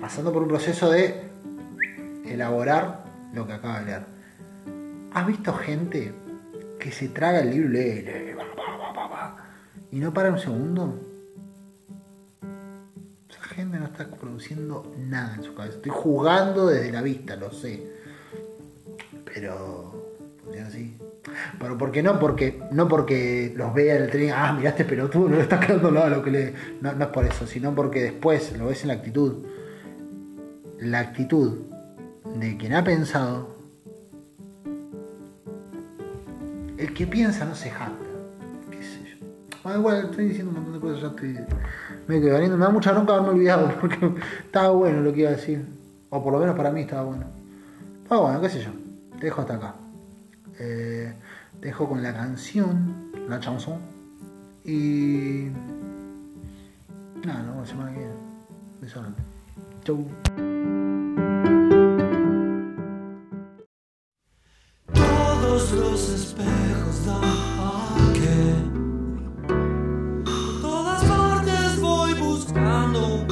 [0.00, 1.28] pasando por un proceso de
[2.26, 3.04] elaborar
[3.34, 4.02] lo que acaba de leer.
[5.12, 6.12] ¿Has visto gente
[6.78, 8.34] que se traga el libro y lee, lee
[9.90, 11.00] y no para un segundo?
[13.28, 15.76] Esa gente no está produciendo nada en su cabeza.
[15.76, 17.82] Estoy jugando desde la vista, lo sé.
[19.24, 20.14] Pero
[20.44, 20.96] funciona así.
[21.58, 25.28] Pero porque no, porque no porque los vea en el tren, ah, miraste pero tú
[25.28, 26.54] no le estás quedando nada a lo que le.
[26.80, 29.44] No, no es por eso, sino porque después lo ves en la actitud
[30.80, 31.58] la actitud
[32.36, 33.48] de quien ha pensado,
[36.76, 38.04] el que piensa no se jacta.
[38.70, 39.26] ¿Qué sé yo?
[39.62, 41.38] Bueno, igual estoy diciendo un montón de cosas, ya estoy
[42.06, 42.56] medio que valiendo.
[42.56, 44.14] Me da mucha bronca haberme olvidado porque
[44.44, 45.64] estaba bueno lo que iba a decir.
[46.10, 47.24] O por lo menos para mí estaba bueno.
[48.08, 48.70] Pero bueno, qué sé yo.
[49.18, 49.74] Te dejo hasta acá.
[50.56, 51.14] Te
[51.60, 53.78] dejo con la canción, la chanson.
[54.64, 55.48] Y.
[57.24, 58.14] Nada, nos vemos semana que viene.
[58.80, 59.22] Besarte.
[59.84, 60.57] Chau.
[65.40, 68.54] todos los espejos dan que
[70.60, 73.26] todas partes voy buscando un